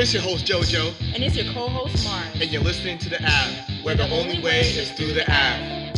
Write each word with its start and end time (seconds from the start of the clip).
It's 0.00 0.14
your 0.14 0.22
host 0.22 0.46
JoJo, 0.46 0.94
And 1.12 1.24
it's 1.24 1.34
your 1.34 1.52
co-host 1.52 2.04
Mars. 2.04 2.40
and 2.40 2.48
you're 2.52 2.62
listening 2.62 2.98
to 2.98 3.08
the 3.08 3.16
Ave, 3.20 3.82
where 3.82 3.96
the 3.96 4.08
only 4.08 4.40
way 4.40 4.60
is 4.60 4.92
through 4.92 5.12
the 5.12 5.24
Ave. 5.28 5.92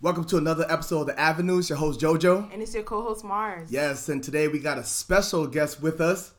Welcome 0.00 0.24
to 0.24 0.38
another 0.38 0.66
episode 0.68 1.02
of 1.02 1.06
the 1.06 1.20
Avenues. 1.20 1.68
Your 1.68 1.78
host 1.78 2.00
JoJo. 2.00 2.52
And 2.52 2.60
it's 2.60 2.74
your 2.74 2.82
co-host 2.82 3.24
Mars. 3.24 3.70
Yes, 3.70 4.08
and 4.08 4.20
today 4.24 4.48
we 4.48 4.58
got 4.58 4.76
a 4.76 4.82
special 4.82 5.46
guest 5.46 5.80
with 5.80 6.00
us, 6.00 6.32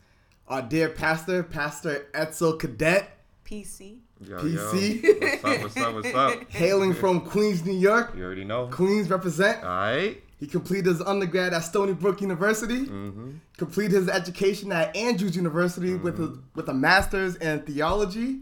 our 0.46 0.60
dear 0.60 0.90
pastor, 0.90 1.42
Pastor 1.42 2.06
Edsel 2.12 2.58
Cadet, 2.58 3.16
PC. 3.46 4.00
Yo, 4.20 4.36
PC. 4.36 5.02
Yo. 5.02 5.10
What's 5.40 5.44
up? 5.44 5.62
What's 5.62 5.76
up? 5.78 5.94
What's 5.94 6.14
up? 6.14 6.42
hailing 6.50 6.92
from 6.92 7.22
Queens, 7.22 7.64
New 7.64 7.72
York. 7.72 8.12
You 8.14 8.24
already 8.24 8.44
know. 8.44 8.66
Queens 8.66 9.08
represent. 9.08 9.64
All 9.64 9.70
right. 9.70 10.22
He 10.38 10.46
completed 10.46 10.86
his 10.86 11.00
undergrad 11.00 11.54
at 11.54 11.60
Stony 11.60 11.94
Brook 11.94 12.20
University. 12.20 12.86
Mm-hmm. 12.86 13.30
Completed 13.56 13.92
his 13.92 14.08
education 14.08 14.70
at 14.70 14.94
Andrews 14.94 15.34
University 15.34 15.94
with 15.94 16.20
a 16.20 16.38
with 16.54 16.68
a 16.68 16.74
master's 16.74 17.36
in 17.36 17.62
theology. 17.62 18.40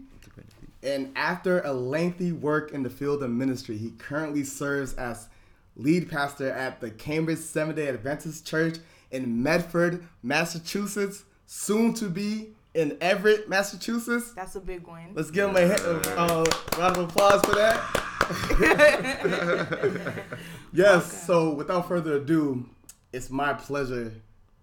And 0.83 1.11
after 1.15 1.61
a 1.61 1.73
lengthy 1.73 2.31
work 2.31 2.71
in 2.71 2.83
the 2.83 2.89
field 2.91 3.23
of 3.23 3.31
ministry, 3.31 3.75
he 3.77 3.91
currently 3.91 4.43
serves 4.43 4.93
as 4.93 5.29
lead 5.75 6.09
pastor 6.09 6.51
at 6.51 6.79
the 6.79 6.91
Cambridge 6.91 7.39
Seventh 7.39 7.77
Day 7.77 7.87
Adventist 7.87 8.45
Church 8.45 8.77
in 9.09 9.41
Medford, 9.41 10.05
Massachusetts, 10.21 11.23
soon 11.47 11.93
to 11.95 12.07
be 12.07 12.49
in 12.75 12.97
Everett, 13.01 13.49
Massachusetts. 13.49 14.33
That's 14.33 14.55
a 14.55 14.59
big 14.59 14.85
win. 14.85 15.13
Let's 15.13 15.31
give 15.31 15.49
him 15.49 15.55
a 15.55 15.61
uh, 15.63 16.45
round 16.77 16.97
of 16.97 17.09
applause 17.09 17.41
for 17.41 17.55
that. 17.55 17.81
yes. 20.73 21.25
So, 21.25 21.53
without 21.53 21.87
further 21.87 22.17
ado, 22.17 22.69
it's 23.13 23.29
my 23.29 23.53
pleasure 23.53 24.13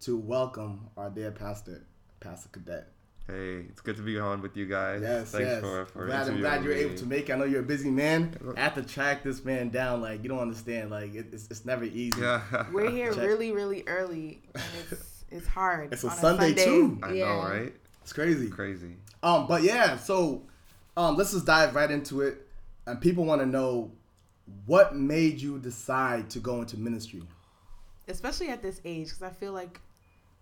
to 0.01 0.19
welcome 0.19 0.91
our 0.97 1.09
dear 1.11 1.31
pastor, 1.31 1.87
Pastor 2.21 2.51
Cadet. 2.51 2.89
Hey, 3.27 3.65
it's 3.69 3.81
good 3.81 3.97
to 3.97 4.03
be 4.03 4.19
on 4.19 4.43
with 4.43 4.57
you 4.57 4.67
guys. 4.67 5.01
Yes, 5.01 5.31
Thanks 5.31 5.47
yes. 5.47 5.61
for 5.61 5.87
for 5.87 6.07
glad, 6.07 6.29
I'm 6.29 6.41
glad 6.41 6.65
you're 6.65 6.73
interviewing 6.73 6.91
able 6.91 7.01
to 7.01 7.07
make. 7.07 7.31
it. 7.31 7.33
I 7.33 7.37
know 7.37 7.45
you're 7.45 7.61
a 7.61 7.65
busy 7.65 7.91
man. 7.91 8.35
I 8.57 8.61
have 8.61 8.75
to 8.75 8.83
track 8.83 9.23
this 9.23 9.45
man 9.45 9.71
down. 9.71 10.03
Like 10.03 10.25
you 10.25 10.29
don't 10.29 10.41
understand. 10.41 10.91
Like 10.91 11.15
it, 11.15 11.27
it's, 11.33 11.47
it's 11.49 11.65
never 11.65 11.85
easy. 11.85 12.21
Yeah. 12.21 12.67
We're 12.73 12.91
here 12.91 13.15
Check. 13.15 13.25
really, 13.25 13.53
really 13.53 13.85
early. 13.87 14.43
And 14.55 14.65
it's 14.91 15.13
it's 15.33 15.47
hard. 15.47 15.93
It's 15.93 16.05
a 16.05 16.09
on 16.09 16.17
Sunday, 16.17 16.53
too. 16.53 16.99
I 17.03 17.13
yeah. 17.13 17.25
know, 17.27 17.39
right? 17.43 17.73
It's 18.03 18.13
crazy. 18.13 18.49
Crazy. 18.49 18.97
Um, 19.23 19.47
but 19.47 19.63
yeah, 19.63 19.97
so 19.97 20.43
um, 20.97 21.17
let's 21.17 21.33
just 21.33 21.47
dive 21.47 21.75
right 21.75 21.91
into 21.91 22.21
it. 22.21 22.47
And 22.87 23.01
people 23.01 23.25
want 23.25 23.41
to 23.41 23.47
know 23.47 23.93
what 24.67 24.97
made 24.97 25.41
you 25.41 25.59
decide 25.59 26.29
to 26.31 26.41
go 26.41 26.61
into 26.61 26.77
ministry. 26.77 27.23
Especially 28.09 28.49
at 28.49 28.63
this 28.63 28.81
age, 28.85 29.09
because 29.09 29.23
I 29.23 29.31
feel 29.31 29.53
like 29.53 29.81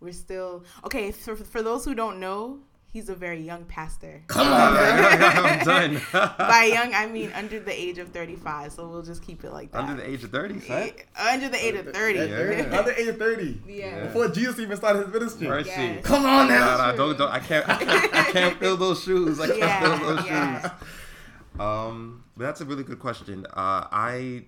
we're 0.00 0.12
still 0.12 0.64
okay. 0.84 1.12
For 1.12 1.36
for 1.36 1.62
those 1.62 1.84
who 1.84 1.94
don't 1.94 2.19
know, 2.19 2.61
he's 2.92 3.08
a 3.08 3.14
very 3.14 3.41
young 3.41 3.64
pastor. 3.64 4.22
Come 4.27 4.46
on. 4.52 4.77
I'm 4.77 5.64
done. 5.64 6.00
By 6.12 6.70
young, 6.72 6.94
I 6.94 7.06
mean 7.06 7.30
under 7.32 7.60
the 7.60 7.72
age 7.72 7.98
of 7.98 8.08
thirty-five. 8.08 8.72
So 8.72 8.88
we'll 8.88 9.02
just 9.02 9.22
keep 9.22 9.44
it 9.44 9.52
like 9.52 9.72
that. 9.72 9.78
Under 9.84 9.94
the 10.02 10.08
age 10.08 10.24
of 10.24 10.30
30, 10.30 10.60
son? 10.60 10.91
Under 11.19 11.48
the 11.48 11.64
age 11.64 11.74
of 11.77 11.92
thirty. 11.92 12.19
Yeah. 12.19 12.78
Under 12.78 12.92
age 12.92 13.08
of 13.08 13.19
30. 13.19 13.62
Yeah. 13.66 14.05
Before 14.06 14.28
Jesus 14.28 14.58
even 14.58 14.77
started 14.77 15.05
his 15.05 15.12
ministry. 15.12 15.48
Mercy. 15.48 15.70
Yes. 15.70 16.05
Come 16.05 16.24
on 16.27 16.48
Nah, 16.48 16.55
now. 16.55 16.77
nah, 16.77 16.92
don't, 16.92 17.16
don't, 17.19 17.30
I 17.30 17.38
can't, 17.38 17.69
I 17.69 17.77
can't, 17.84 18.14
I 18.14 18.22
can't 18.32 18.58
fill 18.58 18.77
those 18.77 19.02
shoes. 19.02 19.41
I 19.41 19.47
can't 19.47 19.58
Yeah, 19.58 19.80
fill 19.98 20.16
those 20.16 20.27
yeah. 20.27 20.60
shoes. 20.62 20.70
Um, 21.58 22.25
but 22.36 22.44
that's 22.44 22.60
a 22.60 22.64
really 22.64 22.84
good 22.84 22.98
question. 22.98 23.47
Uh, 23.47 23.86
I, 23.91 24.44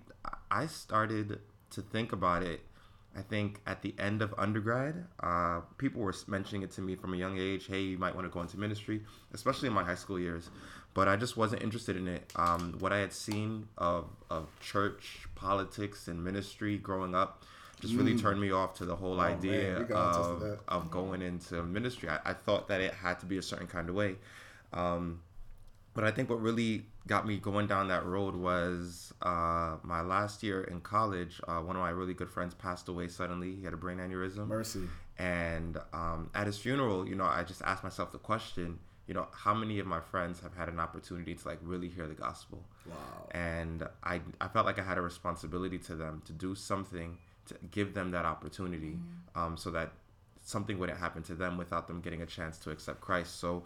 I 0.50 0.66
started 0.66 1.40
to 1.70 1.82
think 1.82 2.12
about 2.12 2.42
it. 2.42 2.60
I 3.16 3.20
think 3.20 3.60
at 3.66 3.82
the 3.82 3.94
end 3.98 4.22
of 4.22 4.34
undergrad, 4.38 5.04
uh, 5.20 5.60
people 5.76 6.00
were 6.00 6.14
mentioning 6.26 6.62
it 6.62 6.70
to 6.72 6.80
me 6.80 6.96
from 6.96 7.12
a 7.12 7.16
young 7.16 7.38
age. 7.38 7.66
Hey, 7.66 7.80
you 7.82 7.98
might 7.98 8.14
want 8.14 8.26
to 8.26 8.30
go 8.30 8.40
into 8.40 8.58
ministry, 8.58 9.02
especially 9.34 9.68
in 9.68 9.74
my 9.74 9.84
high 9.84 9.96
school 9.96 10.18
years. 10.18 10.48
But 10.94 11.08
I 11.08 11.16
just 11.16 11.36
wasn't 11.36 11.62
interested 11.62 11.96
in 11.96 12.08
it. 12.08 12.30
Um, 12.36 12.76
what 12.78 12.92
I 12.92 12.98
had 12.98 13.12
seen 13.12 13.68
of, 13.78 14.06
of 14.30 14.48
church 14.60 15.26
politics 15.34 16.08
and 16.08 16.22
ministry 16.22 16.78
growing 16.78 17.14
up 17.14 17.44
just 17.80 17.94
really 17.94 18.16
turned 18.16 18.40
me 18.40 18.52
off 18.52 18.74
to 18.74 18.84
the 18.84 18.94
whole 18.94 19.16
Mm. 19.16 19.22
Oh, 19.22 19.32
idea 19.36 19.76
of, 19.92 20.60
of 20.68 20.90
going 20.90 21.20
into 21.20 21.62
ministry. 21.62 22.08
I, 22.08 22.18
I 22.24 22.32
thought 22.32 22.68
that 22.68 22.80
it 22.80 22.94
had 22.94 23.20
to 23.20 23.26
be 23.26 23.38
a 23.38 23.42
certain 23.42 23.66
kind 23.66 23.88
of 23.88 23.94
way. 23.94 24.16
Um, 24.72 25.20
but 25.94 26.04
I 26.04 26.10
think 26.10 26.30
what 26.30 26.40
really 26.40 26.86
got 27.06 27.26
me 27.26 27.36
going 27.38 27.66
down 27.66 27.88
that 27.88 28.06
road 28.06 28.34
was 28.34 29.12
uh, 29.22 29.76
my 29.82 30.00
last 30.00 30.42
year 30.42 30.64
in 30.64 30.80
college. 30.80 31.40
Uh, 31.46 31.58
one 31.58 31.76
of 31.76 31.82
my 31.82 31.90
really 31.90 32.14
good 32.14 32.30
friends 32.30 32.54
passed 32.54 32.88
away 32.88 33.08
suddenly. 33.08 33.54
He 33.54 33.64
had 33.64 33.74
a 33.74 33.76
brain 33.76 33.98
aneurysm. 33.98 34.46
Mercy. 34.46 34.88
And 35.18 35.78
um, 35.92 36.30
at 36.34 36.46
his 36.46 36.58
funeral, 36.58 37.06
you 37.06 37.14
know, 37.14 37.24
I 37.24 37.44
just 37.44 37.62
asked 37.62 37.84
myself 37.84 38.12
the 38.12 38.18
question, 38.18 38.78
you 39.06 39.14
know, 39.14 39.26
how 39.32 39.52
many 39.52 39.78
of 39.78 39.86
my 39.86 40.00
friends 40.00 40.40
have 40.40 40.54
had 40.54 40.68
an 40.68 40.80
opportunity 40.80 41.34
to 41.34 41.48
like 41.48 41.58
really 41.62 41.88
hear 41.88 42.06
the 42.06 42.14
gospel? 42.14 42.64
Wow. 42.86 43.28
And 43.32 43.86
I, 44.02 44.20
I 44.40 44.48
felt 44.48 44.64
like 44.64 44.78
I 44.78 44.82
had 44.82 44.98
a 44.98 45.02
responsibility 45.02 45.78
to 45.78 45.94
them 45.94 46.22
to 46.24 46.32
do 46.32 46.54
something 46.54 47.18
to 47.46 47.54
give 47.70 47.92
them 47.92 48.12
that 48.12 48.24
opportunity 48.24 48.96
um, 49.34 49.56
so 49.56 49.70
that 49.72 49.92
something 50.44 50.78
wouldn't 50.78 50.98
happen 50.98 51.22
to 51.24 51.34
them 51.34 51.56
without 51.56 51.86
them 51.88 52.00
getting 52.00 52.22
a 52.22 52.26
chance 52.26 52.56
to 52.58 52.70
accept 52.70 53.00
Christ. 53.00 53.38
So 53.38 53.64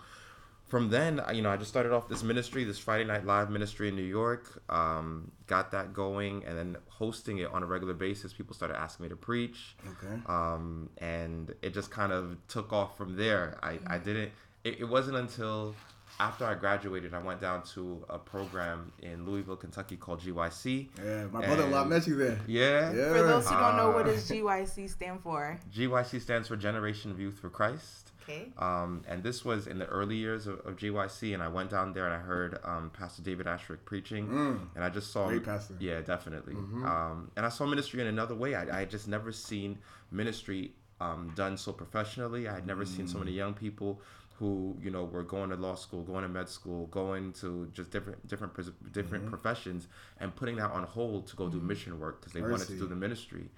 from 0.69 0.91
then, 0.91 1.21
you 1.33 1.43
know, 1.43 1.51
I 1.51 1.57
just 1.57 1.71
started 1.71 1.93
off 1.93 2.09
this 2.09 2.23
ministry, 2.23 2.65
this 2.65 2.79
Friday 2.79 3.05
Night 3.05 3.25
Live 3.25 3.51
ministry 3.51 3.89
in 3.89 3.95
New 3.97 4.03
York, 4.03 4.63
um, 4.69 5.31
got 5.47 5.71
that 5.73 5.93
going, 5.93 6.45
and 6.45 6.59
then 6.59 6.77
hosting 6.89 7.39
it 7.39 7.51
on 7.53 7.63
a 7.63 7.67
regular 7.67 7.95
basis. 7.95 8.33
People 8.33 8.55
started 8.55 8.77
asking 8.77 9.05
me 9.05 9.09
to 9.11 9.17
preach 9.17 9.77
Okay. 9.87 10.21
um, 10.27 10.91
and 10.99 11.55
it 11.63 11.73
just 11.73 11.91
kind 11.91 12.13
of 12.13 12.37
took 12.49 12.73
off 12.73 12.97
from 12.97 13.17
there. 13.17 13.59
I, 13.63 13.79
I 13.87 13.99
didn't. 13.99 14.33
It, 14.65 14.81
it 14.81 14.85
wasn't 14.89 15.17
until 15.19 15.75
after 16.19 16.45
I 16.47 16.55
graduated, 16.55 17.15
I 17.15 17.19
went 17.23 17.41
down 17.41 17.63
to 17.75 18.05
a 18.09 18.19
program 18.19 18.91
in 19.03 19.25
Louisville, 19.27 19.57
Kentucky 19.57 19.97
called 19.97 20.21
GYC. 20.21 20.89
Yeah, 21.05 21.27
my 21.31 21.45
brother-in-law 21.47 21.85
met 21.85 22.07
you 22.07 22.17
there. 22.17 22.41
Yeah. 22.47 22.91
Yeah. 22.93 23.13
For 23.13 23.23
those 23.23 23.47
who 23.49 23.55
don't 23.55 23.77
know, 23.77 23.91
what 23.91 24.07
Ah. 24.07 24.13
does 24.13 24.29
GYC 24.29 24.89
stand 24.91 25.21
for? 25.23 25.61
GYC 25.73 26.21
stands 26.21 26.49
for 26.49 26.57
Generation 26.57 27.11
of 27.13 27.21
Youth 27.21 27.39
for 27.39 27.51
Christ. 27.51 28.13
Okay. 28.29 28.49
Um, 28.59 29.03
and 29.09 29.23
this 29.23 29.45
was 29.45 29.67
in 29.67 29.79
the 29.79 29.87
early 29.87 30.17
years 30.17 30.47
of, 30.47 30.59
of 30.67 30.77
GYC, 30.77 31.33
and 31.35 31.43
I 31.43 31.49
went 31.49 31.71
down 31.71 31.93
there 31.93 32.07
and 32.07 32.15
I 32.15 32.19
heard 32.19 32.59
um, 32.65 32.91
Pastor 32.91 33.23
David 33.23 33.47
Asscherick 33.47 33.85
preaching, 33.85 34.27
Mm. 34.29 34.61
and 34.75 34.83
I 34.85 34.89
just 34.91 35.13
saw 35.13 35.29
Great 35.29 35.45
pastor. 35.45 35.75
Yeah, 35.79 36.01
definitely. 36.01 36.55
Um, 36.55 37.31
and 37.37 37.47
I 37.47 37.49
saw 37.51 37.67
ministry 37.67 38.01
in 38.01 38.07
another 38.09 38.35
way. 38.35 38.55
I, 38.55 38.77
I 38.77 38.79
had 38.81 38.91
just 38.91 39.07
never 39.07 39.31
seen 39.33 39.79
ministry 40.11 40.73
um, 41.01 41.33
done 41.37 41.57
so 41.57 41.73
professionally. 41.73 42.49
I 42.49 42.55
had 42.55 42.67
never 42.67 42.85
seen 42.85 43.07
so 43.07 43.19
many 43.19 43.33
young 43.33 43.55
people 43.55 44.01
who 44.39 44.77
you 44.83 44.91
know 44.91 45.05
were 45.05 45.23
going 45.23 45.49
to 45.51 45.57
law 45.57 45.75
school, 45.75 46.03
going 46.03 46.23
to 46.23 46.29
med 46.29 46.49
school, 46.49 46.87
going 46.89 47.33
to 47.35 47.71
just 47.73 47.91
different 47.91 48.27
different 48.27 48.53
pres- 48.55 48.71
different 48.93 49.27
professions, 49.27 49.89
and 50.21 50.35
putting 50.35 50.57
that 50.57 50.71
on 50.73 50.83
hold 50.83 51.27
to 51.29 51.37
go 51.37 51.49
do 51.49 51.61
mission 51.61 51.99
work 52.01 52.21
because 52.21 52.33
they 52.33 52.43
wanted 52.43 52.67
to 52.67 52.77
do 52.77 52.87
the 52.87 52.95
ministry. 52.97 53.49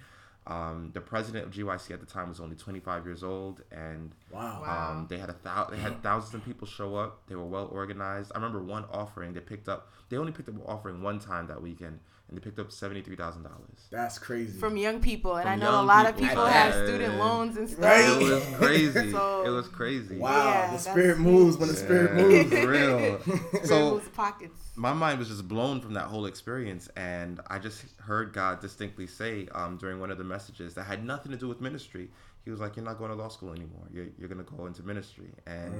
Um, 0.48 0.90
the 0.94 1.00
president 1.00 1.44
of 1.46 1.52
GYC 1.52 1.92
at 1.92 2.00
the 2.00 2.06
time 2.06 2.28
was 2.30 2.40
only 2.40 2.56
25 2.56 3.04
years 3.04 3.22
old, 3.22 3.60
and 3.70 4.14
Wow. 4.32 4.60
Wow. 4.62 4.90
um, 4.92 5.06
they 5.08 5.18
had 5.18 5.28
a 5.30 5.36
thou- 5.42 5.68
they 5.70 5.76
had 5.76 6.02
thousands 6.02 6.34
of 6.34 6.44
people 6.44 6.66
show 6.66 6.96
up. 6.96 7.20
They 7.28 7.34
were 7.34 7.44
well 7.44 7.68
organized. 7.70 8.32
I 8.34 8.38
remember 8.38 8.62
one 8.62 8.84
offering 8.90 9.34
they 9.34 9.40
picked 9.40 9.68
up. 9.68 9.92
They 10.08 10.16
only 10.16 10.32
picked 10.32 10.48
up 10.48 10.54
an 10.54 10.62
offering 10.66 11.02
one 11.02 11.18
time 11.18 11.48
that 11.48 11.60
weekend, 11.60 12.00
and 12.28 12.36
they 12.36 12.40
picked 12.40 12.58
up 12.58 12.72
seventy 12.72 13.02
three 13.02 13.16
thousand 13.16 13.42
dollars. 13.42 13.88
That's 13.90 14.18
crazy. 14.18 14.58
From 14.58 14.78
young 14.78 15.00
people, 15.02 15.34
and 15.36 15.42
From 15.44 15.52
I 15.52 15.56
know 15.56 15.68
a 15.68 15.72
young 15.72 15.86
lot 15.86 16.06
of 16.06 16.14
people. 16.16 16.28
people 16.28 16.44
I 16.44 16.50
have 16.52 16.72
student 16.74 17.18
loans 17.18 17.56
and 17.58 17.68
stuff. 17.68 17.84
Right. 17.84 18.08
It 18.22 18.22
was 18.34 18.44
crazy. 18.56 19.12
So- 19.12 19.44
it 19.44 19.50
was 19.50 19.68
crazy. 19.68 20.16
wow. 20.16 20.30
Yeah, 20.48 20.66
the 20.66 20.70
that's 20.72 20.90
spirit 20.90 21.18
moves 21.18 21.58
when 21.58 21.68
the 21.68 21.74
huge. 21.74 21.84
spirit 21.84 22.14
moves. 22.14 22.50
for 22.50 22.68
real. 22.68 23.20
So 23.64 23.90
moves 23.92 24.08
pockets. 24.08 24.54
my 24.76 24.92
mind 24.94 25.18
was 25.18 25.28
just 25.28 25.46
blown 25.46 25.80
from 25.80 25.94
that 25.94 26.04
whole 26.04 26.26
experience 26.26 26.88
and 26.96 27.40
i 27.48 27.58
just 27.58 27.82
heard 28.00 28.32
god 28.32 28.60
distinctly 28.60 29.06
say 29.06 29.48
um, 29.54 29.76
during 29.76 29.98
one 30.00 30.10
of 30.10 30.18
the 30.18 30.24
messages 30.38 30.74
that 30.74 30.84
had 30.92 31.04
nothing 31.04 31.32
to 31.32 31.38
do 31.38 31.48
with 31.48 31.60
ministry 31.60 32.06
he 32.44 32.50
was 32.50 32.60
like 32.60 32.76
you're 32.76 32.84
not 32.84 32.98
going 32.98 33.10
to 33.10 33.16
law 33.16 33.28
school 33.28 33.52
anymore. 33.52 33.86
You're, 33.92 34.06
you're 34.18 34.28
going 34.32 34.42
to 34.42 34.50
go 34.56 34.64
into 34.66 34.82
ministry. 34.82 35.30
And 35.46 35.74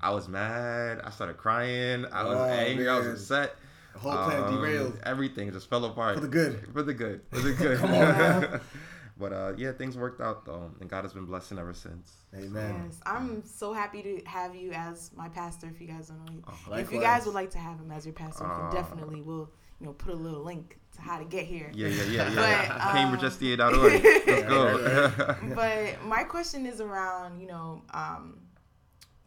i 0.00 0.10
was 0.10 0.26
mad. 0.28 1.00
I 1.04 1.10
started 1.10 1.36
crying. 1.36 2.04
I 2.10 2.24
was 2.24 2.36
Oh, 2.38 2.44
angry. 2.66 2.88
I 2.88 2.98
was 2.98 3.06
upset. 3.06 3.54
The 3.92 4.00
whole 4.00 4.12
plan 4.24 4.42
Um, 4.42 4.54
derailed. 4.56 4.98
everything 5.04 5.52
just 5.52 5.70
fell 5.70 5.84
apart. 5.84 6.16
For 6.16 6.20
the 6.22 6.26
good. 6.40 6.66
for 6.72 6.82
the 6.82 6.94
good. 6.94 7.20
For 7.30 7.38
the 7.38 7.52
good. 7.52 7.78
Come 7.78 7.94
on 7.94 8.00
now. 8.18 8.60
but 9.18 9.32
uh, 9.32 9.52
yeah 9.56 9.70
things 9.70 9.96
worked 9.96 10.20
out 10.22 10.46
though 10.46 10.70
and 10.80 10.88
god 10.88 11.04
has 11.04 11.12
been 11.12 11.26
blessing 11.26 11.58
ever 11.58 11.74
since. 11.74 12.06
Amen. 12.34 12.82
Yes, 12.86 12.98
I'm 13.06 13.44
so 13.44 13.72
happy 13.72 14.02
to 14.02 14.22
have 14.26 14.56
you 14.56 14.72
as 14.72 15.12
my 15.14 15.28
pastor. 15.28 15.68
If 15.72 15.80
you 15.80 15.86
guys 15.86 16.08
don't 16.08 16.24
know, 16.24 16.42
Oh, 16.48 16.74
if 16.74 16.90
you 16.90 17.00
guys 17.00 17.24
would 17.26 17.36
like 17.36 17.50
to 17.50 17.58
have 17.58 17.78
him 17.78 17.92
as 17.92 18.04
your 18.04 18.14
pastor, 18.14 18.42
definitely 18.44 18.64
we 18.64 18.72
can 18.72 18.82
definitely 18.82 19.22
will 19.22 19.50
you 19.78 19.86
know 19.86 19.92
put 19.92 20.12
a 20.12 20.16
little 20.16 20.42
link 20.42 20.79
to 20.96 21.00
how 21.00 21.18
to 21.18 21.24
get 21.24 21.44
here. 21.44 21.70
yeah 21.74 21.88
yeah 21.88 22.02
yeah 22.04 22.32
yeah. 22.32 22.68
But, 22.68 22.80
um, 22.80 22.96
CambridgeSDA.org 22.96 24.02
let's 24.26 24.42
go. 24.48 25.36
But 25.54 26.04
my 26.04 26.24
question 26.24 26.66
is 26.66 26.80
around 26.80 27.40
you 27.40 27.46
know 27.46 27.82
um, 27.94 28.40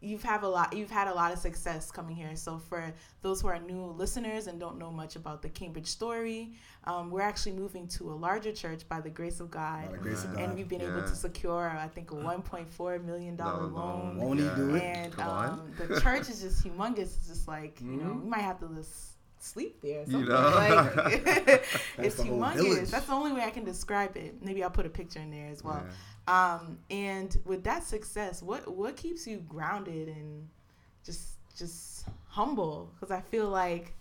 you've 0.01 0.23
have 0.23 0.43
a 0.43 0.47
lot 0.47 0.73
you've 0.75 0.91
had 0.91 1.07
a 1.07 1.13
lot 1.13 1.31
of 1.31 1.39
success 1.39 1.89
coming 1.89 2.15
here. 2.15 2.35
So 2.35 2.57
for 2.57 2.93
those 3.21 3.39
who 3.41 3.47
are 3.47 3.59
new 3.59 3.85
listeners 3.85 4.47
and 4.47 4.59
don't 4.59 4.77
know 4.77 4.91
much 4.91 5.15
about 5.15 5.41
the 5.41 5.47
cambridge 5.49 5.87
story 5.87 6.53
um, 6.85 7.09
we're 7.09 7.21
actually 7.21 7.53
moving 7.53 7.87
to 7.87 8.11
a 8.11 8.15
larger 8.27 8.51
church 8.51 8.81
by 8.89 8.99
the 8.99 9.09
grace 9.09 9.39
of 9.39 9.49
god, 9.49 9.85
By 9.85 9.91
the 9.93 9.97
grace 9.99 10.25
of 10.25 10.31
and 10.35 10.47
God. 10.47 10.55
we've 10.57 10.67
been 10.67 10.81
able 10.81 11.01
to 11.01 11.15
secure 11.15 11.69
i 11.69 11.87
think 11.87 12.11
a 12.11 12.15
1.4 12.15 13.01
million 13.05 13.37
dollar 13.37 13.59
Dollar 13.59 13.67
loan. 13.71 14.17
loan. 14.17 14.17
Won't 14.17 14.39
he 14.41 14.49
do 14.57 14.75
it? 14.75 14.83
and 14.83 15.13
Come 15.13 15.29
on. 15.29 15.49
um, 15.51 15.73
the 15.87 16.01
church 16.01 16.27
is 16.29 16.41
just 16.41 16.61
humongous. 16.65 17.15
It's 17.15 17.27
just 17.29 17.47
like 17.47 17.79
you 17.79 17.95
know 18.01 18.19
we 18.21 18.29
might 18.29 18.41
have 18.41 18.59
to 18.59 18.67
just 18.75 19.11
sleep 19.43 19.81
there 19.81 19.99
or 20.01 20.05
You 20.05 20.11
something. 20.11 20.29
know? 20.29 20.49
like 20.55 20.95
it's 21.97 22.15
humongous 22.19 22.53
village. 22.55 22.89
that's 22.89 23.05
the 23.07 23.13
only 23.13 23.33
way 23.33 23.41
i 23.43 23.49
can 23.49 23.63
describe 23.65 24.15
it 24.15 24.41
maybe 24.43 24.63
i'll 24.63 24.69
put 24.69 24.85
a 24.85 24.89
picture 24.89 25.19
in 25.19 25.29
there 25.31 25.47
as 25.49 25.63
well 25.63 25.83
Yeah. 26.27 26.55
um, 26.55 26.77
and 26.89 27.37
with 27.45 27.63
that 27.65 27.83
success, 27.83 28.41
what 28.41 28.61
what 28.73 28.95
keeps 28.95 29.27
you 29.27 29.37
grounded 29.55 30.07
and 30.07 30.47
just 31.05 31.23
just 31.57 32.07
humble? 32.27 32.89
Because 32.95 33.11
I 33.11 33.19
feel 33.21 33.47
like, 33.49 33.93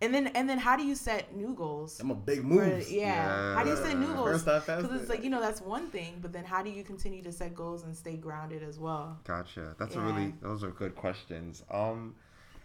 and 0.00 0.12
then 0.12 0.26
and 0.38 0.48
then 0.50 0.58
how 0.58 0.76
do 0.76 0.84
you 0.84 0.94
set 0.96 1.34
new 1.36 1.54
goals? 1.54 2.00
I'm 2.00 2.10
a 2.10 2.14
big 2.16 2.40
For- 2.40 2.46
moves. 2.46 2.92
yeah. 2.92 3.54
How 3.54 3.62
do 3.62 3.70
you 3.70 3.76
set 3.76 3.96
new 3.96 4.12
goals? 4.12 4.30
First 4.32 4.48
off, 4.48 4.66
that's 4.66 4.82
Because 4.82 5.00
it's 5.00 5.08
like 5.08 5.22
you 5.22 5.30
know 5.30 5.40
that's 5.40 5.60
one 5.60 5.88
thing, 5.90 6.18
but 6.20 6.32
then 6.32 6.44
how 6.44 6.62
do 6.64 6.70
you 6.70 6.82
continue 6.82 7.22
to 7.22 7.30
set 7.32 7.54
goals 7.54 7.84
and 7.84 7.96
stay 7.96 8.16
grounded 8.16 8.62
as 8.64 8.80
well? 8.80 9.20
Gotcha. 9.24 9.76
That's 9.78 9.94
Yeah. 9.94 10.02
a 10.02 10.04
really 10.12 10.34
those 10.42 10.64
are 10.64 10.70
good 10.72 10.96
questions. 10.96 11.62
Um, 11.70 12.16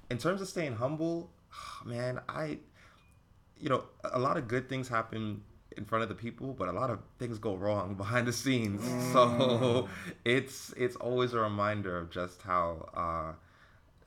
in 0.09 0.17
terms 0.17 0.41
of 0.41 0.47
staying 0.47 0.73
humble, 0.77 1.29
man, 1.85 2.19
I, 2.27 2.59
you 3.59 3.69
know, 3.69 3.83
a 4.03 4.19
lot 4.19 4.38
of 4.38 4.47
good 4.47 4.69
things 4.69 4.88
happen 4.88 5.41
in 5.75 5.85
front 5.85 6.03
of 6.03 6.09
the 6.09 6.15
people, 6.15 6.53
but 6.53 6.67
a 6.67 6.71
lot 6.71 6.89
of 6.89 6.99
things 7.19 7.38
go 7.38 7.55
wrong 7.55 7.94
behind 8.03 8.27
the 8.27 8.33
scenes. 8.33 8.81
So 9.13 9.88
it's 10.25 10.73
it's 10.77 10.95
always 10.95 11.33
a 11.33 11.39
reminder 11.39 11.97
of 11.97 12.09
just 12.09 12.41
how 12.41 12.89
uh, 12.94 13.33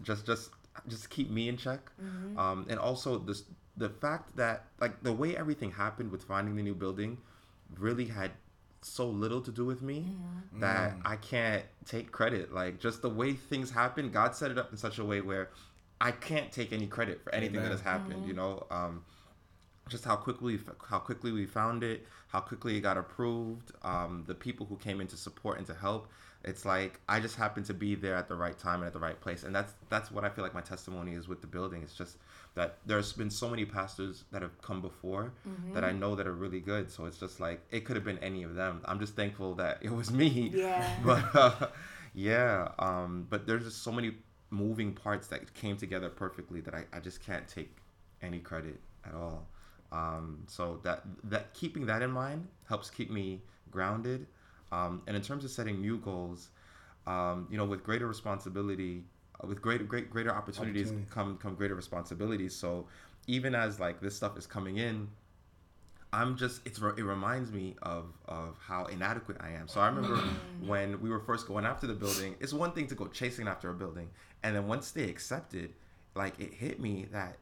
just 0.02 0.26
just 0.26 0.50
just 0.88 1.10
keep 1.10 1.30
me 1.30 1.48
in 1.48 1.56
check, 1.56 1.90
um, 2.38 2.66
and 2.68 2.78
also 2.78 3.18
this 3.18 3.44
the 3.76 3.88
fact 3.88 4.36
that 4.36 4.64
like 4.80 5.02
the 5.02 5.12
way 5.12 5.36
everything 5.36 5.70
happened 5.70 6.10
with 6.10 6.24
finding 6.24 6.56
the 6.56 6.62
new 6.62 6.74
building 6.74 7.18
really 7.78 8.06
had 8.06 8.32
so 8.82 9.06
little 9.06 9.40
to 9.42 9.50
do 9.50 9.64
with 9.64 9.82
me 9.82 10.16
that 10.54 10.96
I 11.04 11.16
can't 11.16 11.64
take 11.84 12.10
credit. 12.12 12.52
Like 12.52 12.80
just 12.80 13.02
the 13.02 13.08
way 13.10 13.34
things 13.34 13.70
happen, 13.70 14.10
God 14.10 14.34
set 14.34 14.50
it 14.50 14.58
up 14.58 14.70
in 14.72 14.78
such 14.78 14.98
a 14.98 15.04
way 15.04 15.20
where 15.20 15.50
I 16.00 16.12
can't 16.12 16.50
take 16.50 16.72
any 16.72 16.86
credit 16.86 17.22
for 17.22 17.34
anything 17.34 17.60
that 17.62 17.70
has 17.72 17.80
happened. 17.80 18.26
You 18.26 18.32
know, 18.34 18.66
um, 18.70 19.04
just 19.88 20.04
how 20.04 20.16
quickly 20.16 20.58
how 20.88 20.98
quickly 20.98 21.32
we 21.32 21.46
found 21.46 21.82
it, 21.82 22.06
how 22.28 22.40
quickly 22.40 22.76
it 22.76 22.80
got 22.80 22.96
approved, 22.96 23.72
um, 23.82 24.24
the 24.26 24.34
people 24.34 24.66
who 24.66 24.76
came 24.76 25.00
in 25.00 25.06
to 25.08 25.16
support 25.16 25.58
and 25.58 25.66
to 25.66 25.74
help. 25.74 26.08
It's 26.42 26.64
like 26.64 27.00
I 27.06 27.20
just 27.20 27.36
happened 27.36 27.66
to 27.66 27.74
be 27.74 27.94
there 27.94 28.14
at 28.14 28.26
the 28.28 28.34
right 28.34 28.58
time 28.58 28.76
and 28.80 28.86
at 28.86 28.94
the 28.94 28.98
right 28.98 29.20
place, 29.20 29.42
and 29.42 29.54
that's 29.54 29.74
that's 29.90 30.10
what 30.10 30.24
I 30.24 30.30
feel 30.30 30.42
like 30.42 30.54
my 30.54 30.62
testimony 30.62 31.12
is 31.14 31.28
with 31.28 31.42
the 31.42 31.46
building. 31.46 31.82
It's 31.82 31.94
just 31.94 32.16
that 32.54 32.78
there's 32.86 33.12
been 33.12 33.28
so 33.30 33.48
many 33.50 33.66
pastors 33.66 34.24
that 34.32 34.40
have 34.42 34.60
come 34.62 34.80
before 34.80 35.32
that 35.74 35.84
I 35.84 35.92
know 35.92 36.14
that 36.14 36.26
are 36.26 36.32
really 36.32 36.60
good. 36.60 36.90
So 36.90 37.04
it's 37.04 37.18
just 37.18 37.40
like 37.40 37.60
it 37.70 37.84
could 37.84 37.96
have 37.96 38.04
been 38.04 38.18
any 38.20 38.42
of 38.42 38.54
them. 38.54 38.80
I'm 38.86 38.98
just 39.00 39.16
thankful 39.16 39.54
that 39.56 39.78
it 39.82 39.90
was 39.92 40.10
me. 40.10 40.50
Yeah. 40.54 40.88
But 41.04 41.24
uh, 41.36 41.66
yeah, 42.14 42.68
um, 42.78 43.26
but 43.28 43.46
there's 43.46 43.64
just 43.64 43.82
so 43.82 43.92
many 43.92 44.12
moving 44.50 44.92
parts 44.92 45.28
that 45.28 45.52
came 45.54 45.76
together 45.76 46.08
perfectly 46.08 46.60
that 46.60 46.74
I, 46.74 46.84
I 46.92 47.00
just 47.00 47.24
can't 47.24 47.46
take 47.46 47.76
any 48.22 48.40
credit 48.40 48.80
at 49.06 49.14
all. 49.14 49.46
Um, 49.92 50.44
so 50.46 50.80
that 50.84 51.02
that 51.24 51.52
keeping 51.54 51.86
that 51.86 52.02
in 52.02 52.10
mind 52.10 52.46
helps 52.68 52.90
keep 52.90 53.10
me 53.10 53.42
grounded. 53.70 54.26
Um, 54.72 55.02
and 55.06 55.16
in 55.16 55.22
terms 55.22 55.44
of 55.44 55.50
setting 55.50 55.80
new 55.80 55.98
goals, 55.98 56.48
um, 57.06 57.48
you 57.50 57.56
know, 57.56 57.64
with 57.64 57.82
greater 57.82 58.06
responsibility, 58.06 59.02
uh, 59.42 59.46
with 59.48 59.60
greater 59.60 59.84
great 59.84 60.10
greater 60.10 60.32
opportunities 60.32 60.88
Opportunity. 60.88 61.10
come 61.10 61.38
come 61.38 61.54
greater 61.54 61.74
responsibilities. 61.74 62.54
So 62.54 62.86
even 63.26 63.54
as 63.54 63.80
like 63.80 64.00
this 64.00 64.16
stuff 64.16 64.36
is 64.38 64.46
coming 64.46 64.76
in, 64.76 65.08
I'm 66.12 66.36
just 66.36 66.66
it's 66.66 66.78
it 66.78 67.04
reminds 67.04 67.52
me 67.52 67.76
of 67.82 68.06
of 68.26 68.58
how 68.60 68.86
inadequate 68.86 69.36
I 69.40 69.50
am. 69.50 69.68
So 69.68 69.80
I 69.80 69.86
remember 69.86 70.16
mm. 70.16 70.66
when 70.66 71.00
we 71.00 71.10
were 71.10 71.20
first 71.20 71.46
going 71.46 71.64
after 71.64 71.86
the 71.86 71.94
building. 71.94 72.36
It's 72.40 72.52
one 72.52 72.72
thing 72.72 72.88
to 72.88 72.94
go 72.94 73.06
chasing 73.06 73.46
after 73.46 73.70
a 73.70 73.74
building, 73.74 74.10
and 74.42 74.56
then 74.56 74.66
once 74.66 74.90
they 74.90 75.04
accepted, 75.04 75.72
like 76.14 76.38
it 76.40 76.52
hit 76.52 76.80
me 76.80 77.06
that 77.12 77.38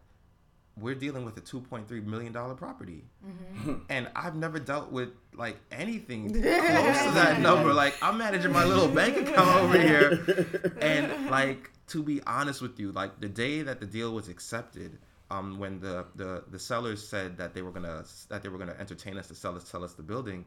we're 0.81 0.94
dealing 0.94 1.25
with 1.25 1.37
a 1.37 1.41
2.3 1.41 2.05
million 2.05 2.32
dollar 2.32 2.55
property, 2.55 3.05
mm-hmm. 3.26 3.75
and 3.88 4.09
I've 4.15 4.35
never 4.35 4.59
dealt 4.59 4.93
with 4.93 5.11
like 5.35 5.56
anything 5.71 6.31
close 6.32 6.43
to 6.43 7.11
that 7.14 7.41
number. 7.41 7.73
Like 7.73 7.94
I'm 8.03 8.19
managing 8.19 8.53
my 8.53 8.64
little 8.64 8.88
bank 8.88 9.17
account 9.17 9.56
over 9.61 9.79
here, 9.81 10.75
and 10.81 11.31
like 11.31 11.71
to 11.88 12.03
be 12.03 12.21
honest 12.26 12.61
with 12.61 12.79
you, 12.79 12.93
like 12.93 13.21
the 13.21 13.29
day 13.29 13.62
that 13.62 13.81
the 13.81 13.87
deal 13.87 14.12
was 14.12 14.29
accepted, 14.29 14.99
um, 15.31 15.59
when 15.59 15.81
the, 15.81 16.07
the 16.17 16.45
the 16.51 16.59
sellers 16.59 17.07
said 17.07 17.37
that 17.39 17.55
they 17.55 17.63
were 17.63 17.71
gonna 17.71 18.05
that 18.31 18.43
they 18.43 18.49
were 18.49 18.59
gonna 18.59 18.77
entertain 18.79 19.19
us 19.19 19.29
to 19.29 19.35
sell 19.35 19.55
us 19.57 19.65
sell 19.69 19.85
us 19.85 19.93
the 19.95 20.03
building, 20.03 20.45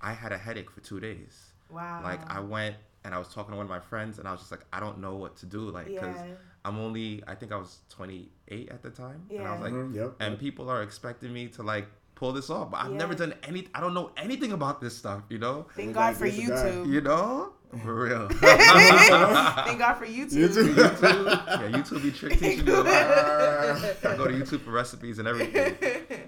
I 0.00 0.12
had 0.12 0.32
a 0.32 0.38
headache 0.38 0.70
for 0.70 0.80
two 0.80 1.00
days. 1.00 1.52
Wow. 1.70 2.00
Like 2.02 2.20
I 2.30 2.40
went 2.40 2.76
and 3.04 3.14
I 3.14 3.18
was 3.18 3.28
talking 3.28 3.52
to 3.52 3.56
one 3.56 3.64
of 3.66 3.70
my 3.70 3.80
friends, 3.80 4.18
and 4.18 4.26
I 4.28 4.32
was 4.32 4.40
just 4.40 4.50
like, 4.50 4.64
I 4.72 4.80
don't 4.80 4.98
know 4.98 5.14
what 5.16 5.36
to 5.38 5.46
do, 5.46 5.70
like 5.70 5.86
because 5.86 6.16
Yeah. 6.16 6.34
I'm 6.64 6.78
only 6.78 7.22
I 7.26 7.34
think 7.34 7.52
I 7.52 7.56
was 7.56 7.78
28 7.90 8.68
at 8.70 8.82
the 8.82 8.90
time, 8.90 9.24
yeah. 9.30 9.38
and 9.38 9.46
I 9.48 9.52
was 9.52 9.60
Yeah. 9.60 9.64
like, 9.64 9.72
Mhm, 9.72 9.94
yep. 9.94 10.14
and 10.20 10.38
people 10.38 10.68
are 10.68 10.82
expecting 10.82 11.32
me 11.32 11.48
to 11.48 11.62
like 11.62 11.88
pull 12.14 12.32
this 12.32 12.50
off, 12.50 12.70
but 12.72 12.78
I've 12.84 12.90
never 12.92 13.14
done 13.14 13.32
any. 13.44 13.68
I 13.74 13.80
don't 13.80 13.94
know 13.94 14.10
anything 14.16 14.50
about 14.52 14.80
this 14.80 14.96
stuff, 14.96 15.22
you 15.28 15.38
know. 15.38 15.66
Thank 15.76 15.94
God 15.94 16.08
got 16.10 16.14
for 16.14 16.20
grace 16.24 16.38
of 16.38 16.44
YouTube. 16.50 16.92
You 16.92 17.00
know, 17.00 17.52
for 17.84 17.94
real. 18.04 18.28
Thank 18.32 19.78
God 19.78 19.94
for 19.94 20.06
YouTube. 20.06 20.48
YouTube. 20.48 20.76
yeah, 20.76 21.78
YouTube 21.78 22.02
be 22.02 22.10
trick 22.10 22.38
teaching 22.38 22.66
you 22.66 22.74
a 22.74 22.82
lot. 22.82 22.86
I 22.88 24.16
go 24.16 24.26
to 24.26 24.34
YouTube 24.34 24.60
for 24.62 24.70
recipes 24.70 25.18
and 25.18 25.28
everything. 25.28 25.76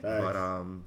But 0.03 0.37
um, 0.37 0.85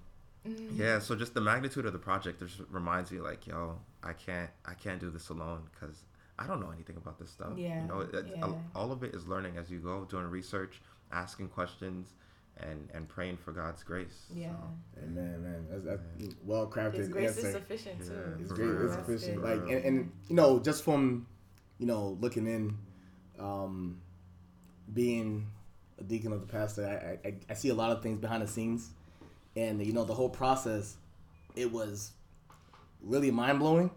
Mm-hmm. 0.48 0.76
yeah. 0.82 1.00
So 1.00 1.16
just 1.16 1.34
the 1.34 1.40
magnitude 1.40 1.86
of 1.86 1.94
the 1.94 2.00
project 2.00 2.42
just 2.42 2.60
reminds 2.70 3.10
me, 3.14 3.22
like, 3.22 3.48
yo, 3.48 3.80
I 4.04 4.12
can't, 4.12 4.50
I 4.66 4.74
can't 4.74 5.00
do 5.00 5.10
this 5.10 5.30
alone 5.30 5.62
because 5.72 6.04
I 6.38 6.46
don't 6.48 6.60
know 6.60 6.70
anything 6.70 6.98
about 6.98 7.18
this 7.18 7.30
stuff. 7.30 7.54
Yeah, 7.56 7.82
You 7.82 7.88
know, 7.88 8.00
it, 8.02 8.14
it- 8.14 8.26
yeah. 8.36 8.52
all 8.76 8.92
of 8.92 9.04
it 9.04 9.16
is 9.16 9.26
learning 9.26 9.56
as 9.56 9.72
you 9.72 9.80
go, 9.80 10.04
doing 10.04 10.26
research, 10.26 10.82
asking 11.14 11.48
questions, 11.48 12.10
and 12.58 12.88
and 12.94 13.08
praying 13.08 13.38
for 13.38 13.52
God's 13.52 13.84
grace. 13.84 14.26
Yeah. 14.34 14.52
So, 14.96 15.02
Man, 15.08 15.44
man, 15.44 15.66
that's, 15.70 15.84
that's 15.86 16.34
well 16.44 16.66
His 16.66 16.74
crafted 16.76 17.12
grace 17.12 17.32
is 17.38 17.46
answer. 17.46 17.52
sufficient 17.60 17.96
Yeah. 18.00 18.06
too. 18.08 18.36
It's 18.40 18.50
For 18.50 18.56
great. 18.56 18.68
real. 18.68 18.86
It's 18.86 18.96
sufficient. 18.96 19.44
Like, 19.44 19.62
and, 19.62 19.86
and 19.86 20.12
you 20.30 20.36
know, 20.36 20.60
just 20.60 20.84
from 20.84 21.28
you 21.80 21.86
know 21.88 22.18
looking 22.22 22.46
in, 22.48 22.78
um, 23.40 24.00
being 24.94 25.48
a 26.00 26.04
deacon 26.04 26.32
of 26.34 26.42
the 26.42 26.48
pastor, 26.48 26.86
I, 27.24 27.28
I 27.28 27.34
I 27.50 27.54
see 27.54 27.70
a 27.70 27.74
lot 27.76 27.92
of 27.92 28.02
things 28.04 28.20
behind 28.20 28.44
the 28.44 28.48
scenes, 28.48 28.90
and 29.56 29.84
you 29.86 29.94
know 29.94 30.04
the 30.06 30.14
whole 30.14 30.30
process, 30.30 30.96
it 31.56 31.72
was 31.72 32.12
really 33.02 33.32
mind 33.32 33.60
blowing, 33.60 33.92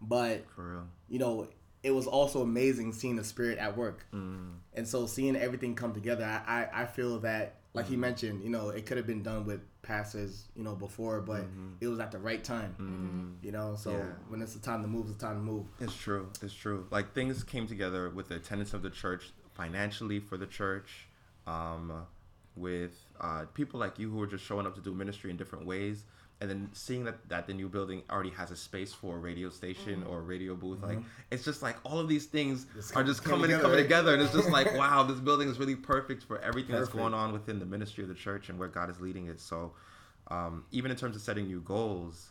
but 0.00 0.44
for 0.54 0.62
real. 0.72 0.86
you 1.08 1.18
know 1.18 1.48
it 1.82 1.92
was 1.92 2.06
also 2.08 2.42
amazing 2.42 2.92
seeing 2.92 3.14
the 3.14 3.22
spirit 3.24 3.56
at 3.58 3.76
work. 3.76 4.04
Mm, 4.12 4.54
And 4.74 4.86
so 4.86 5.06
seeing 5.06 5.36
everything 5.36 5.76
come 5.76 5.92
together, 5.94 6.24
I, 6.24 6.64
I, 6.64 6.82
I 6.82 6.86
feel 6.86 7.20
that, 7.20 7.57
like 7.78 7.86
he 7.88 7.96
mentioned, 7.96 8.42
you 8.42 8.50
know, 8.50 8.70
it 8.70 8.86
could 8.86 8.96
have 8.96 9.06
been 9.06 9.22
done 9.22 9.46
with 9.46 9.60
passes, 9.82 10.48
you 10.56 10.64
know, 10.64 10.74
before, 10.74 11.20
but 11.20 11.44
it 11.80 11.86
was 11.86 12.00
at 12.00 12.10
the 12.10 12.18
right 12.18 12.42
time, 12.42 12.74
mm. 12.80 13.44
you 13.44 13.52
know. 13.52 13.76
So 13.76 13.92
Yeah. 13.92 14.04
when 14.28 14.42
it's 14.42 14.54
the 14.54 14.60
time 14.60 14.82
to 14.82 14.88
move, 14.88 15.06
it's 15.08 15.16
the 15.16 15.26
time 15.26 15.36
to 15.36 15.42
move. 15.42 15.66
It's 15.80 15.96
true. 15.96 16.28
It's 16.42 16.52
true. 16.54 16.86
Like 16.90 17.14
things 17.14 17.44
came 17.44 17.68
together 17.68 18.10
with 18.10 18.28
the 18.28 18.36
attendance 18.36 18.74
of 18.74 18.82
the 18.82 18.90
church, 18.90 19.32
financially 19.54 20.18
for 20.18 20.36
the 20.36 20.46
church, 20.46 21.06
um, 21.46 22.04
with 22.56 22.96
uh, 23.20 23.44
people 23.54 23.78
like 23.78 23.98
you 23.98 24.10
who 24.10 24.18
were 24.18 24.26
just 24.26 24.44
showing 24.44 24.66
up 24.66 24.74
to 24.74 24.80
do 24.80 24.92
ministry 24.92 25.30
in 25.30 25.36
different 25.36 25.64
ways, 25.64 26.04
and 26.40 26.48
then 26.48 26.68
seeing 26.72 27.04
that 27.04 27.28
that 27.28 27.46
the 27.46 27.54
new 27.54 27.68
building 27.68 28.02
already 28.10 28.30
has 28.30 28.50
a 28.50 28.56
space 28.56 28.92
for 28.92 29.16
a 29.16 29.18
radio 29.18 29.50
station 29.50 30.04
or 30.08 30.18
a 30.18 30.22
radio 30.22 30.54
booth. 30.54 30.82
Like 30.82 30.98
it's 31.30 31.44
just 31.44 31.62
like 31.62 31.76
all 31.84 31.98
of 31.98 32.08
these 32.08 32.26
things 32.26 32.66
Just 32.74 32.94
are 32.96 33.04
just 33.04 33.24
coming 33.24 33.42
together, 33.50 33.62
coming 33.62 33.78
together, 33.78 34.14
and 34.14 34.22
it's 34.22 34.32
just 34.32 34.50
like 34.50 34.74
wow, 34.78 35.02
this 35.02 35.18
building 35.18 35.48
is 35.48 35.58
really 35.58 35.76
perfect 35.76 36.22
for 36.22 36.38
everything 36.40 36.76
that's 36.76 36.88
going 36.90 37.14
on 37.14 37.32
within 37.32 37.58
the 37.58 37.66
ministry 37.66 38.02
of 38.04 38.08
the 38.08 38.14
church 38.14 38.48
and 38.48 38.58
where 38.58 38.68
God 38.68 38.88
is 38.90 39.00
leading 39.00 39.26
it. 39.26 39.40
So, 39.40 39.72
um, 40.28 40.64
even 40.70 40.90
in 40.90 40.96
terms 40.96 41.16
of 41.16 41.22
setting 41.22 41.46
new 41.46 41.60
goals. 41.60 42.30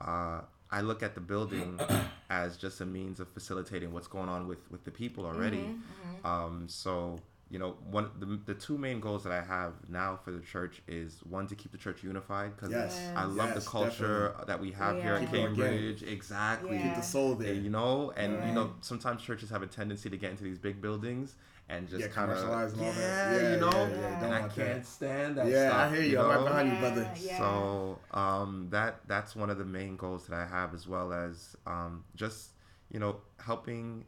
Uh, 0.00 0.42
I 0.70 0.82
look 0.82 1.02
at 1.02 1.14
the 1.14 1.20
building 1.20 1.80
as 2.30 2.56
just 2.58 2.80
a 2.82 2.86
means 2.86 3.20
of 3.20 3.28
facilitating 3.28 3.92
what's 3.92 4.06
going 4.06 4.28
on 4.28 4.46
with, 4.46 4.58
with 4.70 4.84
the 4.84 4.90
people 4.90 5.24
already. 5.24 5.56
Mm-hmm, 5.56 6.26
Um, 6.26 6.66
so 6.68 7.18
you 7.50 7.58
know, 7.58 7.76
one 7.90 8.10
the, 8.18 8.38
the 8.52 8.54
two 8.54 8.76
main 8.76 9.00
goals 9.00 9.24
that 9.24 9.32
I 9.32 9.42
have 9.42 9.72
now 9.88 10.18
for 10.22 10.30
the 10.32 10.40
church 10.40 10.82
is 10.86 11.20
one 11.28 11.46
to 11.46 11.54
keep 11.54 11.72
the 11.72 11.78
church 11.78 12.02
unified 12.02 12.54
because 12.56 12.70
Yes. 12.72 13.10
I 13.16 13.24
love 13.24 13.54
Yes, 13.54 13.64
the 13.64 13.70
culture 13.70 14.34
that 14.46 14.60
we 14.60 14.70
have 14.72 15.00
here 15.00 15.12
Yeah. 15.12 15.16
at 15.16 15.20
Keep 15.20 15.34
it. 15.34 15.40
Cambridge. 15.40 16.02
Exactly. 16.02 16.76
Yeah. 16.76 16.82
Keep 16.84 16.94
the 16.96 17.02
soul 17.02 17.34
there. 17.36 17.54
You 17.54 17.70
know, 17.70 18.12
and 18.16 18.32
Yeah. 18.40 18.46
you 18.48 18.52
know, 18.52 18.74
sometimes 18.82 19.22
churches 19.22 19.48
have 19.50 19.62
a 19.62 19.66
tendency 19.66 20.10
to 20.10 20.16
get 20.16 20.30
into 20.30 20.44
these 20.44 20.58
big 20.58 20.82
buildings 20.82 21.36
and 21.70 21.88
just 21.88 22.02
Yeah, 22.06 22.12
kind 22.12 22.30
of 22.30 22.36
commercialize 22.38 22.72
and 22.72 22.82
all 22.82 22.92
yeah. 22.94 23.42
Yeah, 23.42 23.50
you 23.54 23.60
know, 23.60 23.70
yeah, 23.72 23.96
yeah, 23.96 24.20
don't 24.20 24.24
and 24.24 24.34
I 24.34 24.48
can't 24.48 24.56
that. 24.56 24.86
stand 24.86 25.36
that. 25.38 25.46
yeah, 25.48 25.68
stuff, 25.68 25.80
I 25.92 25.94
hear 25.94 26.02
you. 26.02 26.18
I'm 26.20 26.28
right 26.28 26.38
know? 26.38 26.44
behind 26.44 26.72
you, 26.72 26.78
brother. 26.78 27.10
yeah. 27.22 27.36
So 27.36 27.98
um, 28.12 28.68
that 28.70 29.00
that's 29.06 29.34
one 29.36 29.50
of 29.50 29.58
the 29.58 29.64
main 29.64 29.96
goals 29.96 30.26
that 30.26 30.34
I 30.36 30.46
have, 30.46 30.74
as 30.74 30.86
well 30.88 31.12
as 31.12 31.56
um, 31.66 32.04
just 32.14 32.50
you 32.90 32.98
know 32.98 33.16
helping 33.38 34.04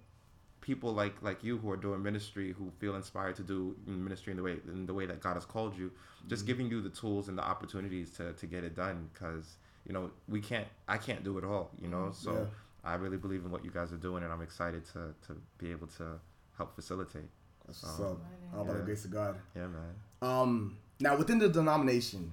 people 0.61 0.93
like 0.93 1.15
like 1.23 1.43
you 1.43 1.59
who 1.59 1.71
are 1.71 1.77
doing 1.77 2.03
ministry 2.03 2.53
who 2.59 2.71
feel 2.79 2.95
inspired 2.97 3.35
to 3.37 3.43
do 3.43 3.75
ministry 3.87 4.31
in 4.33 4.37
the 4.37 4.43
way 4.43 4.57
in 4.69 4.87
the 4.87 4.95
way 4.95 5.07
that 5.07 5.21
God 5.21 5.35
has 5.35 5.45
called 5.45 5.77
you 5.77 5.91
just 6.29 6.47
giving 6.47 6.69
you 6.71 6.81
the 6.83 6.91
tools 6.91 7.29
and 7.29 7.37
the 7.39 7.43
opportunities 7.43 8.11
to 8.19 8.33
to 8.35 8.47
get 8.47 8.63
it 8.65 8.75
done 8.77 9.09
because 9.13 9.57
you 9.87 9.93
know 9.93 10.11
we 10.29 10.41
can't 10.41 10.67
I 10.89 10.99
can't 10.99 11.25
do 11.25 11.39
it 11.39 11.45
all 11.45 11.71
you 11.81 11.89
know 11.89 12.11
so 12.13 12.33
Yeah. 12.33 12.45
I 12.93 12.95
really 12.95 13.17
believe 13.19 13.45
in 13.45 13.51
what 13.51 13.65
you 13.65 13.71
guys 13.71 13.93
are 13.93 13.97
doing 13.99 14.23
and 14.25 14.33
I'm 14.33 14.43
excited 14.43 14.85
to 14.93 15.15
to 15.27 15.37
be 15.59 15.71
able 15.71 15.87
to 15.99 16.19
help 16.57 16.75
facilitate 16.75 17.29
so 17.71 17.87
Um. 18.05 18.21
All 18.59 18.65
by 18.65 18.73
the 18.75 18.81
grace 18.85 19.05
of 19.05 19.13
God. 19.13 19.37
yeah 19.57 19.67
man 19.69 19.95
Um, 20.23 20.77
now 20.99 21.17
within 21.17 21.39
the 21.39 21.49
denomination, 21.49 22.33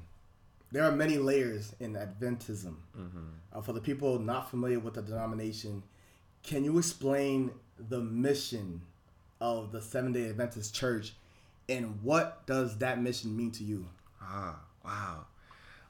there 0.74 0.84
are 0.84 0.92
many 0.92 1.18
layers 1.18 1.74
in 1.80 1.94
Adventism. 1.94 2.76
Uh, 3.54 3.62
for 3.62 3.72
the 3.74 3.80
people 3.80 4.20
not 4.20 4.50
familiar 4.50 4.80
with 4.80 4.96
the 4.96 5.02
denomination, 5.02 5.84
can 6.44 6.64
you 6.66 6.78
explain 6.78 7.52
the 7.90 8.00
mission 8.00 8.82
of 9.40 9.72
the 9.72 9.82
Seventh 9.82 10.16
Day 10.16 10.30
Adventist 10.30 10.74
Church, 10.74 11.14
and 11.70 12.00
what 12.02 12.46
does 12.46 12.78
that 12.80 13.02
mission 13.02 13.36
mean 13.36 13.52
to 13.52 13.64
you? 13.64 13.86
Ah, 14.22 14.60
wow. 14.84 15.26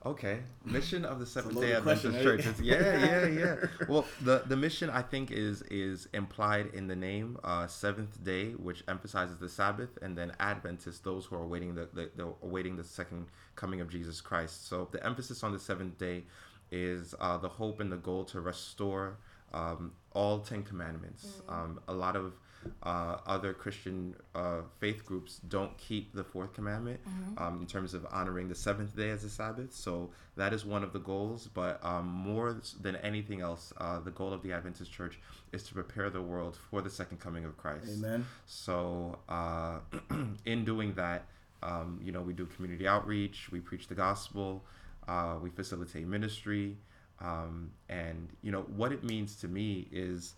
Okay. 0.06 0.40
Mission 0.64 1.04
of 1.06 1.20
the 1.20 1.26
Seventh 1.26 1.60
Day 1.60 1.74
Adventist 1.74 2.14
question, 2.14 2.24
Church. 2.24 2.46
right? 2.46 2.60
Yeah, 2.60 3.06
yeah, 3.06 3.26
yeah. 3.66 3.86
Well, 3.90 4.06
the 4.22 4.44
the 4.46 4.56
mission 4.56 4.90
I 4.90 5.02
think 5.02 5.32
is 5.32 5.64
is 5.64 6.08
implied 6.14 6.68
in 6.74 6.88
the 6.88 6.96
name, 6.96 7.38
uh, 7.44 7.68
Seventh 7.68 8.24
Day, 8.24 8.52
which 8.52 8.84
emphasizes 8.88 9.38
the 9.38 9.50
Sabbath, 9.50 9.98
and 10.02 10.18
then 10.18 10.32
Adventist, 10.40 11.04
those 11.04 11.26
who 11.26 11.36
are 11.36 11.44
awaiting 11.44 11.76
the, 11.76 11.90
the, 11.94 12.10
the 12.16 12.34
awaiting 12.44 12.78
the 12.78 12.84
second 12.84 13.26
coming 13.56 13.82
of 13.82 13.90
Jesus 13.90 14.22
Christ. 14.22 14.68
So 14.70 14.88
the 14.92 15.04
emphasis 15.06 15.44
on 15.44 15.52
the 15.52 15.60
seventh 15.60 15.98
day 15.98 16.24
is 16.72 17.14
uh, 17.20 17.38
the 17.38 17.50
hope 17.50 17.80
and 17.80 17.92
the 17.92 17.98
goal 17.98 18.24
to 18.26 18.40
restore 18.40 19.18
um, 19.54 19.92
all 20.18 20.40
Ten 20.40 20.64
Commandments. 20.64 21.42
Um, 21.48 21.80
a 21.88 21.94
lot 21.94 22.16
of 22.16 22.34
uh, 22.82 23.18
other 23.28 23.54
Christian 23.54 24.16
uh, 24.34 24.62
faith 24.80 25.06
groups 25.06 25.40
don't 25.48 25.78
keep 25.78 26.12
the 26.14 26.24
fourth 26.24 26.54
commandment 26.54 27.00
um, 27.38 27.62
in 27.62 27.68
terms 27.68 27.94
of 27.94 28.06
honoring 28.12 28.50
the 28.50 28.56
seventh 28.56 28.96
day 28.98 29.12
as 29.12 29.24
a 29.24 29.30
Sabbath. 29.30 29.72
So 29.74 30.10
that 30.36 30.54
is 30.54 30.66
one 30.66 30.84
of 30.84 30.92
the 30.92 31.00
goals. 31.00 31.48
But 31.54 31.80
um, 31.86 32.08
more 32.08 32.60
than 32.82 32.96
anything 32.98 33.42
else, 33.42 33.72
uh, 33.78 34.00
the 34.00 34.10
goal 34.10 34.34
of 34.34 34.42
the 34.42 34.54
Adventist 34.54 34.92
Church 34.92 35.20
is 35.52 35.62
to 35.64 35.76
prepare 35.76 36.10
the 36.10 36.22
world 36.22 36.58
for 36.70 36.82
the 36.82 36.90
second 36.90 37.20
coming 37.20 37.46
of 37.46 37.56
Christ. 37.56 37.88
Amen. 38.00 38.26
So, 38.48 39.20
uh, 39.30 39.80
in 40.46 40.66
doing 40.66 40.96
that, 40.96 41.26
um, 41.62 42.02
you 42.04 42.12
know, 42.12 42.22
we 42.22 42.34
do 42.34 42.48
community 42.48 42.88
outreach, 42.88 43.50
we 43.52 43.60
preach 43.60 43.88
the 43.88 43.96
gospel, 43.96 44.64
uh, 45.08 45.36
we 45.42 45.52
facilitate 45.52 46.08
ministry, 46.08 46.78
um, 47.20 47.72
and 47.90 48.30
you 48.42 48.52
know 48.52 48.62
what 48.62 48.92
it 48.92 49.04
means 49.04 49.36
to 49.38 49.48
me 49.48 49.88
is 49.92 50.34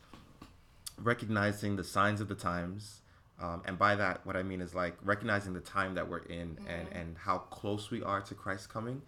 recognizing 1.01 1.75
the 1.75 1.83
signs 1.83 2.21
of 2.21 2.27
the 2.27 2.35
times. 2.35 3.01
Um, 3.41 3.61
and 3.65 3.79
by 3.79 3.95
that, 3.95 4.25
what 4.25 4.35
I 4.35 4.43
mean 4.43 4.59
is 4.59 4.75
like 4.75 4.95
recognizing 5.01 5.53
the 5.53 5.61
time 5.61 5.95
that 5.95 6.09
we're 6.09 6.19
in 6.19 6.57
and, 6.67 6.87
and 6.91 7.17
how 7.17 7.37
close 7.37 7.89
we 7.89 8.03
are 8.03 8.19
to 8.19 8.35
Christ's 8.35 8.67
coming 8.67 9.01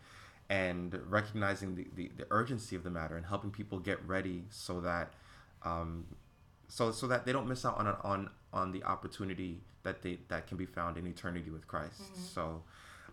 and 0.50 0.98
recognizing 1.10 1.76
the, 1.76 1.88
the, 1.96 2.12
the 2.16 2.28
urgency 2.32 2.78
of 2.78 2.84
the 2.84 2.90
matter 2.90 3.18
and 3.18 3.26
helping 3.26 3.52
people 3.52 3.78
get 3.80 4.00
ready 4.08 4.44
so 4.50 4.80
that 4.82 5.12
um, 5.64 6.06
so 6.70 6.92
so 6.92 7.08
that 7.08 7.26
they 7.26 7.34
don't 7.34 7.48
miss 7.48 7.66
out 7.66 7.78
on 7.78 7.88
on 8.04 8.30
on 8.54 8.72
the 8.72 8.84
opportunity 8.84 9.62
that 9.84 10.02
they 10.02 10.20
that 10.30 10.48
can 10.48 10.58
be 10.58 10.66
found 10.66 10.98
in 10.98 11.08
eternity 11.08 11.50
with 11.50 11.68
Christ. 11.68 12.02
So, 12.34 12.64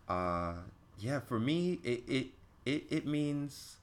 uh, 0.09 0.55
yeah, 0.99 1.21
for 1.21 1.38
me, 1.41 1.81
it, 1.83 2.05
it 2.09 2.27
it 2.65 2.85
it 2.91 3.07
means 3.07 3.77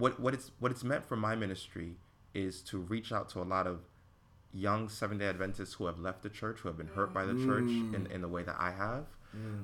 what 0.00 0.18
what 0.18 0.34
it's 0.34 0.50
what 0.58 0.72
it's 0.72 0.84
meant 0.84 1.04
for 1.04 1.16
my 1.16 1.34
ministry 1.36 1.96
is 2.34 2.62
to 2.62 2.78
reach 2.78 3.12
out 3.12 3.28
to 3.30 3.40
a 3.40 3.48
lot 3.56 3.66
of 3.66 3.80
young 4.52 4.88
Seven 4.88 5.18
Day 5.18 5.26
Adventists 5.28 5.74
who 5.74 5.86
have 5.86 5.98
left 5.98 6.22
the 6.22 6.28
church, 6.28 6.58
who 6.60 6.68
have 6.68 6.76
been 6.76 6.88
hurt 6.88 7.12
by 7.14 7.24
the 7.24 7.34
church 7.34 7.70
in, 7.92 8.06
in 8.06 8.20
the 8.20 8.28
way 8.28 8.42
that 8.42 8.56
I 8.58 8.70
have. 8.72 9.06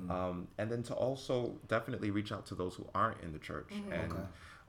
Um, 0.09 0.47
and 0.57 0.71
then 0.71 0.83
to 0.83 0.93
also 0.93 1.59
definitely 1.67 2.11
reach 2.11 2.31
out 2.31 2.45
to 2.47 2.55
those 2.55 2.75
who 2.75 2.87
aren't 2.95 3.21
in 3.21 3.33
the 3.33 3.39
church. 3.39 3.73
And 3.91 4.11
Okay. 4.13 4.21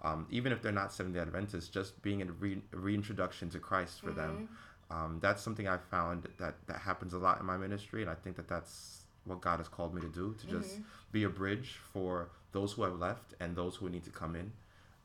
um, 0.03 0.27
even 0.31 0.53
if 0.53 0.61
they're 0.63 0.73
not 0.73 0.93
Seventh 0.93 1.15
day 1.15 1.21
Adventists, 1.21 1.69
just 1.69 2.01
being 2.03 2.23
a 2.23 2.27
re- 2.27 2.63
reintroduction 2.73 3.49
to 3.51 3.61
Christ 3.61 4.01
for 4.03 4.11
them. 4.13 4.49
Um, 4.91 5.19
that's 5.21 5.43
something 5.43 5.69
I 5.69 5.77
found 5.77 6.29
that, 6.39 6.55
that 6.67 6.81
happens 6.81 7.13
a 7.13 7.19
lot 7.19 7.39
in 7.41 7.47
my 7.47 7.57
ministry. 7.57 8.01
And 8.03 8.11
I 8.11 8.15
think 8.15 8.37
that 8.37 8.49
that's 8.49 9.05
what 9.25 9.41
God 9.41 9.59
has 9.59 9.69
called 9.69 9.95
me 9.95 10.01
to 10.01 10.09
do 10.09 10.35
to 10.41 10.47
just 10.47 10.81
be 11.13 11.25
a 11.25 11.29
bridge 11.29 11.79
for 11.93 12.31
those 12.53 12.73
who 12.73 12.83
have 12.83 12.99
left 12.99 13.35
and 13.39 13.55
those 13.55 13.77
who 13.77 13.89
need 13.91 14.05
to 14.05 14.11
come 14.11 14.35
in. 14.35 14.53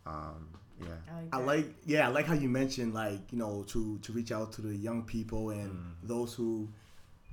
Um, 0.06 0.50
yeah. 0.82 0.88
I 1.10 1.16
like, 1.22 1.34
I 1.34 1.38
like, 1.38 1.76
yeah, 1.86 2.08
I 2.08 2.12
like 2.12 2.26
how 2.26 2.34
you 2.34 2.50
mentioned, 2.50 2.94
like 2.94 3.32
you 3.32 3.38
know, 3.38 3.64
to 3.70 4.00
to 4.00 4.12
reach 4.12 4.32
out 4.32 4.52
to 4.54 4.62
the 4.62 4.76
young 4.76 5.04
people 5.04 5.52
and 5.52 5.72
Mm. 5.72 5.94
those 6.04 6.34
who, 6.34 6.70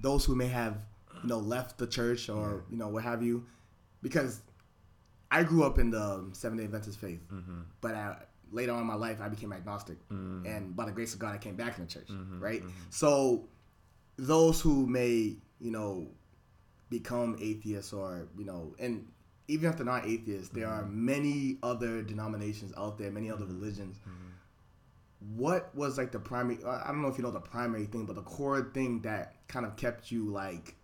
those 0.02 0.24
who 0.24 0.34
may 0.36 0.46
have, 0.48 0.76
you 1.22 1.28
know, 1.28 1.38
left 1.38 1.78
the 1.78 1.86
church 1.86 2.28
or 2.28 2.62
you 2.70 2.76
know 2.76 2.88
what 2.88 3.02
have 3.04 3.22
you, 3.22 3.44
because 4.02 4.40
I 5.30 5.42
grew 5.44 5.62
up 5.64 5.78
in 5.78 5.90
the 5.90 6.28
Seventh 6.32 6.60
Day 6.60 6.64
Adventist 6.66 6.98
faith, 6.98 7.20
Mm-hmm. 7.32 7.60
but 7.80 7.94
I, 7.94 8.16
later 8.52 8.72
on 8.72 8.80
in 8.80 8.86
my 8.86 8.94
life 8.94 9.20
I 9.20 9.28
became 9.28 9.52
agnostic, 9.52 9.96
Mm. 10.10 10.46
and 10.46 10.76
by 10.76 10.84
the 10.86 10.92
grace 10.92 11.12
of 11.14 11.18
God 11.20 11.34
I 11.34 11.38
came 11.38 11.56
back 11.56 11.78
in 11.78 11.86
the 11.86 11.90
church, 11.90 12.08
Mm-hmm. 12.08 12.40
right? 12.40 12.62
So, 12.90 13.48
those 14.16 14.60
who 14.60 14.86
may, 14.86 15.36
you 15.60 15.70
know, 15.70 16.06
become 16.90 17.36
atheists 17.40 17.92
or 17.92 18.26
you 18.38 18.44
know, 18.44 18.74
and 18.78 19.06
even 19.50 19.68
if 19.70 19.76
they're 19.76 19.86
not 19.86 20.06
atheists, 20.06 20.48
there 20.50 20.68
are 20.68 20.84
many 20.86 21.58
other 21.62 22.02
denominations 22.02 22.72
out 22.76 22.98
there, 22.98 23.10
many 23.10 23.30
other 23.30 23.44
religions. 23.44 23.98
What 25.36 25.74
was 25.74 25.98
like 25.98 26.12
the 26.12 26.18
primary? 26.18 26.58
I 26.64 26.86
don't 26.86 27.02
know 27.02 27.08
if 27.08 27.18
you 27.18 27.24
know 27.24 27.30
the 27.30 27.40
primary 27.40 27.84
thing, 27.84 28.06
but 28.06 28.16
the 28.16 28.22
core 28.22 28.70
thing 28.72 29.00
that 29.02 29.34
kind 29.48 29.66
of 29.66 29.76
kept 29.76 30.10
you 30.10 30.24
like 30.30 30.76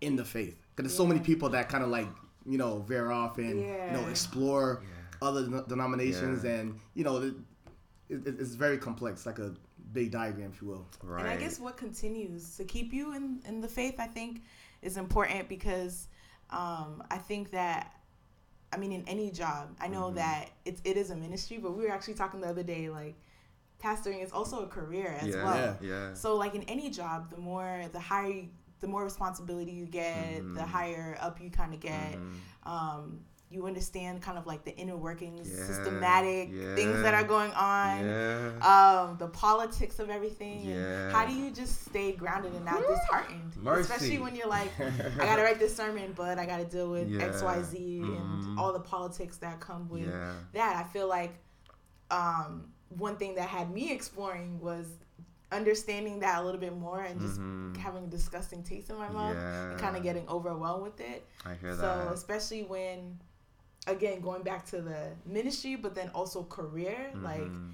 in 0.00 0.14
the 0.14 0.24
faith. 0.24 0.56
Because 0.76 0.90
there's 0.90 0.96
so 0.96 1.06
many 1.06 1.18
people 1.20 1.48
that 1.50 1.68
kind 1.68 1.82
of 1.82 1.90
like 1.90 2.06
you 2.46 2.58
know 2.58 2.80
veer 2.82 3.10
off 3.10 3.38
and 3.38 3.60
you 3.60 3.66
know 3.66 4.00
Yeah. 4.02 4.08
explore 4.08 4.82
other 5.20 5.42
den- 5.48 5.64
denominations, 5.68 6.44
Yeah. 6.44 6.50
and 6.58 6.78
you 6.94 7.02
know 7.02 7.16
it, 7.22 7.34
it, 8.08 8.26
it's 8.26 8.54
very 8.54 8.78
complex, 8.78 9.26
like 9.26 9.40
a 9.40 9.54
big 9.92 10.12
diagram, 10.12 10.52
if 10.54 10.62
you 10.62 10.68
will. 10.68 10.86
Right. 11.02 11.20
And 11.20 11.28
I 11.28 11.36
guess 11.36 11.58
what 11.58 11.76
continues 11.76 12.56
to 12.58 12.64
keep 12.64 12.92
you 12.92 13.14
in, 13.14 13.40
in 13.48 13.60
the 13.60 13.68
faith, 13.68 13.96
I 13.98 14.06
think, 14.06 14.42
is 14.80 14.96
important 14.96 15.48
because 15.48 16.08
um, 16.50 17.02
I 17.10 17.18
think 17.18 17.50
that, 17.50 17.92
I 18.72 18.78
mean, 18.78 18.92
in 18.92 19.06
any 19.06 19.30
job, 19.30 19.76
I 19.80 19.88
know 19.88 20.10
that 20.12 20.50
it's, 20.64 20.80
it 20.84 20.96
is 20.96 21.10
a 21.10 21.16
ministry, 21.16 21.58
but 21.58 21.76
we 21.76 21.84
were 21.84 21.90
actually 21.90 22.14
talking 22.14 22.40
the 22.40 22.48
other 22.48 22.62
day, 22.62 22.88
like, 22.88 23.14
pastoring 23.82 24.22
is 24.22 24.32
also 24.32 24.62
a 24.62 24.66
career 24.66 25.16
as 25.20 25.28
yeah, 25.28 25.44
well. 25.44 25.78
yeah. 25.80 25.88
yeah. 25.88 26.14
So, 26.14 26.36
like, 26.36 26.54
in 26.54 26.62
any 26.64 26.88
job, 26.90 27.30
the 27.30 27.38
more, 27.38 27.84
the 27.92 28.00
higher, 28.00 28.28
you, 28.30 28.48
the 28.80 28.86
more 28.88 29.04
responsibility 29.04 29.72
you 29.72 29.86
get, 29.86 30.40
Mm-hmm. 30.42 30.54
the 30.54 30.62
higher 30.64 31.16
up 31.20 31.40
you 31.40 31.50
kind 31.50 31.74
of 31.74 31.80
get. 31.80 32.16
Um, 32.64 33.20
you 33.52 33.66
understand 33.66 34.22
kind 34.22 34.38
of 34.38 34.46
like 34.46 34.64
the 34.64 34.74
inner 34.76 34.96
workings, 34.96 35.48
Yeah, 35.50 35.64
systematic 35.66 36.50
things 36.74 37.02
that 37.02 37.14
are 37.14 37.24
going 37.24 37.52
on 37.52 38.04
yeah. 38.04 38.50
um, 39.10 39.16
the 39.18 39.28
politics 39.28 39.98
of 39.98 40.08
everything. 40.10 40.62
Yeah. 40.68 40.74
And 41.06 41.12
how 41.12 41.26
do 41.26 41.34
you 41.34 41.50
just 41.50 41.84
stay 41.84 42.12
grounded 42.12 42.54
and 42.54 42.64
not 42.64 42.80
disheartened? 42.86 43.56
Mercy. 43.56 43.80
Especially 43.82 44.18
when 44.18 44.34
you're 44.34 44.48
like, 44.48 44.70
I 44.80 45.24
gotta 45.26 45.42
write 45.42 45.58
this 45.58 45.76
sermon, 45.76 46.14
but 46.16 46.38
I 46.38 46.46
gotta 46.46 46.64
deal 46.64 46.90
with 46.90 47.08
Yeah. 47.10 47.24
X, 47.26 47.42
Y, 47.42 47.62
Z, 47.62 48.00
Mhm. 48.04 48.16
and 48.50 48.58
all 48.58 48.72
the 48.72 48.80
politics 48.80 49.36
that 49.38 49.60
come 49.60 49.88
with 49.88 50.08
Yeah. 50.08 50.32
that. 50.54 50.76
I 50.76 50.84
feel 50.88 51.08
like 51.08 51.34
um, 52.10 52.68
one 52.90 53.16
thing 53.16 53.34
that 53.36 53.48
had 53.48 53.70
me 53.70 53.90
exploring 53.92 54.60
was 54.60 54.86
understanding 55.50 56.20
that 56.20 56.40
a 56.40 56.44
little 56.44 56.60
bit 56.60 56.76
more 56.76 57.02
and 57.02 57.20
just 57.20 57.38
Mhm. 57.40 57.76
having 57.76 58.04
a 58.04 58.06
disgusting 58.06 58.62
taste 58.62 58.88
in 58.90 58.96
my 58.96 59.08
mouth 59.08 59.36
and 59.36 59.78
kind 59.78 59.96
of 59.96 60.02
getting 60.02 60.26
overwhelmed 60.28 60.82
with 60.82 61.00
it. 61.00 61.26
I 61.44 61.54
hear 61.54 61.74
So 61.74 61.80
that. 61.82 62.12
especially 62.12 62.62
when, 62.64 63.18
again, 63.86 64.20
going 64.20 64.42
back 64.42 64.66
to 64.66 64.80
the 64.80 65.10
ministry, 65.26 65.76
but 65.76 65.94
then 65.94 66.10
also 66.14 66.44
career, 66.44 67.10
like, 67.16 67.40
Mhm. 67.40 67.72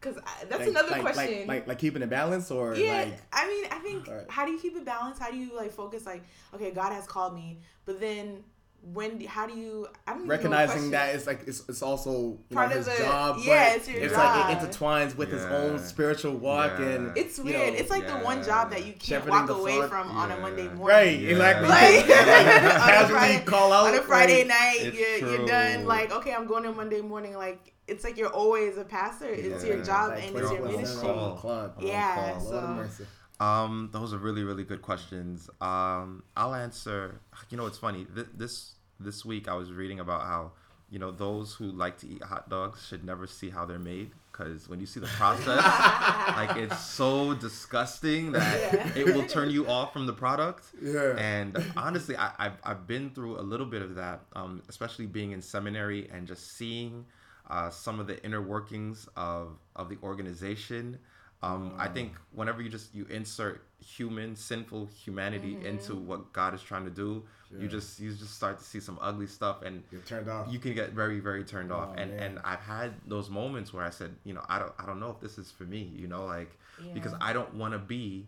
because 0.00 0.16
that's 0.48 0.50
Like- 0.50 0.68
another 0.68 0.90
like, 0.90 1.00
question. 1.00 1.38
Like, 1.40 1.46
like 1.48 1.66
like 1.66 1.78
keeping 1.78 2.02
it 2.02 2.10
balanced 2.10 2.50
or 2.50 2.74
yeah, 2.74 2.92
like 3.04 3.20
I 3.32 3.46
mean, 3.48 3.64
I 3.70 3.78
think 3.78 4.08
Alright. 4.08 4.30
how 4.30 4.44
do 4.44 4.52
you 4.52 4.58
keep 4.58 4.76
it 4.76 4.84
balanced? 4.84 5.20
How 5.20 5.30
do 5.30 5.36
you 5.36 5.54
like 5.56 5.72
focus? 5.72 6.04
Like, 6.06 6.22
okay, 6.54 6.70
God 6.70 6.92
has 6.92 7.06
called 7.06 7.34
me, 7.34 7.58
but 7.86 7.98
then 8.00 8.44
when? 8.82 9.18
do- 9.18 9.26
How 9.26 9.46
do 9.46 9.54
you? 9.56 9.86
I 10.06 10.12
don't 10.12 10.24
even 10.24 10.28
know 10.28 10.34
what 10.34 10.38
recognizing 10.58 10.90
that 10.92 11.14
it's 11.14 11.26
like 11.26 11.42
it's, 11.46 11.62
it's 11.68 11.82
also 11.82 12.38
you 12.48 12.54
Part 12.54 12.70
know, 12.70 12.78
of 12.78 12.86
his 12.86 12.96
the- 12.98 13.02
job, 13.04 13.38
yeah, 13.42 13.70
but 13.70 13.76
it's 13.78 13.88
your 13.88 14.00
like 14.02 14.10
job. 14.12 14.50
it 14.50 14.58
intertwines 14.70 15.16
with 15.16 15.30
his 15.30 15.42
own 15.44 15.78
spiritual 15.78 16.34
walk 16.34 16.72
Yeah. 16.78 16.86
and 16.86 17.16
It's 17.16 17.38
you 17.38 17.44
weird. 17.44 17.72
know, 17.74 17.78
it's 17.80 17.90
like 17.90 18.06
the 18.06 18.14
one 18.14 18.42
job 18.44 18.70
that 18.70 18.80
you 18.86 18.92
can't 18.92 19.02
Shepherding 19.02 19.32
walk 19.40 19.50
away 19.50 19.76
flock. 19.76 19.90
from 19.90 20.10
on 20.10 20.30
a 20.30 20.36
Monday 20.38 20.64
morning. 20.68 20.82
right 20.86 21.18
Yeah. 21.18 21.30
exactly. 21.30 21.68
Like, 22.16 22.98
on 22.98 23.04
a 23.04 23.08
Friday- 23.08 23.44
call 23.44 23.72
out 23.72 23.86
on 23.88 23.94
a 23.94 24.02
Friday 24.02 24.38
like, 24.38 24.48
night, 24.48 24.94
you're, 24.94 25.18
you're 25.18 25.46
done. 25.46 25.84
Like, 25.86 26.12
okay, 26.12 26.32
I'm 26.34 26.46
going 26.46 26.62
to 26.64 26.72
Monday 26.72 27.00
morning. 27.00 27.34
Like, 27.36 27.72
it's 27.88 28.02
like 28.04 28.16
you're 28.16 28.32
always 28.32 28.76
a 28.78 28.84
pastor. 28.84 29.26
It's 29.28 29.64
Yeah. 29.64 29.74
your 29.74 29.84
job 29.84 30.10
like, 30.10 30.26
and 30.26 30.36
it's 30.36 30.50
your 30.52 30.62
ministry. 30.64 31.00
call. 31.02 31.18
on 31.18 31.30
the 31.30 31.36
clock. 31.40 31.74
I'm 31.78 31.82
on 31.84 31.88
Yeah, 31.88 32.14
call. 32.14 32.24
Lord 32.24 32.34
have 32.34 32.42
so 32.42 32.74
mercy. 32.74 33.06
Um, 33.40 33.90
those 33.92 34.14
are 34.14 34.18
really, 34.18 34.42
really 34.44 34.64
good 34.64 34.82
questions. 34.82 35.50
Um, 35.60 36.22
I'll 36.36 36.54
answer. 36.54 37.20
You 37.50 37.56
know, 37.56 37.66
it's 37.66 37.78
funny. 37.78 38.06
Th- 38.14 38.28
this 38.34 38.74
this 38.98 39.24
week 39.24 39.46
I 39.48 39.54
was 39.54 39.72
reading 39.72 40.00
about 40.00 40.22
how 40.22 40.52
you 40.88 41.00
know, 41.00 41.10
those 41.10 41.52
who 41.52 41.64
like 41.64 41.98
to 41.98 42.06
eat 42.08 42.22
hot 42.22 42.48
dogs 42.48 42.86
should 42.86 43.04
never 43.04 43.26
see 43.26 43.50
how 43.50 43.64
they're 43.66 43.76
made 43.76 44.12
because 44.30 44.68
when 44.68 44.78
you 44.78 44.86
see 44.86 45.00
the 45.00 45.08
process, 45.08 45.56
like 46.36 46.56
it's 46.56 46.78
so 46.78 47.34
disgusting 47.34 48.30
that 48.30 48.72
Yeah. 48.72 48.92
it 48.94 49.06
will 49.06 49.26
turn 49.26 49.50
you 49.50 49.66
off 49.66 49.92
from 49.92 50.06
the 50.06 50.12
product. 50.12 50.66
Yeah. 50.80 51.16
And 51.18 51.58
honestly, 51.76 52.16
I, 52.16 52.30
I've, 52.38 52.58
I've 52.62 52.86
been 52.86 53.10
through 53.10 53.40
a 53.40 53.42
little 53.42 53.66
bit 53.66 53.82
of 53.82 53.96
that, 53.96 54.20
um, 54.36 54.62
especially 54.68 55.06
being 55.06 55.32
in 55.32 55.42
seminary 55.42 56.08
and 56.12 56.24
just 56.24 56.56
seeing 56.56 57.04
uh, 57.50 57.68
some 57.70 57.98
of 57.98 58.06
the 58.06 58.24
inner 58.24 58.40
workings 58.40 59.08
of, 59.16 59.58
of 59.74 59.88
the 59.88 59.98
organization. 60.04 61.00
Um, 61.46 61.72
I 61.78 61.88
think 61.88 62.12
whenever 62.32 62.60
you 62.62 62.68
just 62.68 62.94
you 62.94 63.06
insert 63.10 63.62
human 63.78 64.34
sinful 64.34 64.86
humanity 64.86 65.58
into 65.64 65.94
what 65.94 66.32
God 66.32 66.54
is 66.54 66.62
trying 66.62 66.84
to 66.84 66.90
do, 66.90 67.22
you 67.56 67.68
just 67.68 68.00
you 68.00 68.10
just 68.12 68.34
start 68.34 68.58
to 68.58 68.64
see 68.64 68.80
some 68.80 68.98
ugly 69.00 69.26
stuff, 69.26 69.62
and 69.62 69.82
You're 69.92 70.00
turned 70.02 70.28
off. 70.28 70.52
you 70.52 70.58
can 70.58 70.74
get 70.74 70.90
very 70.92 71.20
very 71.20 71.44
turned 71.44 71.70
off. 71.72 71.90
Oh, 71.92 72.00
and 72.00 72.10
man. 72.12 72.22
and 72.22 72.38
I've 72.44 72.60
had 72.60 72.94
those 73.06 73.30
moments 73.30 73.72
where 73.72 73.84
I 73.84 73.90
said, 73.90 74.14
you 74.24 74.34
know, 74.34 74.44
I 74.48 74.58
don't 74.58 74.72
I 74.78 74.86
don't 74.86 74.98
know 75.00 75.10
if 75.10 75.20
this 75.20 75.38
is 75.38 75.50
for 75.50 75.64
me, 75.64 75.90
you 75.94 76.08
know, 76.08 76.24
like 76.26 76.56
because 76.94 77.12
I 77.20 77.32
don't 77.32 77.54
want 77.54 77.72
to 77.74 77.78
be 77.78 78.26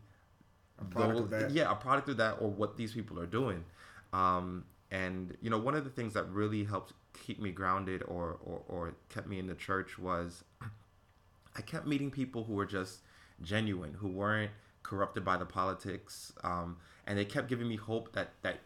A 0.81 0.85
product 0.85 1.19
of 1.21 1.31
those- 1.31 1.43
that. 1.43 1.51
yeah, 1.51 1.71
a 1.71 1.75
product 1.75 2.09
of 2.09 2.17
that 2.19 2.37
or 2.41 2.49
what 2.51 2.77
these 2.77 2.93
people 2.93 3.19
are 3.19 3.27
doing. 3.27 3.65
Um, 4.13 4.65
and 4.91 5.37
you 5.43 5.51
know, 5.51 5.59
one 5.59 5.75
of 5.75 5.85
the 5.85 5.91
things 5.91 6.15
that 6.15 6.29
really 6.31 6.65
helped 6.65 6.93
keep 7.27 7.41
me 7.41 7.51
grounded 7.51 8.03
or, 8.07 8.39
or, 8.45 8.63
or 8.69 8.95
kept 9.09 9.27
me 9.27 9.39
in 9.39 9.47
the 9.47 9.55
church 9.55 9.99
was 9.99 10.45
I 11.57 11.61
kept 11.63 11.87
meeting 11.87 12.11
people 12.11 12.45
who 12.45 12.53
were 12.55 12.65
just 12.67 13.01
genuine, 13.43 13.95
who 13.95 14.09
weren't 14.09 14.51
corrupted 14.83 15.25
by 15.25 15.37
the 15.37 15.45
politics, 15.47 16.33
um, 16.43 16.77
and 17.07 17.19
they 17.19 17.25
kept 17.25 17.49
giving 17.49 17.69
me 17.69 17.77
hope 17.77 18.13
that 18.13 18.31
that 18.43 18.61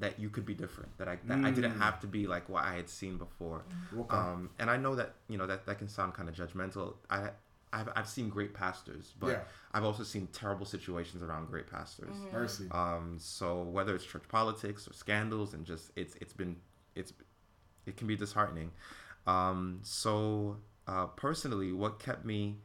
that 0.00 0.18
you 0.20 0.30
could 0.30 0.46
be 0.46 0.54
different, 0.54 0.96
that 0.98 1.08
I 1.08 1.18
that 1.26 1.44
I 1.44 1.50
didn't 1.50 1.72
Mm. 1.72 1.78
have 1.78 1.98
to 2.00 2.06
be 2.06 2.26
like 2.26 2.48
what 2.48 2.64
I 2.64 2.74
had 2.74 2.88
seen 2.88 3.18
before. 3.18 3.64
Okay. 3.96 4.16
Um, 4.16 4.50
and 4.58 4.70
I 4.70 4.76
know 4.76 4.94
that 4.94 5.14
you 5.28 5.36
know 5.38 5.46
that 5.46 5.66
that 5.66 5.78
can 5.78 5.88
sound 5.88 6.14
kind 6.14 6.28
of 6.28 6.34
judgmental. 6.34 6.94
I 7.10 7.30
I've, 7.72 7.90
I've 7.94 8.08
seen 8.08 8.30
great 8.30 8.54
pastors, 8.54 9.12
but 9.18 9.28
Yeah. 9.30 9.40
I've 9.72 9.84
also 9.84 10.02
seen 10.02 10.28
terrible 10.28 10.64
situations 10.64 11.22
around 11.22 11.48
great 11.48 11.66
pastors. 11.70 12.16
Mercy. 12.32 12.66
Um, 12.70 13.16
so 13.18 13.62
whether 13.62 13.94
it's 13.94 14.06
church 14.06 14.26
politics 14.28 14.88
or 14.88 14.94
scandals, 14.94 15.52
and 15.54 15.66
just 15.66 15.90
it's 15.96 16.14
it's 16.20 16.32
been 16.32 16.56
it's 16.94 17.12
it 17.86 17.96
can 17.96 18.06
be 18.06 18.16
disheartening. 18.16 18.70
Um, 19.26 19.80
so 19.82 20.58
uh, 20.86 21.06
personally, 21.06 21.72
what 21.72 21.98
kept 21.98 22.24
me 22.24 22.56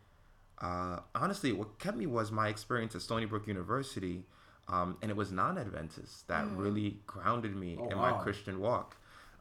uh, 0.63 0.99
honestly, 1.23 1.51
what 1.51 1.77
kept 1.79 1.97
me 1.97 2.07
was 2.07 2.31
my 2.31 2.47
experience 2.47 2.95
at 2.95 3.01
Stony 3.01 3.25
Brook 3.25 3.45
University, 3.47 4.23
um, 4.69 4.97
and 5.01 5.11
it 5.11 5.17
was 5.17 5.29
non-Adventist 5.31 6.27
that 6.29 6.45
really 6.55 6.89
grounded 7.05 7.55
me 7.55 7.77
Oh, 7.79 7.89
in 7.89 7.97
wow. 7.97 8.15
my 8.17 8.23
Christian 8.23 8.59
walk. 8.59 8.95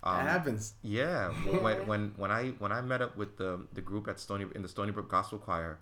that 0.04 0.10
Um, 0.20 0.26
happens. 0.26 0.74
yeah, 0.82 1.28
when, 1.64 1.86
when 1.86 2.02
when 2.16 2.30
I 2.32 2.42
when 2.62 2.72
I 2.72 2.80
met 2.92 3.00
up 3.06 3.16
with 3.16 3.36
the 3.36 3.50
the 3.72 3.80
group 3.90 4.08
at 4.08 4.18
Stony 4.18 4.46
in 4.56 4.62
the 4.62 4.68
Stony 4.68 4.90
Brook 4.90 5.08
Gospel 5.08 5.38
Choir, 5.38 5.78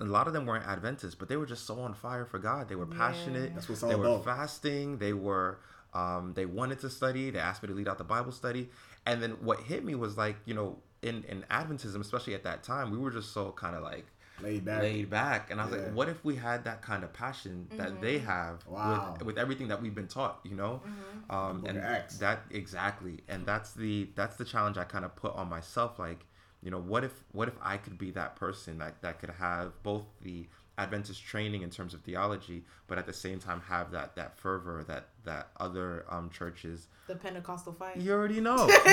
a 0.00 0.04
lot 0.04 0.26
of 0.28 0.32
them 0.32 0.46
weren't 0.46 0.64
Adventists, 0.66 1.16
but 1.16 1.28
they 1.28 1.36
were 1.36 1.46
just 1.46 1.66
so 1.66 1.80
on 1.80 1.94
fire 1.94 2.24
for 2.24 2.38
God. 2.38 2.68
They 2.68 2.76
were 2.76 2.86
passionate. 2.86 3.52
It's 3.56 3.66
they 3.80 3.96
were 3.96 4.06
about. 4.06 4.24
fasting. 4.24 4.98
They 4.98 5.12
were 5.12 5.58
um, 5.94 6.32
they 6.34 6.46
wanted 6.46 6.78
to 6.80 6.90
study. 6.90 7.30
They 7.30 7.40
asked 7.40 7.62
me 7.62 7.68
to 7.68 7.74
lead 7.74 7.88
out 7.88 7.98
the 7.98 8.04
Bible 8.04 8.32
study, 8.32 8.70
and 9.04 9.20
then 9.22 9.32
what 9.42 9.60
hit 9.60 9.84
me 9.84 9.94
was 9.96 10.16
like 10.16 10.36
you 10.44 10.54
know 10.54 10.78
in 11.02 11.24
in 11.24 11.44
Adventism, 11.50 12.00
especially 12.00 12.34
at 12.34 12.44
that 12.44 12.62
time, 12.62 12.92
we 12.92 12.98
were 12.98 13.10
just 13.10 13.32
so 13.32 13.50
kind 13.52 13.74
of 13.74 13.82
like 13.82 14.06
Laid 14.42 14.64
back. 14.64 14.82
laid 14.82 15.10
back. 15.10 15.50
And 15.50 15.60
I 15.60 15.64
was 15.64 15.72
Yeah. 15.74 15.86
like, 15.86 15.94
what 15.94 16.08
if 16.08 16.24
we 16.24 16.36
had 16.36 16.64
that 16.64 16.82
kind 16.82 17.04
of 17.04 17.12
passion 17.12 17.70
that 17.76 18.00
they 18.00 18.18
have 18.18 18.66
Wow. 18.66 19.14
with, 19.18 19.26
with 19.26 19.38
everything 19.38 19.68
that 19.68 19.80
we've 19.80 19.94
been 19.94 20.08
taught, 20.08 20.40
you 20.44 20.54
know? 20.56 20.82
Um, 21.30 21.64
and 21.66 21.78
of 21.78 22.18
that 22.18 22.42
exactly. 22.50 23.20
And 23.28 23.46
that's 23.46 23.72
the 23.72 24.10
that's 24.14 24.36
the 24.36 24.44
challenge 24.44 24.76
I 24.76 24.84
kind 24.84 25.04
of 25.04 25.14
put 25.16 25.34
on 25.34 25.48
myself. 25.48 25.98
Like, 25.98 26.26
you 26.62 26.70
know, 26.70 26.78
what 26.80 27.04
if 27.04 27.24
what 27.32 27.48
if 27.48 27.54
I 27.62 27.76
could 27.78 27.96
be 27.98 28.10
that 28.12 28.36
person 28.36 28.78
that, 28.78 29.00
that 29.02 29.18
could 29.20 29.30
have 29.30 29.82
both 29.82 30.04
the 30.20 30.46
Adventist 30.82 31.24
training 31.24 31.62
in 31.62 31.70
terms 31.70 31.94
of 31.94 32.00
theology, 32.02 32.64
but 32.86 32.98
at 32.98 33.06
the 33.06 33.12
same 33.12 33.38
time 33.38 33.60
have 33.68 33.90
that 33.92 34.16
that 34.16 34.36
fervor 34.36 34.84
that 34.88 35.08
that 35.24 35.48
other 35.58 36.04
um, 36.10 36.30
churches 36.30 36.88
The 37.06 37.14
Pentecostal 37.16 37.72
fire. 37.72 37.92
you 37.96 38.12
already 38.12 38.40
know. 38.40 38.68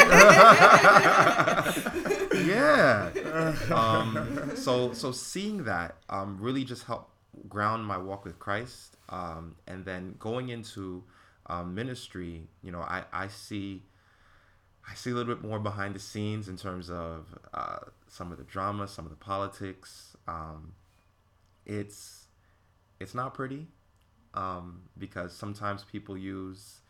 yeah. 2.33 3.09
Um, 3.71 4.51
so 4.55 4.93
so 4.93 5.11
seeing 5.11 5.63
that 5.65 5.97
um, 6.09 6.37
really 6.39 6.63
just 6.63 6.83
helped 6.83 7.11
ground 7.47 7.85
my 7.85 7.97
walk 7.97 8.25
with 8.25 8.39
Christ, 8.39 8.97
um, 9.09 9.55
and 9.67 9.85
then 9.85 10.15
going 10.19 10.49
into 10.49 11.03
um, 11.47 11.73
ministry, 11.73 12.47
you 12.63 12.71
know, 12.71 12.81
I 12.81 13.03
I 13.11 13.27
see. 13.27 13.83
I 14.89 14.95
see 14.95 15.11
a 15.11 15.13
little 15.13 15.35
bit 15.35 15.43
more 15.47 15.59
behind 15.59 15.93
the 15.93 15.99
scenes 15.99 16.49
in 16.49 16.57
terms 16.57 16.89
of 16.89 17.37
uh, 17.53 17.77
some 18.07 18.31
of 18.31 18.39
the 18.39 18.43
drama, 18.43 18.87
some 18.87 19.05
of 19.05 19.11
the 19.11 19.17
politics. 19.17 20.17
Um, 20.27 20.73
it's 21.69 22.25
it's 22.99 23.13
not 23.13 23.33
pretty 23.33 23.67
um, 24.33 24.81
because 24.97 25.33
sometimes 25.33 25.83
people 25.83 26.17
use 26.17 26.81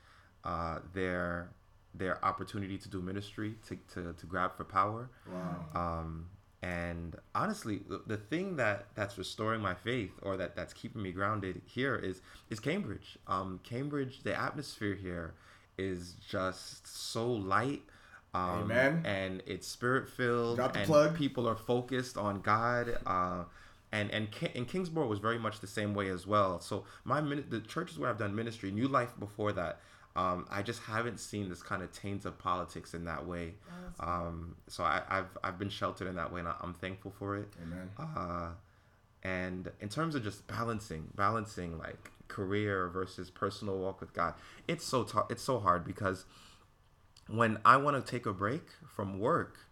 uh, 0.43 0.79
their 0.93 1.51
their 1.93 2.23
opportunity 2.23 2.77
to 2.77 2.87
do 2.87 3.01
ministry 3.01 3.55
to, 3.67 3.77
to, 3.93 4.13
to 4.13 4.25
grab 4.27 4.55
for 4.55 4.63
power. 4.63 5.09
Wow. 5.27 5.65
Um, 5.73 6.27
and 6.61 7.15
honestly, 7.33 7.81
the, 7.89 8.01
the 8.05 8.17
thing 8.17 8.55
that 8.57 8.87
that's 8.95 9.17
restoring 9.17 9.61
my 9.61 9.75
faith 9.75 10.11
or 10.21 10.37
that 10.37 10.55
that's 10.55 10.73
keeping 10.73 11.01
me 11.01 11.11
grounded 11.11 11.61
here 11.65 11.95
is 11.95 12.21
is 12.49 12.59
Cambridge. 12.59 13.17
Um, 13.27 13.59
Cambridge, 13.63 14.23
the 14.23 14.39
atmosphere 14.39 14.95
here 14.95 15.33
is 15.77 16.15
just 16.27 16.87
so 16.87 17.27
light. 17.27 17.83
Um, 18.33 18.63
Amen. 18.71 19.01
And 19.05 19.41
it's 19.47 19.67
spirit 19.67 20.07
filled, 20.07 20.59
and 20.59 20.85
plug. 20.85 21.15
people 21.15 21.47
are 21.47 21.55
focused 21.55 22.15
on 22.17 22.41
God. 22.41 22.97
Uh, 23.05 23.45
and 23.91 24.11
and 24.11 24.27
and 24.55 24.67
Kingsborough 24.67 25.07
was 25.07 25.19
very 25.19 25.39
much 25.39 25.59
the 25.61 25.67
same 25.67 25.93
way 25.93 26.09
as 26.09 26.27
well. 26.27 26.59
So 26.59 26.85
my 27.03 27.21
min- 27.21 27.45
the 27.49 27.61
churches 27.61 27.97
where 27.99 28.09
I've 28.09 28.17
done 28.19 28.35
ministry, 28.35 28.71
New 28.71 28.87
Life 28.87 29.13
before 29.19 29.51
that, 29.53 29.79
um, 30.15 30.45
I 30.51 30.61
just 30.61 30.81
haven't 30.83 31.19
seen 31.19 31.49
this 31.49 31.63
kind 31.63 31.81
of 31.81 31.91
taint 31.91 32.25
of 32.25 32.37
politics 32.37 32.93
in 32.93 33.05
that 33.05 33.25
way. 33.25 33.55
Um, 33.99 34.55
so 34.67 34.83
I, 34.83 35.01
I've 35.09 35.37
I've 35.43 35.57
been 35.59 35.69
sheltered 35.69 36.07
in 36.07 36.15
that 36.15 36.31
way, 36.31 36.39
and 36.39 36.47
I- 36.49 36.55
I'm 36.61 36.73
thankful 36.75 37.11
for 37.17 37.35
it. 37.37 37.49
Amen. 37.63 37.89
Uh, 37.97 38.49
and 39.23 39.71
in 39.81 39.89
terms 39.89 40.15
of 40.15 40.23
just 40.23 40.47
balancing, 40.47 41.09
balancing 41.15 41.77
like 41.77 42.11
career 42.29 42.87
versus 42.89 43.29
personal 43.29 43.77
walk 43.79 43.99
with 44.01 44.13
God, 44.13 44.33
it's 44.67 44.85
so 44.85 45.03
tou- 45.03 45.25
it's 45.29 45.43
so 45.43 45.59
hard 45.59 45.83
because 45.83 46.25
when 47.27 47.57
I 47.65 47.77
want 47.77 48.03
to 48.03 48.11
take 48.11 48.25
a 48.25 48.33
break 48.33 48.63
from 48.87 49.19
work, 49.19 49.57
w- 49.57 49.68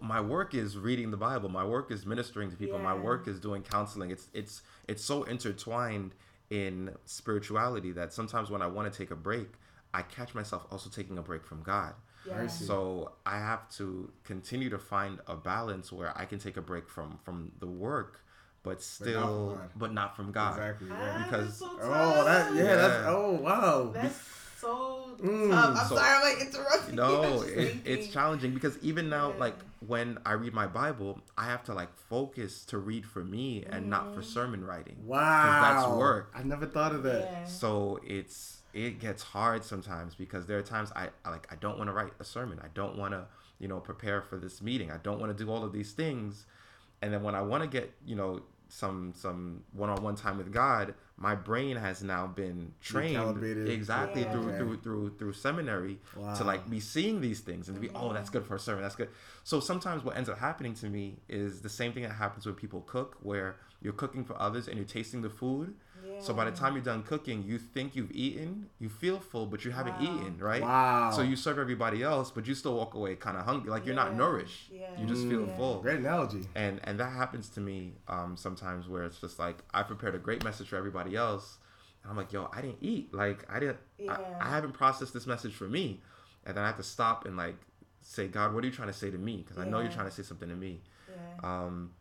my 0.00 0.20
work 0.20 0.54
is 0.54 0.76
reading 0.76 1.10
the 1.10 1.16
Bible. 1.16 1.48
My 1.48 1.64
work 1.64 1.90
is 1.90 2.04
ministering 2.04 2.50
to 2.50 2.56
people. 2.56 2.78
My 2.78 2.94
work 2.94 3.26
is 3.28 3.40
doing 3.40 3.62
counseling. 3.62 4.10
It's 4.10 4.28
it's 4.34 4.62
it's 4.88 5.04
so 5.04 5.22
intertwined 5.24 6.14
in 6.50 6.94
spirituality 7.04 7.92
that 7.92 8.12
sometimes 8.12 8.50
when 8.50 8.60
I 8.62 8.66
want 8.66 8.92
to 8.92 8.96
take 8.96 9.10
a 9.10 9.16
break, 9.16 9.48
I 9.94 10.02
catch 10.02 10.34
myself 10.34 10.66
also 10.70 10.90
taking 10.90 11.16
a 11.18 11.22
break 11.22 11.44
from 11.44 11.62
God. 11.62 11.94
Yeah. 12.26 12.34
Mercy. 12.36 12.64
So 12.64 13.12
I 13.24 13.38
have 13.38 13.68
to 13.76 14.12
continue 14.24 14.68
to 14.70 14.78
find 14.78 15.20
a 15.26 15.36
balance 15.36 15.90
where 15.90 16.12
I 16.18 16.24
can 16.26 16.38
take 16.38 16.56
a 16.58 16.62
break 16.62 16.88
from 16.88 17.18
from 17.24 17.52
the 17.60 17.66
work, 17.66 18.20
but 18.62 18.82
still, 18.82 19.54
God. 19.56 19.70
but 19.76 19.92
not 19.94 20.14
from 20.16 20.30
God. 20.32 20.58
Exactly. 20.58 20.88
Ah, 20.90 20.94
Yeah. 21.00 21.24
Because- 21.24 21.58
so 21.58 21.68
Oh, 21.80 22.24
that 22.24 22.54
yeah, 22.54 22.62
Yeah. 22.64 22.74
That's 22.76 23.04
oh 23.06 23.30
wow. 23.40 23.90
That's 23.94 24.18
so 24.60 25.16
Mm. 25.20 25.50
tough. 25.50 25.76
I'm 25.80 25.88
So- 25.88 25.96
sorry, 25.96 26.08
I'm 26.10 26.22
like 26.22 26.46
interrupting. 26.46 26.94
No, 26.94 27.42
just 27.42 27.48
it, 27.48 27.76
it's 27.84 28.06
challenging 28.12 28.54
because 28.54 28.78
even 28.78 29.08
now, 29.08 29.30
Yeah. 29.32 29.36
like 29.38 29.56
when 29.86 30.18
I 30.24 30.32
read 30.32 30.52
my 30.54 30.66
Bible, 30.66 31.20
I 31.36 31.44
have 31.46 31.62
to 31.64 31.74
like 31.74 31.94
focus 32.08 32.64
to 32.66 32.78
read 32.78 33.04
for 33.06 33.22
me 33.24 33.64
and 33.64 33.88
not 33.88 34.06
Mm. 34.08 34.14
for 34.14 34.22
sermon 34.22 34.64
writing. 34.64 34.96
wow. 35.06 35.60
that's 35.62 35.88
work. 35.98 36.30
I 36.34 36.42
never 36.42 36.66
thought 36.66 36.94
of 36.94 37.02
that. 37.04 37.22
Yeah. 37.22 37.44
So 37.46 38.00
it's 38.04 38.58
it 38.72 39.00
gets 39.00 39.22
hard 39.24 39.64
sometimes 39.64 40.14
because 40.14 40.46
there 40.46 40.56
are 40.58 40.62
times 40.62 40.92
I, 40.94 41.08
I 41.24 41.30
like 41.30 41.46
I 41.52 41.56
don't 41.56 41.76
want 41.76 41.88
to 41.88 41.92
write 41.92 42.12
a 42.20 42.24
sermon. 42.24 42.60
I 42.62 42.68
don't 42.74 42.96
want 42.96 43.12
to 43.12 43.26
you 43.58 43.66
know 43.68 43.80
prepare 43.80 44.22
for 44.22 44.36
this 44.38 44.62
meeting. 44.62 44.90
I 44.90 44.98
don't 44.98 45.18
want 45.18 45.36
to 45.36 45.44
do 45.44 45.50
all 45.50 45.64
of 45.64 45.72
these 45.72 45.92
things, 45.92 46.46
and 47.02 47.12
then 47.12 47.22
when 47.22 47.34
I 47.34 47.42
want 47.42 47.62
to 47.64 47.68
get 47.68 47.92
you 48.06 48.14
know 48.16 48.40
some 48.68 49.12
some 49.16 49.64
one 49.72 49.90
on 49.90 50.00
one 50.02 50.14
time 50.14 50.38
with 50.38 50.52
God, 50.52 50.94
my 51.20 51.34
brain 51.34 51.76
has 51.76 52.02
now 52.02 52.26
been 52.26 52.72
trained 52.80 53.44
exactly 53.68 54.22
Yeah. 54.22 54.32
through 54.32 54.48
Okay. 54.48 54.56
through 54.58 54.76
through 54.78 55.10
through 55.18 55.32
seminary 55.34 55.98
to 56.38 56.44
like 56.44 56.68
be 56.68 56.80
seeing 56.80 57.20
these 57.20 57.40
things 57.40 57.68
and 57.68 57.76
to 57.76 57.80
be 57.80 57.88
mm-hmm. 57.88 57.96
oh 58.08 58.12
that's 58.12 58.30
good 58.30 58.44
for 58.44 58.56
a 58.56 58.58
sermon 58.58 58.82
that's 58.82 58.96
good. 58.96 59.10
So 59.44 59.60
sometimes 59.60 60.02
what 60.02 60.16
ends 60.16 60.28
up 60.28 60.38
happening 60.38 60.74
to 60.74 60.86
me 60.86 61.18
is 61.28 61.60
the 61.60 61.68
same 61.68 61.92
thing 61.92 62.02
that 62.04 62.12
happens 62.12 62.46
when 62.46 62.54
people 62.54 62.80
cook, 62.80 63.16
where 63.22 63.56
you're 63.82 63.92
cooking 63.92 64.24
for 64.24 64.40
others 64.40 64.66
and 64.66 64.76
you're 64.76 64.86
tasting 64.86 65.22
the 65.22 65.30
food. 65.30 65.74
So 66.22 66.34
by 66.34 66.44
the 66.44 66.52
time 66.52 66.74
you're 66.74 66.84
done 66.84 67.02
cooking, 67.02 67.42
you 67.44 67.58
think 67.58 67.96
you've 67.96 68.12
eaten, 68.12 68.68
you 68.78 68.90
feel 68.90 69.18
full, 69.18 69.46
but 69.46 69.64
you 69.64 69.70
haven't 69.70 69.96
Wow. 69.96 70.02
eaten, 70.02 70.36
right? 70.38 70.60
Wow. 70.62 71.10
So 71.12 71.22
you 71.22 71.34
serve 71.34 71.58
everybody 71.58 72.02
else, 72.02 72.30
but 72.30 72.46
you 72.46 72.54
still 72.54 72.76
walk 72.76 72.92
away 72.92 73.16
kind 73.16 73.38
of 73.38 73.46
hungry, 73.46 73.70
like 73.70 73.86
you're 73.86 73.94
not 73.94 74.14
nourished. 74.14 74.68
Yeah. 74.70 74.84
You 74.98 75.06
just 75.06 75.26
feel 75.26 75.46
Mm. 75.46 75.56
full. 75.56 75.80
Great 75.80 75.98
analogy. 76.00 76.46
And 76.54 76.78
and 76.84 77.00
that 77.00 77.12
happens 77.12 77.48
to 77.50 77.60
me 77.60 77.94
um, 78.06 78.36
sometimes 78.36 78.86
where 78.86 79.02
it's 79.04 79.18
just 79.18 79.38
like 79.38 79.58
I 79.72 79.82
prepared 79.82 80.14
a 80.14 80.18
great 80.18 80.44
message 80.44 80.68
for 80.68 80.76
everybody 80.76 81.16
else, 81.16 81.56
and 82.02 82.10
I'm 82.10 82.18
like, 82.18 82.32
yo, 82.34 82.50
I 82.52 82.60
didn't 82.60 82.82
eat. 82.82 83.14
Like 83.14 83.50
I 83.50 83.58
didn't. 83.58 83.78
Yeah. 83.98 84.18
I, 84.40 84.46
I 84.46 84.50
haven't 84.50 84.72
processed 84.72 85.14
this 85.14 85.26
message 85.26 85.54
for 85.54 85.68
me, 85.68 86.02
and 86.44 86.54
then 86.54 86.62
I 86.64 86.66
have 86.66 86.76
to 86.76 86.82
stop 86.82 87.24
and 87.24 87.34
like 87.38 87.56
say, 88.02 88.28
God, 88.28 88.52
what 88.52 88.62
are 88.62 88.66
you 88.66 88.72
trying 88.74 88.88
to 88.88 88.94
say 89.02 89.10
to 89.10 89.16
me? 89.18 89.38
Because 89.38 89.56
I 89.56 89.64
know 89.64 89.80
you're 89.80 89.90
trying 89.90 90.08
to 90.08 90.14
say 90.14 90.22
something 90.22 90.50
to 90.50 90.54
me. 90.56 90.82
Yeah. 91.08 91.48
Um, 91.64 91.92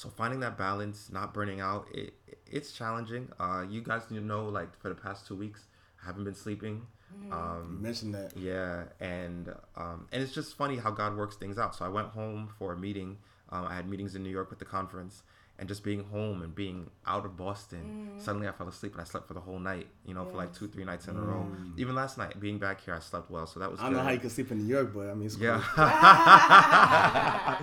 so 0.00 0.08
finding 0.08 0.40
that 0.40 0.56
balance, 0.56 1.10
not 1.12 1.34
burning 1.34 1.60
out, 1.60 1.86
it 1.92 2.14
it's 2.46 2.72
challenging. 2.72 3.24
Uh, 3.38 3.64
you 3.68 3.80
guys 3.90 4.02
you 4.10 4.20
know, 4.20 4.44
like 4.58 4.70
for 4.80 4.88
the 4.88 4.94
past 5.06 5.26
two 5.26 5.36
weeks, 5.36 5.60
I 6.02 6.06
haven't 6.06 6.24
been 6.24 6.34
sleeping. 6.46 6.76
You 7.24 7.32
Um, 7.32 7.82
mentioned 7.82 8.14
that. 8.14 8.36
yeah, 8.36 8.84
and 9.00 9.44
um, 9.76 10.06
and 10.12 10.22
it's 10.22 10.32
just 10.32 10.56
funny 10.56 10.76
how 10.84 10.90
God 11.02 11.16
works 11.16 11.36
things 11.36 11.58
out. 11.58 11.74
So 11.76 11.84
I 11.84 11.88
went 11.88 12.08
home 12.08 12.48
for 12.58 12.72
a 12.72 12.78
meeting. 12.86 13.18
Um, 13.52 13.64
I 13.66 13.74
had 13.74 13.88
meetings 13.88 14.14
in 14.16 14.22
New 14.22 14.30
York 14.38 14.48
with 14.50 14.60
the 14.60 14.64
conference, 14.78 15.22
and 15.60 15.68
just 15.68 15.84
being 15.84 16.02
home 16.04 16.40
and 16.42 16.54
being 16.54 16.90
out 17.06 17.26
of 17.26 17.36
Boston. 17.36 18.08
Suddenly, 18.18 18.48
I 18.48 18.52
fell 18.52 18.66
asleep 18.66 18.92
and 18.92 19.00
I 19.02 19.04
slept 19.04 19.28
for 19.28 19.34
the 19.34 19.40
whole 19.40 19.58
night. 19.58 19.86
You 20.06 20.14
know, 20.14 20.24
for 20.24 20.36
like 20.38 20.54
two, 20.54 20.66
three 20.68 20.84
nights 20.84 21.06
in 21.06 21.16
a 21.16 21.20
row. 21.20 21.46
Even 21.76 21.94
last 21.94 22.16
night, 22.16 22.40
being 22.40 22.58
back 22.58 22.80
here, 22.82 22.94
I 22.94 22.98
slept 23.00 23.30
well. 23.30 23.46
So 23.46 23.60
that 23.60 23.70
was. 23.70 23.78
I 23.78 23.84
don't 23.84 23.92
know 23.96 24.02
how 24.02 24.10
you 24.10 24.18
could 24.18 24.32
sleep 24.32 24.50
in 24.50 24.58
New 24.58 24.66
York, 24.74 24.92
but 24.94 25.10
I 25.10 25.14
mean, 25.14 25.26
it's 25.26 25.36
cool. 25.36 25.44
Yeah. 25.44 25.62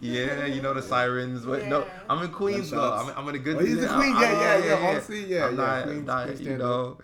yeah, 0.00 0.44
you 0.46 0.60
know 0.62 0.74
the 0.74 0.82
sirens. 0.82 1.44
But 1.46 1.66
no, 1.66 1.86
I'm 2.08 2.22
in 2.22 2.30
Queens 2.30 2.70
though. 2.70 2.92
I'm, 2.92 3.16
I'm 3.16 3.28
in 3.30 3.34
a 3.36 3.38
good. 3.38 3.56
Oh, 3.56 3.60
he's 3.64 3.78
in 3.78 3.88
I'm- 3.88 3.98
Queens. 4.00 4.16
I'm- 4.16 4.22
Yeah, 4.40 4.58
yeah, 4.58 4.64
yeah. 4.80 4.88
Honestly, 4.88 5.24
yeah, 5.24 5.46
I'm 5.46 5.56
yeah. 5.56 5.64
not, 5.66 5.82
Queens- 5.84 6.06
not, 6.06 6.24
Queens 6.26 6.40
you 6.42 6.58
know. 6.58 6.98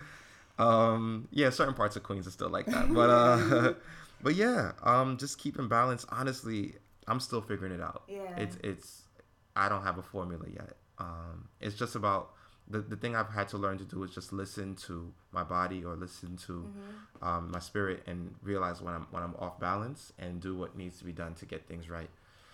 Um, 0.59 1.29
yeah, 1.33 1.51
certain 1.51 1.75
parts 1.75 1.97
of 1.97 2.03
Queens 2.03 2.27
are 2.27 2.31
still 2.31 2.51
like 2.51 2.67
that, 2.67 2.93
but 2.93 3.11
uh, 3.11 3.73
but 4.23 4.35
yeah, 4.35 4.73
um, 4.83 5.17
just 5.17 5.39
keeping 5.39 5.69
balance. 5.69 6.05
Honestly, 6.11 6.75
I'm 7.09 7.19
still 7.21 7.41
figuring 7.41 7.73
it 7.73 7.81
out. 7.81 8.03
Yeah. 8.09 8.21
It's 8.37 8.57
it's, 8.63 9.03
I 9.57 9.69
don't 9.69 9.83
have 9.83 9.99
a 9.99 10.03
formula 10.03 10.45
yet. 10.53 10.75
Um, 10.99 11.49
it's 11.61 11.77
just 11.77 11.95
about 11.97 12.33
the 12.69 12.81
the 12.81 12.97
thing 12.97 13.15
I've 13.17 13.29
had 13.31 13.49
to 13.49 13.59
learn 13.59 13.79
to 13.79 13.85
do 13.85 14.03
is 14.05 14.11
just 14.11 14.33
listen 14.33 14.75
to 14.87 15.13
my 15.33 15.43
body 15.45 15.85
or 15.85 15.95
listen 15.97 16.37
to 16.47 16.53
Mm-hmm. 16.53 17.29
um, 17.29 17.51
my 17.53 17.59
spirit 17.59 18.03
and 18.07 18.35
realize 18.43 18.81
when 18.83 18.95
I'm 18.95 19.07
when 19.11 19.23
I'm 19.23 19.35
off 19.39 19.59
balance 19.61 20.13
and 20.19 20.41
do 20.41 20.57
what 20.57 20.77
needs 20.77 20.99
to 20.99 21.05
be 21.05 21.13
done 21.13 21.35
to 21.35 21.47
get 21.47 21.67
things 21.69 21.89
right. 21.91 22.09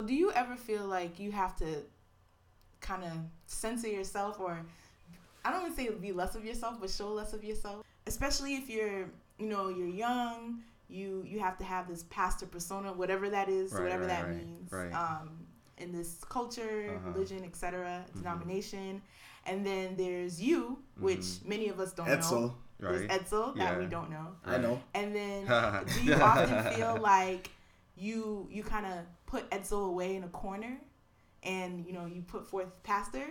Do 0.05 0.15
you 0.15 0.33
ever 0.33 0.57
feel 0.57 0.87
like 0.87 1.19
you 1.21 1.31
have 1.33 1.55
to 1.57 1.83
kind 2.81 3.05
of 3.05 3.13
censor 3.47 3.89
yourself 3.89 4.41
or 4.41 4.59
I 5.45 5.51
don't 5.51 5.63
want 5.63 5.77
to 5.77 5.83
say 5.83 5.91
be 5.91 6.13
less 6.13 6.35
of 6.35 6.45
yourself, 6.45 6.79
but 6.81 6.91
show 6.91 7.09
less 7.13 7.33
of 7.33 7.45
yourself? 7.45 7.85
Especially 8.07 8.57
if 8.57 8.69
you're, 8.69 9.11
you 9.39 9.47
know, 9.47 9.69
you're 9.69 9.89
young, 9.89 10.61
you 10.89 11.23
you 11.27 11.39
have 11.41 11.57
to 11.59 11.65
have 11.65 11.87
this 11.89 12.05
pastor 12.11 12.47
persona, 12.47 12.93
whatever 12.93 13.29
that 13.31 13.49
is, 13.49 13.73
Right, 13.73 13.83
whatever 13.83 14.03
right, 14.03 14.09
that 14.09 14.27
right, 14.27 14.37
means. 14.37 14.73
right. 14.73 14.93
Um, 14.93 15.40
in 15.81 15.93
this 15.93 16.25
culture, 16.29 16.95
Uh-huh. 16.97 17.11
religion, 17.13 17.45
etc., 17.45 18.05
Mm-hmm. 18.07 18.19
denomination, 18.19 19.03
and 19.47 19.65
then 19.65 19.97
there's 19.97 20.41
you, 20.41 20.79
which 20.99 21.27
many 21.45 21.69
of 21.69 21.81
us 21.81 21.93
don't 21.93 22.07
know. 22.09 22.15
Edsel, 22.17 22.55
There's 22.79 23.01
Right. 23.03 23.11
Edsel 23.11 23.57
that 23.57 23.79
we 23.79 23.87
don't 23.87 24.11
know. 24.11 24.29
I 24.45 24.59
know. 24.59 24.81
And 24.95 25.15
then 25.15 25.47
do 25.95 26.03
you 26.03 26.15
often 26.15 26.63
feel 26.75 26.99
like 27.01 27.51
you 27.97 28.49
you 28.51 28.63
kind 28.63 28.87
of 28.87 28.99
put 29.27 29.49
Edsel 29.51 29.89
away 29.89 30.17
in 30.17 30.25
a 30.25 30.29
corner 30.29 30.81
and 31.43 31.85
you 31.87 31.93
know 31.93 32.07
you 32.07 32.23
put 32.23 32.47
forth 32.47 32.71
pastor 32.83 33.27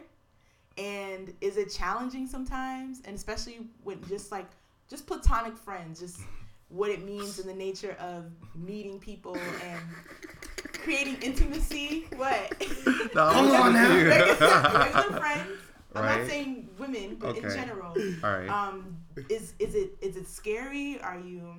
and 0.78 1.34
is 1.42 1.58
it 1.58 1.70
challenging 1.72 2.28
sometimes 2.28 3.02
and 3.06 3.16
especially 3.16 3.60
with 3.84 4.08
just 4.08 4.32
like 4.32 4.50
just 4.90 5.06
platonic 5.08 5.58
friends 5.58 6.00
just 6.00 6.20
what 6.70 6.90
it 6.90 7.04
means 7.04 7.40
in 7.40 7.48
the 7.48 7.54
nature 7.54 7.96
of 8.00 8.26
meeting 8.56 9.00
people 9.00 9.36
and 9.70 9.82
creating 10.84 11.18
intimacy? 11.22 12.08
What? 12.16 12.54
No, 13.16 13.30
Come 13.32 13.52
I'm 13.52 13.62
on 13.62 13.74
now. 13.74 13.90
regular, 13.90 14.36
regular 14.80 15.20
friends. 15.20 15.50
I'm 15.96 16.04
Right. 16.04 16.20
not 16.22 16.30
saying 16.30 16.70
women 16.78 17.16
but 17.20 17.36
in 17.38 17.50
general. 17.50 17.96
All 18.24 18.32
right. 18.38 18.48
um 18.50 18.96
is 19.30 19.54
is 19.60 19.74
it 19.76 19.98
is 20.02 20.16
it 20.18 20.28
scary? 20.28 21.00
Are 21.02 21.20
you 21.20 21.56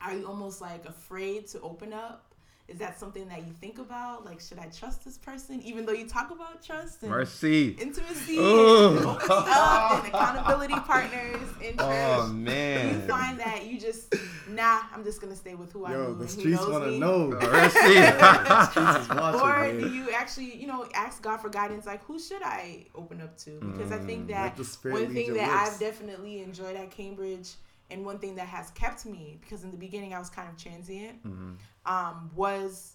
are 0.00 0.14
you 0.14 0.24
almost 0.26 0.60
like 0.60 0.84
afraid 0.86 1.48
to 1.48 1.60
open 1.60 1.92
up 1.92 2.27
is 2.68 2.78
that 2.78 3.00
something 3.00 3.26
that 3.28 3.38
you 3.46 3.52
think 3.54 3.78
about 3.78 4.24
like 4.26 4.38
should 4.40 4.58
i 4.58 4.66
trust 4.66 5.02
this 5.04 5.16
person 5.16 5.60
even 5.62 5.86
though 5.86 5.92
you 5.92 6.06
talk 6.06 6.30
about 6.30 6.62
trust 6.62 7.02
and 7.02 7.10
Mercy. 7.10 7.70
intimacy 7.80 8.36
Ooh. 8.38 8.88
and 8.88 8.98
opening 9.06 9.18
and 9.30 10.06
accountability 10.08 10.74
partners 10.86 11.40
in 11.62 11.74
Oh 11.78 12.28
church 12.28 12.44
do 12.44 12.88
you 12.88 13.00
find 13.08 13.40
that 13.40 13.66
you 13.66 13.80
just 13.80 14.14
nah 14.50 14.80
i'm 14.94 15.02
just 15.02 15.20
gonna 15.20 15.34
stay 15.36 15.54
with 15.54 15.72
who 15.72 15.86
i 15.86 15.92
know 15.92 16.02
Yo, 16.02 16.06
and 16.12 16.20
the 16.20 16.24
who 16.24 16.30
streets 16.30 16.60
knows 16.60 16.68
want 16.70 16.84
to 16.84 16.90
me. 16.90 16.98
know. 16.98 17.28
Mercy. 17.40 17.78
The 18.48 18.66
streets 18.70 18.98
is 19.02 19.08
watching, 19.08 19.40
or 19.40 19.80
do 19.88 19.94
you 19.94 20.10
actually, 20.10 20.54
you 20.54 20.66
know, 20.66 20.86
ask 20.94 21.22
God 21.22 21.38
for 21.38 21.48
guidance? 21.48 21.86
Like, 21.86 22.02
who 22.04 22.18
should 22.18 22.42
I 22.42 22.86
open 22.94 23.20
up 23.20 23.36
to? 23.38 23.50
Because 23.60 23.92
I 23.92 23.98
think 23.98 24.28
that 24.28 24.42
Let 24.44 24.56
the 24.56 24.64
Spirit 24.64 24.94
one 25.04 25.14
thing 25.14 25.34
that 25.34 25.48
lips. 25.50 25.74
I've 25.74 25.78
definitely 25.80 26.40
enjoyed 26.42 26.76
at 26.76 26.90
Cambridge, 26.90 27.50
and 27.90 28.04
one 28.04 28.18
thing 28.18 28.34
that 28.36 28.46
has 28.48 28.70
kept 28.70 29.04
me, 29.06 29.38
because 29.40 29.64
in 29.64 29.70
the 29.70 29.76
beginning 29.76 30.14
I 30.14 30.18
was 30.18 30.30
kind 30.30 30.48
of 30.48 30.56
transient, 30.56 31.22
Mm-hmm. 31.26 31.52
Um, 31.88 32.30
was 32.36 32.94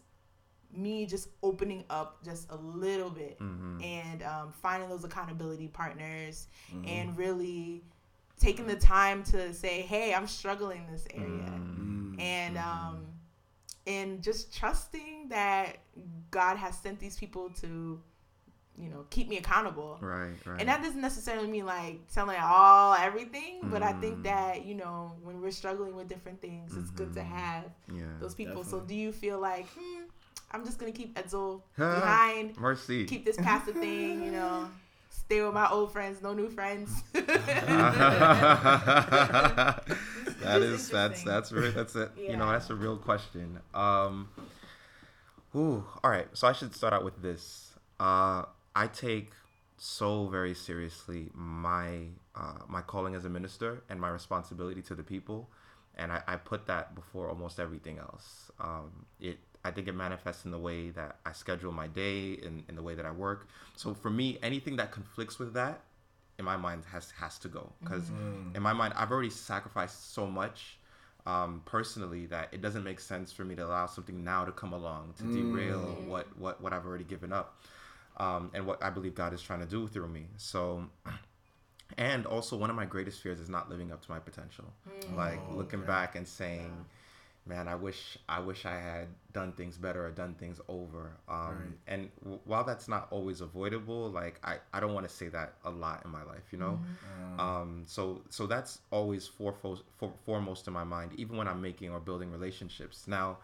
me 0.76 1.06
just 1.06 1.28
opening 1.44 1.84
up 1.90 2.24
just 2.24 2.50
a 2.52 2.56
little 2.56 3.10
bit 3.10 3.38
Mm-hmm. 3.40 3.82
and 3.82 4.24
um, 4.24 4.54
finding 4.62 4.88
those 4.90 5.04
accountability 5.04 5.68
partners 5.68 6.48
Mm-hmm. 6.74 6.88
and 6.88 7.18
really 7.18 7.84
taking 8.40 8.66
the 8.68 8.76
time 8.76 9.24
to 9.26 9.54
say, 9.54 9.82
"Hey, 9.82 10.14
I'm 10.14 10.28
struggling 10.28 10.84
in 10.88 10.92
this 10.94 11.08
area." 11.14 11.28
Mm-hmm. 11.52 12.20
and 12.20 12.58
um 12.58 13.06
and 13.86 14.22
just 14.24 14.56
trusting 14.56 15.28
that 15.30 15.78
God 16.32 16.56
has 16.58 16.78
sent 16.78 17.00
these 17.00 17.18
people 17.18 17.50
to 17.62 18.00
you 18.78 18.90
know 18.90 19.06
keep 19.12 19.30
me 19.30 19.38
accountable 19.38 19.98
Right. 20.02 20.34
Right. 20.46 20.60
and 20.60 20.68
that 20.70 20.82
doesn't 20.82 21.00
necessarily 21.02 21.48
mean 21.48 21.66
like 21.66 22.00
telling 22.12 22.38
all 22.42 22.94
everything 22.96 23.70
but 23.70 23.84
I 23.84 23.94
think 23.94 24.20
Mm. 24.20 24.24
that 24.24 24.66
you 24.66 24.74
know 24.76 25.14
when 25.24 25.42
we're 25.42 25.52
struggling 25.52 25.96
with 25.96 26.08
different 26.10 26.42
things 26.42 26.76
it's 26.76 26.90
good 26.90 27.14
to 27.14 27.20
Mhm. 27.22 27.26
have 27.28 27.66
yeah. 27.94 28.04
those 28.20 28.34
people 28.34 28.64
so 28.64 28.80
do 28.80 28.96
you 28.96 29.12
feel 29.12 29.40
like 29.40 29.68
hmm 29.78 30.04
I'm 30.52 30.66
just 30.66 30.80
gonna 30.80 30.92
keep 30.92 31.16
Edsel 31.16 31.62
behind 31.78 32.58
Mercy. 32.58 33.06
keep 33.06 33.26
this 33.26 33.38
pastor 33.38 33.74
thing 33.74 34.24
you 34.24 34.32
know 34.32 34.70
stay 35.10 35.42
with 35.44 35.54
my 35.54 35.70
old 35.70 35.92
friends 35.94 36.22
no 36.22 36.34
new 36.34 36.50
friends 36.50 37.04
that 37.14 37.24
is 40.62 40.90
that's 40.90 41.24
that's 41.24 41.50
very 41.50 41.70
that's 41.70 41.96
it. 41.96 42.12
You 42.18 42.38
know 42.38 42.52
that's 42.52 42.70
a 42.70 42.76
real 42.76 42.98
question. 42.98 43.60
Um, 43.74 44.30
ooh, 45.56 45.84
all 46.04 46.12
right. 46.12 46.28
So 46.34 46.48
I 46.48 46.54
should 46.54 46.76
start 46.76 46.94
out 46.94 47.04
with 47.04 47.22
this. 47.22 47.74
Uh, 48.00 48.44
I 48.76 48.88
take 48.88 49.32
so 49.78 50.28
very 50.28 50.54
seriously 50.54 51.30
my 51.34 52.00
uh, 52.36 52.60
my 52.68 52.82
calling 52.82 53.16
as 53.16 53.26
a 53.26 53.30
minister 53.30 53.84
and 53.90 54.00
my 54.00 54.10
responsibility 54.10 54.82
to 54.84 54.96
the 54.96 55.04
people, 55.04 55.50
and 55.96 56.12
I, 56.12 56.22
I 56.28 56.36
put 56.38 56.68
that 56.68 56.96
before 56.96 57.30
almost 57.30 57.60
everything 57.60 58.00
else. 58.00 58.52
Um, 58.60 59.06
it 59.20 59.38
I 59.66 59.72
think 59.72 59.88
it 59.88 59.94
manifests 59.94 60.46
in 60.46 60.52
the 60.52 60.60
way 60.60 60.90
that 60.92 61.18
I 61.26 61.32
schedule 61.32 61.72
my 61.72 61.88
day 61.88 62.38
and 62.44 62.64
in 62.68 62.76
the 62.76 62.84
way 62.84 62.96
that 62.96 63.06
I 63.06 63.12
work. 63.12 63.48
So 63.76 63.94
for 63.94 64.10
me, 64.10 64.38
anything 64.44 64.76
that 64.78 64.92
conflicts 64.92 65.40
with 65.40 65.54
that, 65.54 65.82
in 66.40 66.46
my 66.46 66.58
mind, 66.58 66.84
has 66.92 67.12
has 67.12 67.38
to 67.40 67.48
go 67.48 67.72
because 67.82 68.10
in 68.56 68.62
my 68.62 68.74
mind, 68.74 68.94
I've 68.96 69.12
already 69.12 69.30
sacrificed 69.30 70.14
so 70.14 70.28
much 70.28 70.78
um, 71.26 71.62
personally 71.66 72.26
that 72.28 72.50
it 72.52 72.62
doesn't 72.62 72.84
make 72.84 73.00
sense 73.00 73.32
for 73.32 73.46
me 73.46 73.56
to 73.56 73.66
allow 73.66 73.86
something 73.86 74.24
now 74.24 74.44
to 74.44 74.52
come 74.52 74.74
along 74.74 75.14
to 75.20 75.24
derail 75.24 75.98
what 76.08 76.28
what 76.38 76.62
what 76.62 76.74
I've 76.74 76.86
already 76.86 77.06
given 77.06 77.32
up 77.32 77.60
um, 78.18 78.52
and 78.54 78.66
what 78.66 78.84
I 78.84 78.90
believe 78.90 79.16
God 79.16 79.34
is 79.34 79.42
trying 79.42 79.60
to 79.62 79.66
do 79.66 79.88
through 79.88 80.08
me. 80.08 80.28
So. 80.38 80.86
And 81.98 82.26
also, 82.26 82.56
one 82.58 82.70
of 82.70 82.76
my 82.76 82.86
greatest 82.86 83.22
fears 83.22 83.40
is 83.40 83.50
not 83.50 83.70
living 83.70 83.92
up 83.92 84.02
to 84.04 84.12
my 84.12 84.20
potential. 84.20 84.66
Like 85.16 85.40
Oh, 85.52 85.58
looking 85.58 85.80
okay. 85.80 85.88
back 85.88 86.16
and 86.16 86.28
saying, 86.28 86.86
"Man, 87.46 87.68
I 87.68 87.76
wish 87.76 88.18
I 88.28 88.40
wish 88.40 88.66
I 88.66 88.76
had 88.76 89.08
done 89.32 89.52
things 89.52 89.78
better 89.78 90.06
or 90.08 90.12
done 90.12 90.34
things 90.36 90.60
over." 90.68 91.12
Um, 91.28 91.48
Right. 91.50 91.78
And 91.88 92.12
w- 92.22 92.40
while 92.46 92.64
that's 92.64 92.88
not 92.88 93.08
always 93.12 93.42
avoidable, 93.42 94.10
like 94.10 94.40
I, 94.44 94.58
I 94.74 94.80
don't 94.80 94.94
want 94.94 95.08
to 95.08 95.14
say 95.14 95.28
that 95.30 95.54
a 95.66 95.70
lot 95.70 96.04
in 96.06 96.10
my 96.12 96.24
life, 96.24 96.46
you 96.52 96.58
know. 96.58 96.80
Um, 97.38 97.84
so 97.86 98.22
so 98.30 98.48
that's 98.48 98.80
always 98.92 99.28
foremost 99.28 99.84
for, 99.98 100.14
foremost 100.26 100.68
in 100.68 100.74
my 100.74 100.84
mind, 100.84 101.12
even 101.18 101.38
when 101.38 101.48
I'm 101.48 101.62
making 101.62 101.92
or 101.92 102.00
building 102.00 102.32
relationships. 102.32 103.08
Now, 103.08 103.38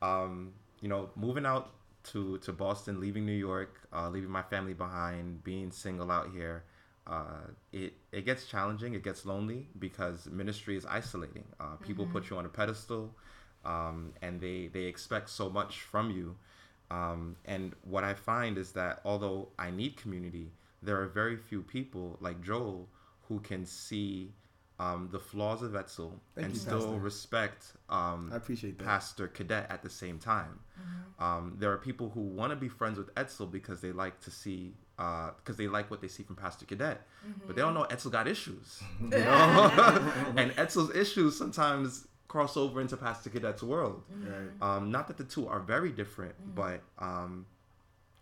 um, 0.00 0.52
you 0.80 0.88
know, 0.88 1.10
moving 1.16 1.44
out 1.44 1.70
to 2.04 2.38
to 2.38 2.52
Boston, 2.52 3.00
leaving 3.00 3.26
New 3.26 3.32
York, 3.32 3.88
uh, 3.92 4.08
leaving 4.08 4.30
my 4.30 4.42
family 4.42 4.74
behind, 4.74 5.44
being 5.44 5.70
single 5.70 6.10
out 6.10 6.30
here, 6.32 6.64
uh, 7.06 7.48
it 7.72 7.94
it 8.12 8.24
gets 8.24 8.46
challenging. 8.46 8.94
It 8.94 9.02
gets 9.02 9.26
lonely 9.26 9.68
because 9.78 10.26
ministry 10.26 10.76
is 10.76 10.86
isolating. 10.86 11.44
Uh, 11.58 11.76
people 11.76 12.06
put 12.06 12.30
you 12.30 12.36
on 12.36 12.46
a 12.46 12.48
pedestal, 12.48 13.14
um, 13.64 14.12
and 14.22 14.40
they 14.40 14.68
they 14.68 14.84
expect 14.84 15.30
so 15.30 15.50
much 15.50 15.80
from 15.80 16.10
you. 16.10 16.36
Um, 16.90 17.36
and 17.44 17.74
what 17.84 18.02
I 18.04 18.14
find 18.14 18.58
is 18.58 18.72
that 18.72 19.00
although 19.04 19.48
I 19.58 19.70
need 19.70 19.96
community, 19.96 20.50
there 20.82 21.00
are 21.00 21.06
very 21.06 21.36
few 21.36 21.62
people 21.62 22.16
like 22.20 22.42
Joel 22.42 22.88
who 23.28 23.40
can 23.40 23.64
see 23.64 24.32
um, 24.80 25.08
the 25.12 25.18
flaws 25.18 25.62
of 25.62 25.72
Edsel 25.72 26.12
Thank 26.34 26.46
and 26.46 26.54
you, 26.54 26.60
still 26.60 26.80
Pastor. 26.80 26.98
respect 26.98 27.72
um, 27.90 28.30
I 28.32 28.36
appreciate 28.36 28.78
that. 28.78 28.84
Pastor 28.84 29.28
Cadet 29.28 29.66
at 29.70 29.82
the 29.82 29.90
same 29.90 30.18
time. 30.18 30.60
Um, 31.18 31.56
there 31.58 31.70
are 31.70 31.76
people 31.76 32.08
who 32.08 32.22
want 32.22 32.50
to 32.50 32.56
be 32.56 32.68
friends 32.68 32.96
with 32.96 33.14
Edsel 33.14 33.50
because 33.50 33.82
they 33.82 33.92
like 33.92 34.18
to 34.22 34.30
see, 34.30 34.72
because 34.96 35.56
they 35.58 35.68
like 35.68 35.90
what 35.90 36.00
they 36.00 36.08
see 36.08 36.22
from 36.22 36.34
Pastor 36.36 36.64
Cadet, 36.64 37.02
but 37.46 37.54
they 37.54 37.60
don't 37.60 37.74
know 37.74 37.84
Edsel 37.90 38.10
got 38.10 38.26
issues. 38.26 38.80
You 39.02 39.10
know? 39.10 40.12
and 40.36 40.50
Edsel's 40.52 40.94
issues 40.96 41.36
sometimes 41.36 42.06
cross 42.28 42.56
over 42.56 42.80
into 42.80 42.96
Pastor 42.96 43.28
Cadet's 43.28 43.62
world. 43.62 44.02
Right. 44.08 44.76
Um, 44.76 44.90
not 44.90 45.08
that 45.08 45.18
the 45.18 45.24
two 45.24 45.46
are 45.46 45.60
very 45.60 45.90
different, 45.90 46.34
but 46.54 46.80
um, 46.98 47.44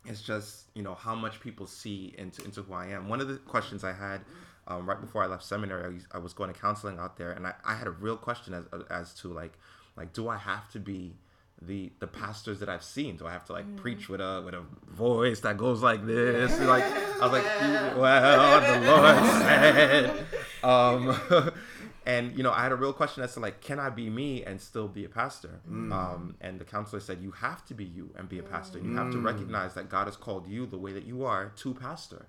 it's 0.07 0.23
just 0.23 0.64
you 0.75 0.83
know 0.83 0.94
how 0.94 1.14
much 1.14 1.40
people 1.40 1.66
see 1.66 2.14
into 2.18 2.42
into 2.44 2.62
who 2.62 2.73
I 2.73 2.88
am. 2.88 3.09
One 3.09 3.21
of 3.21 3.29
the 3.29 3.37
questions 3.37 3.85
I 3.85 3.92
had 3.92 4.23
um, 4.69 4.89
right 4.89 5.01
before 5.01 5.23
I 5.23 5.27
left 5.27 5.43
seminary, 5.43 5.85
I 5.85 5.89
was, 5.89 6.07
I 6.13 6.19
was 6.19 6.33
going 6.35 6.53
to 6.53 6.59
counseling 6.59 6.99
out 6.99 7.17
there, 7.17 7.33
and 7.33 7.47
I, 7.47 7.55
I 7.65 7.75
had 7.75 7.87
a 7.87 7.91
real 7.91 8.17
question 8.17 8.55
as 8.55 8.65
as 8.91 9.15
to 9.15 9.33
like 9.33 9.55
like 9.97 10.13
do 10.13 10.29
I 10.29 10.37
have 10.37 10.71
to 10.71 10.79
be 10.79 11.17
the 11.61 11.91
the 11.99 12.07
pastors 12.07 12.61
that 12.61 12.69
I've 12.69 12.85
seen? 12.85 13.17
Do 13.17 13.27
I 13.27 13.33
have 13.33 13.45
to 13.47 13.53
like 13.53 13.77
preach 13.77 14.09
with 14.09 14.21
a 14.21 14.43
with 14.45 14.55
a 14.55 14.63
voice 14.87 15.41
that 15.41 15.57
goes 15.57 15.83
like 15.83 16.07
this? 16.07 16.59
Like 16.61 16.85
I 16.85 17.27
was 17.27 17.33
like, 17.33 17.45
well, 17.97 18.61
the 18.61 18.87
Lord 18.87 19.25
said. 19.43 20.27
Um, 20.63 21.53
and 22.07 22.37
you 22.37 22.43
know, 22.43 22.53
I 22.53 22.63
had 22.63 22.73
a 22.73 22.77
real 22.77 22.93
question 22.93 23.23
as 23.23 23.35
to 23.35 23.41
like, 23.41 23.61
can 23.61 23.81
I 23.81 23.91
be 23.91 24.09
me 24.09 24.45
and 24.45 24.61
still 24.61 24.89
be 24.89 25.05
a 25.05 25.09
pastor? 25.09 25.61
Um, 25.93 26.37
and 26.41 26.59
the 26.59 26.65
counselor 26.65 27.01
said, 27.01 27.21
you 27.21 27.33
have 27.33 27.65
to 27.67 27.75
be 27.75 27.85
you 27.85 28.11
and 28.17 28.29
be 28.29 28.39
a 28.39 28.43
pastor. 28.43 28.79
You 28.79 28.95
have 28.97 29.11
to 29.13 29.19
recognize 29.19 29.75
that 29.75 29.89
God 29.89 30.07
has 30.07 30.17
called 30.17 30.47
you 30.47 30.67
the 30.67 30.79
way 30.79 30.93
that 30.93 31.05
you 31.05 31.25
are 31.25 31.53
to 31.57 31.75
pastor. 31.75 32.27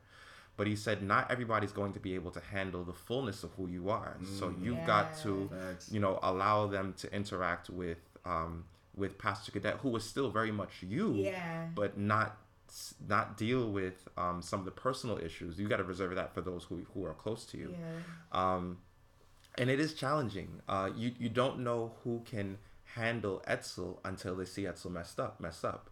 But 0.60 0.68
he 0.68 0.76
said, 0.76 1.02
not 1.02 1.32
everybody's 1.32 1.72
going 1.72 1.94
to 1.94 2.00
be 2.00 2.14
able 2.16 2.32
to 2.32 2.42
handle 2.42 2.84
the 2.84 2.94
fullness 3.08 3.44
of 3.46 3.52
who 3.58 3.68
you 3.68 3.90
are. 3.90 4.18
So 4.38 4.54
you've 4.62 4.86
got 4.86 5.18
to, 5.24 5.50
Facts. 5.52 5.90
you 5.92 6.00
know, 6.00 6.20
allow 6.22 6.68
them 6.68 6.94
to 7.02 7.12
interact 7.20 7.70
with 7.70 7.98
um, 8.26 8.66
with 9.02 9.18
Pastor 9.18 9.52
Cadet, 9.54 9.76
who 9.82 9.96
is 9.96 10.04
still 10.04 10.30
very 10.30 10.52
much 10.52 10.74
you, 10.84 11.14
Yeah. 11.14 11.68
but 11.74 11.98
not 11.98 12.38
not 13.08 13.38
deal 13.38 13.72
with 13.72 14.08
um, 14.18 14.42
some 14.44 14.60
of 14.60 14.66
the 14.66 14.72
personal 14.88 15.18
issues. 15.18 15.58
You 15.60 15.68
got 15.68 15.78
to 15.78 15.84
reserve 15.84 16.14
that 16.16 16.34
for 16.36 16.42
those 16.42 16.64
who 16.66 16.86
who 16.94 17.06
are 17.06 17.14
close 17.16 17.46
to 17.52 17.58
you. 17.58 17.70
Yeah. 17.80 18.02
Um, 18.40 18.80
and 19.58 19.70
it 19.70 19.80
is 19.80 19.94
challenging. 19.94 20.62
Uh, 20.68 20.90
you 20.96 21.14
you 21.18 21.30
don't 21.30 21.60
know 21.60 21.94
who 22.04 22.22
can 22.26 22.58
handle 22.96 23.42
Edsel 23.48 23.98
until 24.04 24.36
they 24.36 24.46
see 24.46 24.64
Edsel 24.64 24.92
messed 24.92 25.20
up, 25.20 25.40
mess 25.40 25.64
up. 25.64 25.90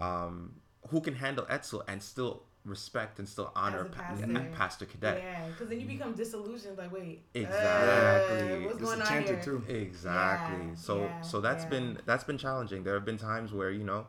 Um, 0.00 0.54
who 0.90 1.00
can 1.00 1.14
handle 1.14 1.44
Edsel 1.46 1.82
and 1.88 2.02
still 2.02 2.42
respect 2.64 3.18
and 3.18 3.28
still 3.28 3.52
honor 3.56 3.82
a 3.82 3.84
pa- 3.86 4.02
pastor. 4.08 4.32
a 4.36 4.40
pastor 4.56 4.86
cadet? 4.86 5.24
Yeah, 5.26 5.48
because 5.48 5.68
then 5.68 5.80
you 5.80 5.86
become 5.86 6.14
disillusioned. 6.14 6.78
Like, 6.78 6.92
wait, 6.92 7.22
uh, 7.34 7.40
Exactly. 7.40 8.64
what's 8.66 8.78
going 8.78 9.02
on 9.02 9.24
here? 9.24 9.36
too. 9.36 9.62
Exactly. 9.68 10.54
Yeah, 10.68 10.74
so 10.76 11.02
yeah, 11.02 11.08
so 11.22 11.40
that's 11.40 11.64
yeah. 11.64 11.70
been 11.70 11.98
that's 12.06 12.24
been 12.24 12.38
challenging. 12.38 12.84
There 12.84 12.94
have 12.94 13.04
been 13.04 13.18
times 13.18 13.52
where 13.52 13.70
you 13.70 13.84
know, 13.84 14.06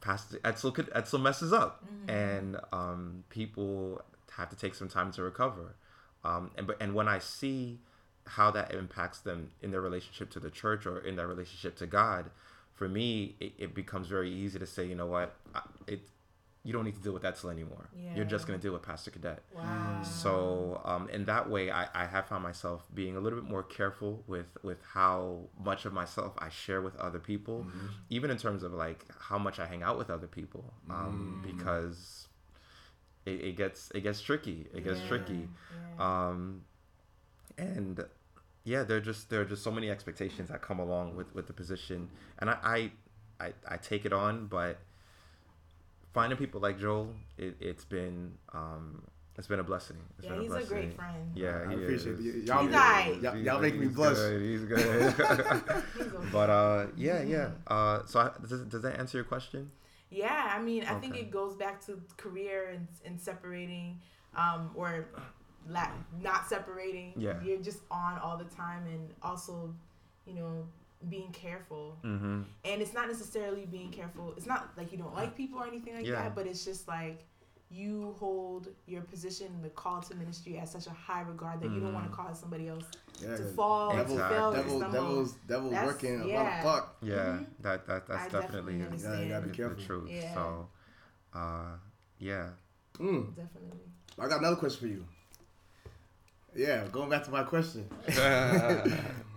Pastor 0.00 0.38
Edsel 0.38 0.72
could 0.72 0.90
Edsel 0.90 1.20
messes 1.20 1.52
up, 1.52 1.84
Mm-hmm. 1.84 2.10
and 2.10 2.56
um, 2.72 3.24
people 3.28 4.00
have 4.36 4.48
to 4.50 4.56
take 4.56 4.74
some 4.74 4.88
time 4.88 5.10
to 5.12 5.22
recover. 5.22 5.74
Um, 6.24 6.50
and 6.56 6.66
but 6.66 6.76
and 6.80 6.94
when 6.94 7.08
I 7.08 7.18
see 7.18 7.80
how 8.26 8.50
that 8.52 8.74
impacts 8.74 9.20
them 9.20 9.50
in 9.62 9.70
their 9.70 9.80
relationship 9.80 10.30
to 10.30 10.40
the 10.40 10.50
church 10.50 10.86
or 10.86 10.98
in 11.00 11.16
their 11.16 11.26
relationship 11.26 11.76
to 11.76 11.86
God, 11.86 12.30
for 12.74 12.88
me 12.88 13.34
it, 13.40 13.52
it 13.58 13.74
becomes 13.74 14.06
very 14.08 14.30
easy 14.30 14.58
to 14.58 14.66
say, 14.66 14.84
you 14.86 14.94
know 14.94 15.06
what, 15.06 15.34
I, 15.54 15.62
it 15.86 16.00
you 16.68 16.74
don't 16.74 16.84
need 16.84 16.94
to 17.00 17.00
deal 17.00 17.14
with 17.14 17.22
Edsel 17.22 17.50
anymore. 17.50 17.88
Yeah. 17.96 18.14
You're 18.16 18.26
just 18.36 18.46
gonna 18.46 18.58
deal 18.58 18.74
with 18.74 18.82
Pastor 18.82 19.10
Cadet. 19.10 19.40
Wow. 19.54 20.02
So 20.02 20.82
um, 20.84 21.08
in 21.08 21.24
that 21.24 21.48
way, 21.48 21.70
I, 21.70 21.84
I 21.94 22.04
have 22.14 22.26
found 22.30 22.42
myself 22.42 22.80
being 22.92 23.16
a 23.16 23.20
little 23.20 23.38
bit 23.40 23.48
more 23.48 23.62
careful 23.78 24.22
with 24.26 24.50
with 24.62 24.80
how 24.96 25.48
much 25.58 25.86
of 25.86 25.92
myself 25.94 26.34
I 26.46 26.50
share 26.50 26.82
with 26.82 26.94
other 26.96 27.18
people, 27.30 27.66
even 28.10 28.30
in 28.30 28.36
terms 28.36 28.62
of 28.62 28.72
like 28.74 29.00
how 29.28 29.38
much 29.38 29.58
I 29.58 29.66
hang 29.72 29.82
out 29.82 29.96
with 29.96 30.10
other 30.10 30.26
people, 30.26 30.74
um, 30.90 31.42
because 31.50 32.28
it, 33.24 33.38
it 33.48 33.56
gets 33.56 33.90
it 33.94 34.02
gets 34.02 34.20
tricky. 34.20 34.66
It 34.74 34.84
gets 34.84 35.00
Yeah, 35.00 35.08
tricky, 35.08 35.48
yeah. 35.98 36.26
um, 36.28 36.62
and 37.56 38.04
yeah, 38.64 38.82
there 38.82 38.98
are 38.98 39.06
just 39.12 39.30
there 39.30 39.40
are 39.40 39.44
just 39.54 39.62
so 39.62 39.70
many 39.70 39.88
expectations 39.90 40.50
that 40.50 40.60
come 40.60 40.78
along 40.78 41.16
with 41.16 41.34
with 41.34 41.46
the 41.46 41.54
position, 41.54 42.10
and 42.40 42.50
I 42.50 42.56
I, 42.62 42.78
I, 43.46 43.52
I 43.74 43.76
take 43.78 44.04
it 44.04 44.12
on, 44.12 44.48
but 44.48 44.78
finding 46.12 46.38
people 46.38 46.60
like 46.60 46.78
Joel, 46.78 47.14
it, 47.36 47.56
it's 47.60 47.84
been 47.84 48.32
um, 48.52 49.02
it's 49.36 49.46
been 49.46 49.60
a 49.60 49.64
blessing. 49.64 49.96
It's 50.18 50.26
Yeah, 50.26 50.32
been 50.32 50.42
he's 50.42 50.50
a 50.50 50.54
blessing. 50.54 50.68
great 50.68 50.96
friend. 50.96 51.30
Yeah, 51.34 51.64
I 51.66 51.68
he 51.70 51.74
appreciate 51.82 52.18
is. 52.18 52.24
you. 52.24 52.32
Y'all, 52.44 52.66
He's 52.66 52.74
aight. 52.74 53.22
y'all, 53.22 53.36
y'all 53.36 53.60
make 53.60 53.74
me 53.76 53.86
he's 53.86 53.94
blush. 53.94 54.16
Good. 54.16 54.42
He's 54.42 54.64
good. 54.64 55.02
He's 55.14 55.20
okay. 55.30 55.60
but 56.32 56.50
uh, 56.50 56.86
yeah, 56.96 57.22
yeah. 57.22 57.50
Uh, 57.66 58.04
so 58.06 58.20
I, 58.20 58.30
does, 58.46 58.62
does 58.62 58.82
that 58.82 58.98
answer 58.98 59.18
your 59.18 59.24
question? 59.24 59.70
Yeah, 60.10 60.52
I 60.56 60.60
mean, 60.62 60.84
I 60.84 60.94
think 60.94 61.16
it 61.16 61.30
goes 61.30 61.54
back 61.54 61.84
to 61.86 62.00
career 62.16 62.70
and, 62.74 62.88
and 63.04 63.20
separating, 63.20 64.00
um, 64.34 64.70
or 64.74 65.06
la- 65.68 65.90
not 66.22 66.48
separating. 66.48 67.12
Yeah. 67.16 67.34
You're 67.42 67.58
just 67.60 67.80
on 67.90 68.18
all 68.18 68.38
the 68.38 68.44
time, 68.56 68.86
and 68.86 69.10
also, 69.22 69.74
you 70.26 70.32
know, 70.34 70.66
being 71.08 71.30
careful. 71.32 71.96
Mm-hmm. 72.04 72.42
And 72.64 72.82
it's 72.82 72.92
not 72.92 73.06
necessarily 73.08 73.66
being 73.66 73.90
careful. 73.90 74.34
It's 74.36 74.46
not 74.46 74.70
like 74.76 74.90
you 74.92 74.98
don't 74.98 75.14
like 75.14 75.36
people 75.36 75.60
or 75.60 75.66
anything 75.66 75.94
like 75.96 76.04
Yeah. 76.06 76.16
that, 76.22 76.34
but 76.34 76.46
it's 76.46 76.64
just 76.64 76.88
like 76.88 77.24
you 77.70 78.14
hold 78.18 78.68
your 78.86 79.02
position, 79.02 79.46
the 79.62 79.68
call 79.68 80.00
to 80.00 80.14
ministry, 80.16 80.56
at 80.58 80.68
such 80.68 80.86
a 80.86 80.90
high 80.90 81.20
regard 81.20 81.60
that 81.60 81.70
you 81.70 81.80
don't 81.80 81.92
want 81.92 82.06
to 82.10 82.16
Mm-hmm. 82.16 82.26
cause 82.28 82.40
somebody 82.40 82.66
else 82.68 82.84
Yeah, 83.20 83.36
to 83.36 83.42
'cause 83.42 83.52
fall, 83.54 83.94
devil, 83.94 84.16
to 84.16 84.28
fail, 84.28 84.44
or 84.50 84.56
devil, 84.56 84.78
stumble. 84.78 84.92
devil's, 85.00 85.32
devil's 85.46 85.70
That's- 85.72 85.86
working 85.92 86.14
a 86.14 86.18
lot 86.18 86.28
yeah. 86.28 86.58
of 86.58 86.64
fuck. 86.64 86.96
Yeah, 87.02 87.14
Mhm. 87.14 87.46
that 87.60 87.86
that 87.86 88.06
that's 88.08 88.34
I 88.34 88.40
definitely, 88.40 88.78
definitely 88.78 88.98
the- 89.18 89.22
You 89.24 89.28
gotta 89.28 89.46
be 89.48 89.52
careful. 89.54 89.76
the 89.76 89.82
truth. 89.84 90.10
Yeah. 90.10 90.34
So, 90.34 90.68
uh, 91.34 91.76
yeah. 92.18 92.48
Mm. 92.94 93.36
Definitely. 93.36 93.78
I 94.18 94.28
got 94.28 94.38
another 94.40 94.56
question 94.56 94.80
for 94.80 94.86
you. 94.86 95.04
Yeah, 96.56 96.86
going 96.90 97.10
back 97.10 97.22
to 97.24 97.30
my 97.30 97.44
question. 97.44 97.86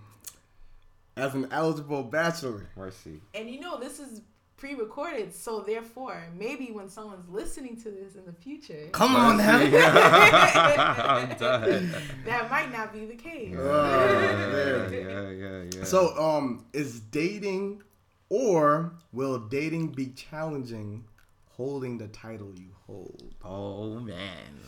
As 1.17 1.33
an 1.33 1.47
eligible 1.51 2.03
bachelor, 2.03 2.69
Mercy. 2.75 3.21
And 3.33 3.49
you 3.49 3.59
know, 3.59 3.79
this 3.79 3.99
is 3.99 4.21
pre-recorded, 4.55 5.33
so 5.33 5.61
therefore, 5.61 6.23
maybe 6.37 6.67
when 6.71 6.87
someone's 6.87 7.27
listening 7.27 7.75
to 7.75 7.89
this 7.89 8.15
in 8.15 8.25
the 8.25 8.31
future, 8.31 8.87
come 8.91 9.15
on 9.15 9.37
now. 9.37 9.57
I'm 9.57 11.37
done. 11.37 11.93
that 12.25 12.49
might 12.49 12.71
not 12.71 12.93
be 12.93 13.05
the 13.05 13.15
case. 13.15 13.55
yeah, 13.55 14.89
yeah, 14.89 15.29
yeah, 15.29 15.63
yeah. 15.75 15.83
So, 15.83 16.15
um, 16.17 16.65
is 16.73 16.99
dating 16.99 17.81
or 18.29 18.93
will 19.11 19.39
dating 19.39 19.89
be 19.89 20.07
challenging 20.07 21.05
holding 21.49 21.97
the 21.97 22.07
title 22.07 22.53
you 22.55 22.69
hold? 22.85 23.35
Oh 23.43 23.99
man. 23.99 24.59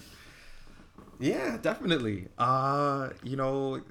Yeah, 1.20 1.58
definitely. 1.62 2.28
Uh, 2.38 3.10
you 3.24 3.38
know, 3.38 3.82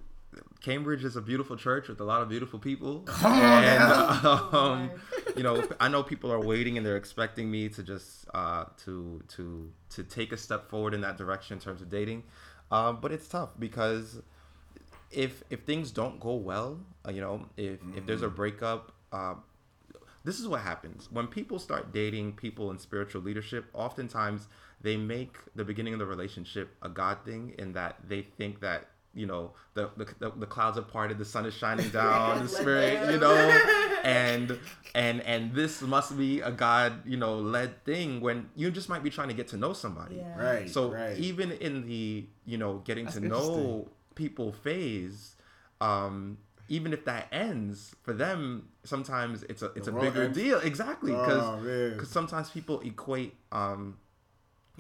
Cambridge 0.62 1.04
is 1.04 1.16
a 1.16 1.20
beautiful 1.20 1.56
church 1.56 1.88
with 1.88 2.00
a 2.00 2.04
lot 2.04 2.22
of 2.22 2.28
beautiful 2.28 2.58
people. 2.58 3.00
Come 3.06 3.32
on 3.32 3.64
and, 3.64 3.78
now. 3.78 4.48
um, 4.52 4.90
you 5.36 5.42
know, 5.42 5.62
I 5.80 5.88
know 5.88 6.02
people 6.02 6.32
are 6.32 6.40
waiting 6.40 6.76
and 6.76 6.86
they're 6.86 6.96
expecting 6.96 7.50
me 7.50 7.68
to 7.70 7.82
just 7.82 8.26
uh 8.32 8.66
to 8.84 9.22
to 9.28 9.72
to 9.90 10.04
take 10.04 10.32
a 10.32 10.36
step 10.36 10.70
forward 10.70 10.94
in 10.94 11.00
that 11.00 11.18
direction 11.18 11.54
in 11.56 11.60
terms 11.60 11.82
of 11.82 11.90
dating. 11.90 12.22
Um, 12.70 12.98
but 13.00 13.12
it's 13.12 13.26
tough 13.26 13.50
because 13.58 14.22
if 15.10 15.42
if 15.50 15.62
things 15.62 15.90
don't 15.90 16.20
go 16.20 16.34
well, 16.34 16.78
uh, 17.06 17.10
you 17.10 17.20
know, 17.20 17.46
if 17.56 17.80
if 17.96 18.06
there's 18.06 18.22
a 18.22 18.30
breakup, 18.30 18.92
uh, 19.12 19.34
this 20.24 20.38
is 20.38 20.46
what 20.46 20.60
happens 20.60 21.08
when 21.10 21.26
people 21.26 21.58
start 21.58 21.92
dating 21.92 22.34
people 22.34 22.70
in 22.70 22.78
spiritual 22.78 23.20
leadership. 23.22 23.66
Oftentimes, 23.74 24.46
they 24.80 24.96
make 24.96 25.36
the 25.56 25.64
beginning 25.64 25.92
of 25.92 25.98
the 25.98 26.06
relationship 26.06 26.70
a 26.82 26.88
God 26.88 27.18
thing, 27.24 27.54
in 27.58 27.72
that 27.72 27.96
they 28.08 28.22
think 28.22 28.60
that 28.60 28.88
you 29.14 29.26
know 29.26 29.52
the 29.74 29.90
the, 29.96 30.06
the, 30.18 30.30
the 30.30 30.46
clouds 30.46 30.76
have 30.76 30.88
parted, 30.88 31.18
the 31.18 31.24
sun 31.24 31.46
is 31.46 31.54
shining 31.54 31.88
down, 32.00 32.42
the 32.42 32.48
spirit, 32.48 33.10
you 33.12 33.18
know, 33.18 33.34
and 34.04 34.58
and 34.94 35.20
and 35.22 35.54
this 35.54 35.82
must 35.82 36.16
be 36.16 36.40
a 36.40 36.50
God, 36.50 37.06
you 37.06 37.16
know, 37.16 37.36
led 37.36 37.84
thing 37.84 38.20
when 38.20 38.48
you 38.56 38.70
just 38.70 38.88
might 38.88 39.02
be 39.02 39.10
trying 39.10 39.28
to 39.28 39.34
get 39.34 39.48
to 39.48 39.56
know 39.56 39.72
somebody. 39.72 40.16
Yeah. 40.16 40.38
Right. 40.38 40.70
So 40.70 40.92
right. 40.92 41.16
even 41.18 41.52
in 41.52 41.86
the 41.86 42.26
you 42.46 42.58
know 42.58 42.78
getting 42.84 43.04
That's 43.04 43.16
to 43.16 43.26
know 43.26 43.88
people 44.14 44.52
phase, 44.52 45.36
um, 45.80 46.38
even 46.68 46.92
if 46.92 47.04
that 47.04 47.28
ends 47.32 47.94
for 48.02 48.12
them, 48.12 48.68
sometimes 48.84 49.42
it's 49.44 49.62
a 49.62 49.66
it's 49.74 49.86
The 49.86 49.96
a 49.96 50.00
bigger 50.00 50.24
ends? 50.24 50.38
deal. 50.38 50.58
Exactly 50.58 51.12
because 51.12 51.42
oh 51.42 51.60
man. 51.60 52.04
sometimes 52.06 52.50
people 52.50 52.80
equate 52.80 53.34
um 53.50 53.96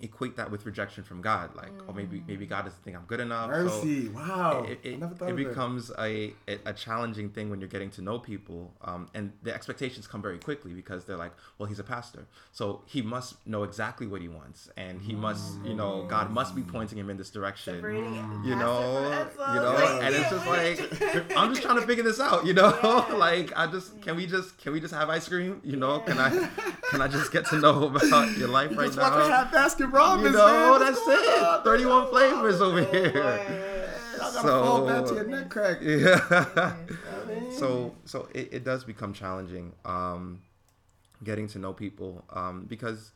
equate 0.00 0.36
that 0.36 0.50
with 0.50 0.64
rejection 0.64 1.04
from 1.04 1.20
God. 1.20 1.54
Like 1.54 1.72
oh 1.88 1.92
maybe 1.92 2.22
maybe 2.26 2.46
God 2.46 2.64
doesn't 2.64 2.82
think 2.82 2.96
I'm 2.96 3.04
good 3.04 3.20
enough. 3.20 3.50
So 3.50 3.64
Mercy. 3.64 4.08
wow. 4.08 4.64
it, 4.66 4.80
I 4.84 4.88
it, 4.88 4.98
never 4.98 5.14
thought 5.14 5.28
it 5.28 5.32
of 5.32 5.36
becomes 5.36 5.90
a, 5.98 6.32
a 6.48 6.58
a 6.66 6.72
challenging 6.72 7.28
thing 7.28 7.50
when 7.50 7.60
you're 7.60 7.68
getting 7.68 7.90
to 7.90 8.02
know 8.02 8.18
people 8.18 8.72
um, 8.82 9.08
and 9.14 9.32
the 9.42 9.54
expectations 9.54 10.06
come 10.06 10.22
very 10.22 10.38
quickly 10.38 10.72
because 10.72 11.04
they're 11.04 11.16
like 11.16 11.32
well 11.58 11.68
he's 11.68 11.78
a 11.78 11.84
pastor. 11.84 12.26
So 12.52 12.82
he 12.86 13.02
must 13.02 13.46
know 13.46 13.64
exactly 13.64 14.06
what 14.06 14.22
he 14.22 14.28
wants 14.28 14.70
and 14.76 15.00
he 15.02 15.14
must 15.14 15.62
you 15.64 15.74
know 15.74 16.06
god 16.08 16.30
must 16.30 16.54
be 16.54 16.62
pointing 16.62 16.98
him 16.98 17.10
in 17.10 17.16
this 17.16 17.30
direction. 17.30 17.76
Separating 17.76 18.14
you 18.44 18.56
know? 18.56 19.28
you 19.38 19.60
know? 19.60 19.74
Like, 19.74 20.02
and 20.04 20.14
it's 20.14 20.30
just 20.30 20.46
like 20.46 21.36
i'm 21.36 21.50
just 21.50 21.62
trying 21.62 21.80
to 21.80 21.86
figure 21.86 22.04
this 22.04 22.20
out 22.20 22.46
you 22.46 22.54
know? 22.54 22.76
Yeah. 22.82 23.14
like 23.16 23.52
i 23.56 23.66
just 23.66 24.00
can 24.02 24.16
we 24.16 24.26
just 24.26 24.58
can 24.58 24.72
we 24.72 24.80
just 24.80 24.94
have 24.94 25.10
ice 25.10 25.28
cream? 25.28 25.60
You 25.64 25.76
know? 25.76 26.00
Can 26.00 26.18
i 26.18 26.30
can 26.90 27.02
i 27.02 27.08
just 27.08 27.30
get 27.30 27.46
to 27.46 27.58
know 27.58 27.84
about 27.86 28.36
your 28.36 28.48
life 28.48 28.76
right 28.76 28.86
Just 28.86 28.98
want 28.98 29.14
to 29.14 29.28
now 29.28 29.44
have 29.82 29.90
Baskin-Robbins. 29.92 30.24
you 30.26 30.32
know 30.32 30.78
man. 30.78 30.92
That's 30.94 31.06
it 31.08 31.42
on? 31.42 31.64
31 31.64 32.08
flavors 32.08 32.60
over 32.60 32.84
here 32.84 33.10
boy. 33.12 33.20
I 33.20 34.18
got 34.18 34.32
Trying 34.32 34.44
to 34.44 34.48
fall 34.48 34.86
back 34.86 35.04
to 35.06 35.14
your 35.14 35.24
neck 35.24 35.50
crack. 35.50 35.78
Yeah. 35.82 36.20
I 36.30 37.24
mean, 37.28 37.52
so 37.52 37.94
so 38.04 38.28
it, 38.34 38.48
it 38.52 38.64
does 38.64 38.84
become 38.84 39.12
challenging 39.12 39.72
um, 39.84 40.42
getting 41.24 41.48
to 41.48 41.58
know 41.58 41.72
people 41.72 42.24
um, 42.30 42.64
because 42.68 43.12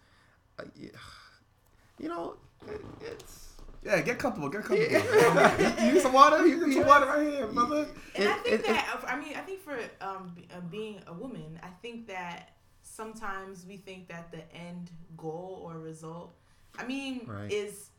uh, 0.58 0.64
you 1.98 2.08
know 2.08 2.36
it, 2.66 2.80
it's 3.00 3.42
yeah, 3.84 4.00
get 4.00 4.18
comfortable. 4.18 4.48
Get 4.48 4.64
comfortable. 4.64 5.84
you 5.86 5.92
need 5.92 6.02
some 6.02 6.12
water? 6.12 6.44
You 6.44 6.66
need 6.66 6.74
some 6.74 6.86
water 6.86 7.06
right 7.06 7.22
here, 7.28 7.46
brother. 7.52 7.86
And 8.16 8.28
I 8.28 8.32
think 8.38 8.54
it- 8.60 8.66
that 8.66 9.04
I 9.06 9.16
mean 9.16 9.34
I 9.36 9.40
think 9.42 9.60
for 9.60 9.78
um 10.00 10.34
uh, 10.54 10.60
being 10.70 11.00
a 11.06 11.12
woman, 11.12 11.58
I 11.62 11.68
think 11.82 12.08
that 12.08 12.50
sometimes 12.82 13.64
we 13.66 13.76
think 13.76 14.08
that 14.08 14.32
the 14.32 14.42
end 14.56 14.90
goal 15.16 15.62
or 15.64 15.78
result, 15.78 16.34
I 16.78 16.86
mean, 16.86 17.26
Right. 17.26 17.50
is 17.52 17.90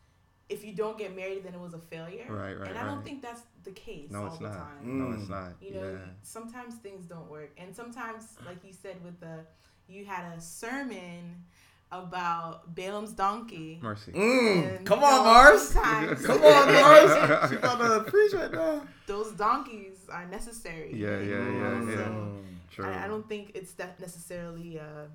if 0.49 0.63
you 0.63 0.73
don't 0.73 0.97
get 0.97 1.13
married, 1.15 1.43
then 1.43 1.53
it 1.53 1.59
was 1.59 1.73
a 1.73 1.79
failure. 1.79 2.25
Right, 2.29 2.57
right, 2.57 2.69
And 2.69 2.77
I 2.77 2.85
don't 2.85 3.03
think 3.03 3.21
that's 3.21 3.41
the 3.63 3.71
case 3.71 4.11
no 4.11 4.19
all 4.21 4.27
it's 4.27 4.37
the 4.37 4.43
not 4.45 4.53
time. 4.57 4.97
no 4.99 5.11
it's 5.11 5.23
Mm. 5.23 5.29
not 5.29 5.51
You 5.61 5.73
know, 5.73 5.91
yeah 5.91 6.05
sometimes 6.23 6.75
things 6.75 7.05
don't 7.05 7.29
work, 7.29 7.51
and 7.57 7.75
sometimes, 7.75 8.37
like 8.45 8.63
you 8.63 8.71
said, 8.73 9.03
with 9.03 9.19
the 9.19 9.45
you 9.89 10.05
had 10.05 10.33
a 10.37 10.41
sermon 10.41 11.43
about 11.91 12.75
Balaam's 12.75 13.11
donkey. 13.13 13.79
mercy 13.81 14.11
Mm, 14.11 14.85
come 14.85 15.03
on, 15.03 15.11
know, 15.11 15.23
Mars. 15.23 15.69
Come 15.73 16.43
on, 16.43 16.73
Mars. 16.73 17.49
She 17.49 17.55
about 17.55 18.05
to 18.05 18.11
preach 18.11 18.33
right 18.33 18.51
now. 18.51 18.85
Those 19.05 19.31
donkeys 19.31 20.05
are 20.09 20.25
necessary. 20.27 20.93
Yeah, 20.93 21.19
yeah, 21.19 21.49
yeah, 21.49 21.81
So, 21.81 21.89
yeah. 21.89 21.97
Mm. 21.97 22.43
True. 22.71 22.85
I, 22.85 23.05
I 23.05 23.07
don't 23.07 23.27
think 23.27 23.51
it's 23.55 23.71
that 23.73 23.99
necessarily 24.01 24.77
a, 24.77 25.07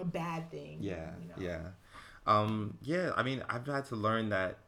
a 0.00 0.04
bad 0.04 0.50
thing. 0.50 0.78
Yeah, 0.80 1.10
you 1.22 1.28
know. 1.28 1.34
yeah, 1.38 1.60
um, 2.26 2.76
yeah. 2.82 3.12
I 3.16 3.22
mean, 3.22 3.42
I've 3.48 3.66
had 3.66 3.84
to 3.86 3.96
learn 3.96 4.30
that, 4.30 4.58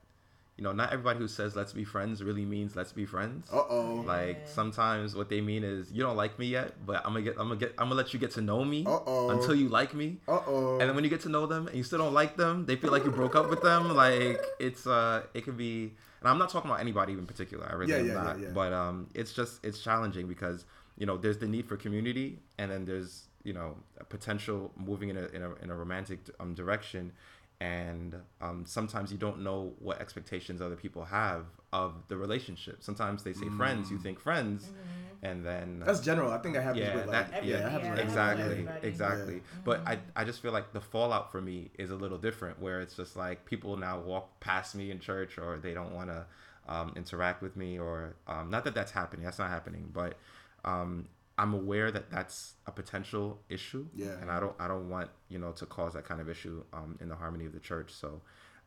you 0.56 0.64
know, 0.64 0.72
not 0.72 0.92
everybody 0.92 1.18
who 1.20 1.28
says 1.28 1.54
"let's 1.56 1.72
be 1.72 1.84
friends" 1.84 2.22
really 2.22 2.44
means 2.44 2.74
"let's 2.76 2.92
be 2.92 3.04
friends." 3.06 3.48
Uh 3.52 3.62
oh. 3.68 4.02
Like 4.06 4.38
Yeah. 4.40 4.46
sometimes 4.52 5.14
what 5.14 5.28
they 5.28 5.40
mean 5.40 5.62
is 5.64 5.90
you 5.92 6.02
don't 6.02 6.16
like 6.16 6.38
me 6.38 6.46
yet, 6.46 6.74
but 6.86 6.96
I'm 7.04 7.12
gonna 7.12 7.22
get, 7.22 7.34
I'm 7.38 7.48
gonna 7.48 7.56
get, 7.60 7.74
I'm 7.78 7.86
gonna 7.88 7.94
let 7.96 8.12
you 8.12 8.18
get 8.20 8.32
to 8.32 8.40
know 8.40 8.64
me 8.64 8.84
Uh 8.86 8.98
oh. 9.06 9.30
until 9.30 9.54
you 9.54 9.68
like 9.68 9.94
me. 9.94 10.18
Uh 10.26 10.40
oh. 10.46 10.78
And 10.78 10.88
then 10.88 10.94
when 10.94 11.04
you 11.04 11.10
get 11.10 11.20
to 11.22 11.28
know 11.28 11.46
them 11.46 11.66
and 11.68 11.76
you 11.76 11.84
still 11.84 11.98
don't 11.98 12.14
like 12.14 12.36
them, 12.36 12.66
they 12.66 12.76
feel 12.76 12.90
like 12.90 13.04
you 13.04 13.10
broke 13.12 13.36
up 13.36 13.48
with 13.50 13.62
them. 13.62 13.94
Like 13.94 14.40
it's 14.58 14.86
uh, 14.86 15.22
it 15.34 15.42
could 15.44 15.56
be. 15.56 15.92
And 16.20 16.28
I'm 16.28 16.38
not 16.38 16.50
talking 16.50 16.68
about 16.68 16.80
anybody 16.80 17.12
in 17.12 17.26
particular. 17.26 17.68
I 17.70 17.74
really 17.74 17.92
Yeah, 17.92 17.98
am 18.00 18.06
yeah, 18.06 18.12
yeah, 18.14 18.22
not. 18.24 18.40
yeah. 18.40 18.48
But 18.52 18.72
um, 18.72 19.06
it's 19.14 19.32
just 19.32 19.64
it's 19.64 19.78
challenging 19.78 20.26
because 20.26 20.64
you 20.96 21.06
know 21.06 21.16
there's 21.16 21.38
the 21.38 21.46
need 21.46 21.66
for 21.68 21.76
community, 21.76 22.40
and 22.58 22.68
then 22.72 22.84
there's 22.84 23.26
you 23.44 23.52
know 23.52 23.76
a 24.00 24.04
potential 24.04 24.72
moving 24.76 25.10
in 25.10 25.16
a 25.16 25.26
in 25.26 25.42
a, 25.44 25.54
in 25.62 25.70
a 25.70 25.76
romantic 25.76 26.18
um, 26.40 26.54
direction, 26.54 27.12
and 27.60 28.14
um, 28.40 28.64
sometimes 28.66 29.10
you 29.10 29.18
don't 29.18 29.42
know 29.42 29.72
what 29.78 30.00
expectations 30.00 30.60
other 30.60 30.76
people 30.76 31.04
have 31.04 31.46
of 31.72 31.94
the 32.08 32.16
relationship. 32.16 32.82
Sometimes 32.82 33.24
they 33.24 33.32
say 33.32 33.48
friends, 33.48 33.90
you 33.90 33.98
think 33.98 34.20
friends, 34.20 34.70
and 35.22 35.44
then 35.44 35.80
Mm. 35.80 35.84
That's 35.84 36.00
general. 36.00 36.30
I 36.30 36.38
think 36.38 36.54
that 36.54 36.62
happens 36.62 36.84
yeah, 36.84 36.94
with 36.94 37.06
like 37.06 37.10
that, 37.10 37.42
yeah, 37.42 37.56
yeah, 37.56 37.62
that 37.62 37.72
happens 37.72 37.98
exactly, 37.98 38.44
everybody. 38.44 38.86
exactly. 38.86 39.34
Yeah. 39.34 39.40
But 39.64 39.82
I, 39.86 39.98
I 40.14 40.24
just 40.24 40.40
feel 40.40 40.52
like 40.52 40.72
the 40.72 40.80
fallout 40.80 41.32
for 41.32 41.40
me 41.40 41.70
is 41.78 41.90
a 41.90 41.96
little 41.96 42.18
different, 42.18 42.60
where 42.60 42.80
it's 42.80 42.94
just 42.94 43.16
like 43.16 43.44
people 43.44 43.76
now 43.76 43.98
walk 44.00 44.38
past 44.40 44.74
me 44.76 44.90
in 44.90 45.00
church, 45.00 45.36
or 45.38 45.58
they 45.58 45.74
don't 45.74 45.92
want 45.92 46.10
to 46.10 46.26
um, 46.68 46.92
interact 46.96 47.42
with 47.42 47.56
me, 47.56 47.78
or 47.78 48.14
um, 48.28 48.50
not 48.50 48.64
that 48.64 48.74
that's 48.74 48.92
happening. 48.92 49.24
That's 49.24 49.38
not 49.38 49.50
happening, 49.50 49.90
but 49.92 50.14
um, 50.64 51.06
I'm 51.38 51.54
aware 51.54 51.90
that 51.92 52.10
that's 52.10 52.54
a 52.66 52.72
potential 52.72 53.40
issue, 53.48 53.86
Yeah. 53.94 54.20
and 54.20 54.30
I 54.30 54.40
don't, 54.40 54.54
I 54.58 54.66
don't 54.68 54.88
want 54.90 55.08
you 55.28 55.38
know 55.38 55.52
to 55.52 55.66
cause 55.66 55.92
that 55.94 56.04
kind 56.04 56.20
of 56.20 56.28
issue 56.28 56.64
um, 56.72 56.98
in 57.00 57.08
the 57.08 57.14
harmony 57.16 57.46
of 57.46 57.52
the 57.52 57.60
church. 57.60 57.90
So. 57.92 58.20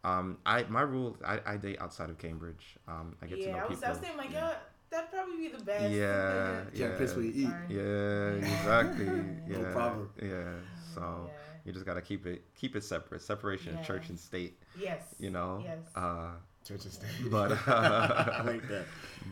Um, 0.03 0.39
I 0.47 0.63
my 0.63 0.81
rule 0.81 1.15
I, 1.23 1.39
I 1.45 1.57
date 1.57 1.79
outside 1.79 2.09
of 2.09 2.17
Cambridge. 2.17 2.75
Um, 2.87 3.15
I 3.21 3.27
get 3.27 3.39
to 3.41 3.51
know 3.51 3.55
Yeah, 3.57 3.63
I 3.65 3.67
was, 3.67 3.77
people. 3.77 3.85
I 3.85 3.89
was 3.91 3.99
saying 3.99 4.17
like, 4.17 4.31
yeah, 4.31 4.53
that'd 4.89 5.11
probably 5.11 5.37
be 5.37 5.47
the 5.55 5.63
best. 5.63 5.91
Yeah, 5.93 6.61
Can't 6.63 6.75
yeah. 6.75 6.97
piss 6.97 7.13
where 7.15 7.23
you 7.25 7.31
eat. 7.35 7.49
Sorry. 7.49 7.65
Yeah, 7.69 8.49
exactly. 8.57 9.05
Yeah, 9.47 9.57
No 9.61 9.71
problem. 9.73 10.09
yeah. 10.19 10.53
So 10.95 11.01
Yeah. 11.27 11.33
you 11.65 11.71
just 11.71 11.85
gotta 11.85 12.01
keep 12.01 12.25
it 12.25 12.41
keep 12.55 12.75
it 12.75 12.83
separate, 12.83 13.21
separation 13.21 13.77
of 13.77 13.85
church 13.85 14.09
and 14.09 14.19
state. 14.19 14.57
Yes. 14.75 15.03
You 15.19 15.29
know. 15.29 15.61
Yes. 15.63 15.77
Uh, 15.95 16.31
Church 16.67 16.83
and 16.85 16.93
state. 16.93 17.29
but 17.29 17.51
I 17.67 18.41
like 18.43 18.67
that. 18.69 18.85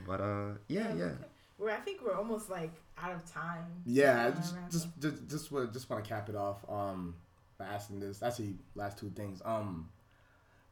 but 0.05 0.21
uh, 0.21 0.49
yeah, 0.67 0.93
yeah. 0.93 1.11
We're 1.59 1.71
I 1.71 1.77
think 1.77 2.01
we're 2.03 2.15
almost 2.15 2.49
like 2.49 2.71
out 2.97 3.11
of 3.11 3.31
time. 3.31 3.65
Yeah, 3.85 4.31
just 4.31 4.55
just 4.71 4.87
just 5.01 5.27
just, 5.29 5.51
wanna- 5.51 5.67
just 5.71 5.89
want 5.89 6.03
to 6.03 6.09
cap 6.09 6.29
it 6.29 6.35
off 6.35 6.57
um 6.69 7.15
by 7.57 7.65
asking 7.65 7.99
this. 7.99 8.23
Actually, 8.23 8.55
last 8.75 8.97
two 8.97 9.09
things. 9.09 9.41
Um, 9.43 9.89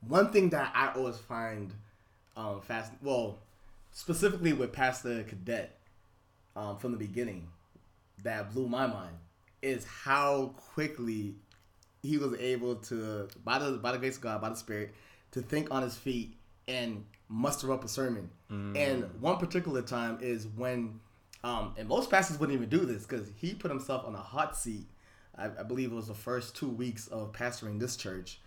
one 0.08 0.32
thing 0.32 0.50
that 0.52 0.72
I 0.74 0.94
always 0.98 1.18
find 1.18 1.74
um 2.38 2.62
fast. 2.62 2.94
Well, 3.02 3.38
specifically 3.92 4.54
with 4.54 4.72
Pastor 4.72 5.24
Cadet, 5.24 5.78
um, 6.56 6.78
from 6.78 6.92
the 6.94 6.98
beginning, 6.98 7.48
that 8.24 8.54
blew 8.54 8.68
my 8.70 8.88
mind 8.88 9.16
is 9.62 9.86
how 9.86 10.54
quickly 10.74 11.36
he 12.04 12.18
was 12.18 12.34
able 12.40 12.76
to 12.76 13.28
by 13.44 13.60
the 13.60 13.72
by 13.78 13.92
the 13.92 13.98
grace 13.98 14.16
of 14.16 14.22
God, 14.22 14.40
by 14.40 14.50
the 14.50 14.56
Spirit, 14.56 14.94
to 15.32 15.42
think 15.42 15.70
on 15.72 15.84
his 15.84 15.96
feet 15.98 16.36
and 16.70 17.04
muster 17.30 17.72
up 17.74 17.84
a 17.84 17.88
sermon. 17.88 18.30
And 18.78 19.04
one 19.20 19.38
particular 19.38 19.82
time 19.82 20.20
is 20.22 20.48
when, 20.48 21.00
um, 21.44 21.74
and 21.78 21.88
most 21.88 22.10
pastors 22.10 22.40
wouldn't 22.40 22.58
even 22.58 22.70
do 22.70 22.86
this 22.86 23.06
because 23.06 23.30
he 23.36 23.54
put 23.54 23.70
himself 23.72 24.06
on 24.06 24.16
a 24.16 24.20
hot 24.22 24.56
seat. 24.58 24.86
I, 25.38 25.46
I 25.60 25.64
believe 25.64 25.92
it 25.92 25.96
was 25.96 26.08
the 26.08 26.16
first 26.16 26.56
two 26.56 26.70
weeks 26.70 27.08
of 27.08 27.32
pastoring 27.32 27.80
this 27.80 27.96
church. 27.96 28.40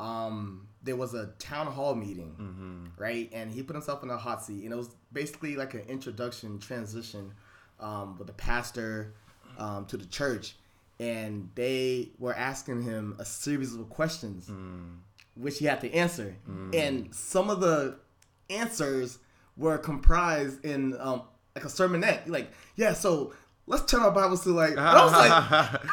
Um, 0.00 0.68
there 0.82 0.96
was 0.96 1.14
a 1.14 1.28
town 1.38 1.68
hall 1.68 1.94
meeting, 1.94 2.90
right? 2.98 3.30
And 3.32 3.50
he 3.50 3.62
put 3.62 3.74
himself 3.74 4.02
in 4.02 4.10
a 4.10 4.16
hot 4.18 4.44
seat, 4.44 4.64
and 4.64 4.72
it 4.72 4.76
was 4.76 4.90
basically 5.12 5.56
like 5.56 5.72
an 5.74 5.84
introduction 5.88 6.58
transition 6.58 7.32
um, 7.80 8.18
with 8.18 8.26
the 8.26 8.34
pastor 8.34 9.14
um, 9.58 9.86
to 9.86 9.96
the 9.96 10.04
church, 10.06 10.56
and 10.98 11.48
they 11.54 12.10
were 12.18 12.34
asking 12.34 12.82
him 12.82 13.16
a 13.18 13.24
series 13.24 13.74
of 13.74 13.88
questions, 13.88 14.50
which 15.36 15.58
he 15.58 15.64
had 15.64 15.80
to 15.80 15.90
answer, 15.94 16.36
and 16.74 17.14
some 17.14 17.48
of 17.48 17.60
the 17.60 17.96
answers 18.50 19.18
were 19.56 19.78
comprised 19.78 20.64
in 20.64 20.96
um, 21.00 21.22
like 21.54 21.64
a 21.64 21.68
sermonette. 21.68 22.26
Like, 22.28 22.50
yeah, 22.76 22.92
so 22.92 23.32
let's 23.66 23.84
turn 23.90 24.02
our 24.02 24.10
Bibles 24.10 24.42
to 24.44 24.50
like. 24.50 24.70
And 24.72 24.80
I 24.80 25.04
was 25.04 25.12
like, 25.12 25.80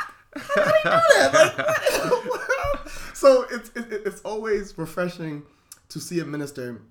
so 3.13 3.45
it's 3.51 3.69
it, 3.75 3.87
it's 4.05 4.21
always 4.21 4.77
refreshing 4.77 5.43
to 5.89 5.99
see 5.99 6.19
a 6.19 6.25
minister 6.25 6.81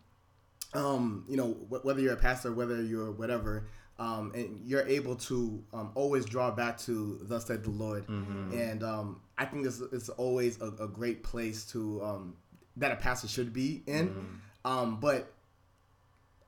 um 0.75 1.25
you 1.29 1.37
know 1.37 1.53
wh- 1.69 1.85
whether 1.85 2.01
you're 2.01 2.13
a 2.13 2.17
pastor 2.17 2.53
whether 2.53 2.81
you're 2.83 3.11
whatever 3.11 3.67
um 3.99 4.31
and 4.35 4.61
you're 4.65 4.87
able 4.87 5.17
to 5.17 5.63
um 5.73 5.91
always 5.95 6.25
draw 6.25 6.51
back 6.51 6.79
to 6.79 7.19
thus 7.23 7.47
said 7.47 7.65
the 7.65 7.71
lord 7.71 8.07
and 8.09 8.85
um 8.85 9.21
i 9.39 9.45
think 9.45 9.67
it's, 9.67 9.81
it's 9.93 10.09
always 10.11 10.61
a, 10.61 10.67
a 10.85 10.87
great 10.89 11.23
place 11.25 11.65
to 11.65 12.01
um 12.05 12.37
that 12.77 12.93
a 12.93 12.97
pastor 12.97 13.27
should 13.27 13.53
be 13.53 13.83
in 13.87 14.39
um 14.65 15.01
but 15.01 15.33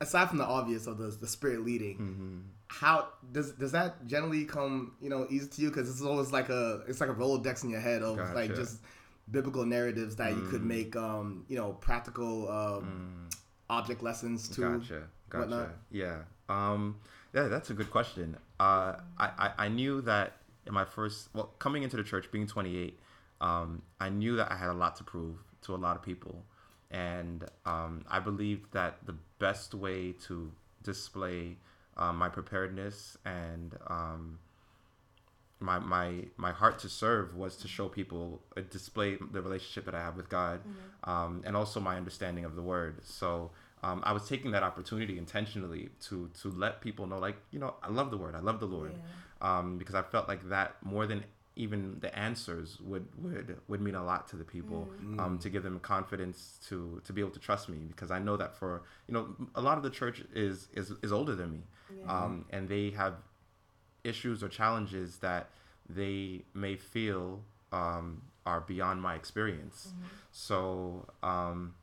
aside 0.01 0.29
from 0.29 0.37
the 0.37 0.45
obvious 0.45 0.87
of 0.87 0.97
the, 0.97 1.07
the 1.21 1.27
spirit 1.27 1.63
leading 1.65 1.95
how 2.67 3.07
does 3.31 3.51
does 3.53 3.71
that 3.71 4.05
generally 4.07 4.45
come 4.45 4.93
you 4.99 5.09
know 5.09 5.27
easy 5.29 5.47
to 5.47 5.61
you 5.61 5.69
because 5.69 5.89
it's 5.89 6.01
always 6.01 6.31
like 6.31 6.49
a 6.49 6.81
it's 6.87 6.99
like 6.99 7.09
a 7.09 7.13
rolodex 7.13 7.63
in 7.63 7.69
your 7.69 7.79
head 7.79 8.01
of 8.01 8.17
like 8.33 8.55
just 8.55 8.79
biblical 9.31 9.65
narratives 9.65 10.15
that 10.15 10.31
you 10.35 10.41
could 10.49 10.63
make 10.63 10.95
um 10.95 11.45
you 11.47 11.55
know 11.55 11.73
practical 11.73 12.49
um 12.51 13.29
object 13.69 14.03
lessons 14.03 14.49
to 14.49 14.61
Gotcha. 14.61 15.03
Gotcha. 15.29 15.41
whatnot. 15.41 15.69
Yeah. 15.91 16.17
Um, 16.49 16.99
yeah, 17.33 17.47
that's 17.47 17.69
a 17.69 17.73
good 17.73 17.89
question. 17.89 18.37
Uh, 18.59 18.97
I, 19.17 19.29
I, 19.37 19.51
I 19.57 19.67
knew 19.67 20.01
that 20.01 20.33
in 20.67 20.73
my 20.73 20.85
first, 20.85 21.29
well, 21.33 21.51
coming 21.59 21.83
into 21.83 21.97
the 21.97 22.03
church, 22.03 22.31
being 22.31 22.45
28, 22.45 22.99
um, 23.41 23.81
I 23.99 24.09
knew 24.09 24.35
that 24.35 24.51
I 24.51 24.55
had 24.55 24.69
a 24.69 24.73
lot 24.73 24.95
to 24.97 25.03
prove 25.03 25.37
to 25.63 25.73
a 25.73 25.77
lot 25.77 25.95
of 25.95 26.03
people. 26.03 26.43
And 26.93 27.43
um, 27.65 28.05
I 28.09 28.19
believe 28.19 28.69
that 28.71 29.05
the 29.05 29.15
best 29.39 29.73
way 29.73 30.13
to 30.27 30.51
display 30.83 31.57
um, 31.97 32.17
my 32.17 32.29
preparedness 32.29 33.17
and 33.25 33.75
um, 33.87 34.39
my 35.59 35.79
my 35.79 36.25
my 36.37 36.51
heart 36.51 36.77
to 36.79 36.89
serve 36.89 37.35
was 37.35 37.55
to 37.57 37.67
show 37.67 37.87
people 37.87 38.41
uh, 38.55 38.61
display 38.69 39.17
the 39.31 39.41
relationship 39.41 39.85
that 39.85 39.95
I 39.95 40.01
have 40.01 40.15
with 40.15 40.29
God, 40.29 40.59
um, 41.05 41.41
and 41.45 41.55
also 41.57 41.79
my 41.79 41.95
understanding 41.97 42.45
of 42.45 42.55
the 42.55 42.61
Word. 42.61 42.99
So 43.03 43.51
um, 43.81 44.01
I 44.05 44.11
was 44.11 44.27
taking 44.29 44.51
that 44.51 44.63
opportunity 44.63 45.17
intentionally 45.17 45.89
to 46.01 46.29
to 46.41 46.49
let 46.51 46.81
people 46.81 47.07
know, 47.07 47.17
like 47.17 47.37
you 47.51 47.59
know, 47.59 47.75
I 47.81 47.89
love 47.89 48.11
the 48.11 48.17
Word, 48.17 48.35
I 48.35 48.39
love 48.39 48.59
the 48.59 48.67
Lord, 48.67 48.93
um, 49.41 49.77
because 49.77 49.95
I 49.95 50.01
felt 50.03 50.27
like 50.27 50.49
that 50.49 50.75
more 50.83 51.07
than 51.07 51.23
even 51.55 51.97
the 51.99 52.17
answers 52.17 52.79
would 52.81 53.05
would 53.17 53.57
would 53.67 53.81
mean 53.81 53.95
a 53.95 54.03
lot 54.03 54.27
to 54.29 54.35
the 54.35 54.43
people 54.43 54.89
um, 55.19 55.37
to 55.39 55.49
give 55.49 55.63
them 55.63 55.79
confidence 55.79 56.59
to 56.67 57.01
to 57.05 57.13
be 57.13 57.21
able 57.21 57.31
to 57.31 57.39
trust 57.39 57.69
me 57.69 57.77
because 57.87 58.09
I 58.11 58.19
know 58.19 58.37
that 58.37 58.55
for 58.55 58.81
you 59.07 59.13
know 59.13 59.35
a 59.55 59.61
lot 59.61 59.77
of 59.77 59.83
the 59.83 59.89
church 59.89 60.23
is 60.33 60.67
is 60.73 60.91
is 61.03 61.11
older 61.11 61.35
than 61.35 61.51
me, 61.51 61.61
um, 62.07 62.45
and 62.49 62.67
they 62.67 62.89
have 62.91 63.15
issues 64.03 64.43
or 64.43 64.49
challenges 64.49 65.17
that 65.17 65.49
they 65.87 66.43
may 66.53 66.75
feel 66.75 67.41
um, 67.71 68.23
are 68.45 68.61
beyond 68.61 69.01
my 69.01 69.15
experience. 69.15 69.93
So 70.31 71.07
um, 71.21 71.75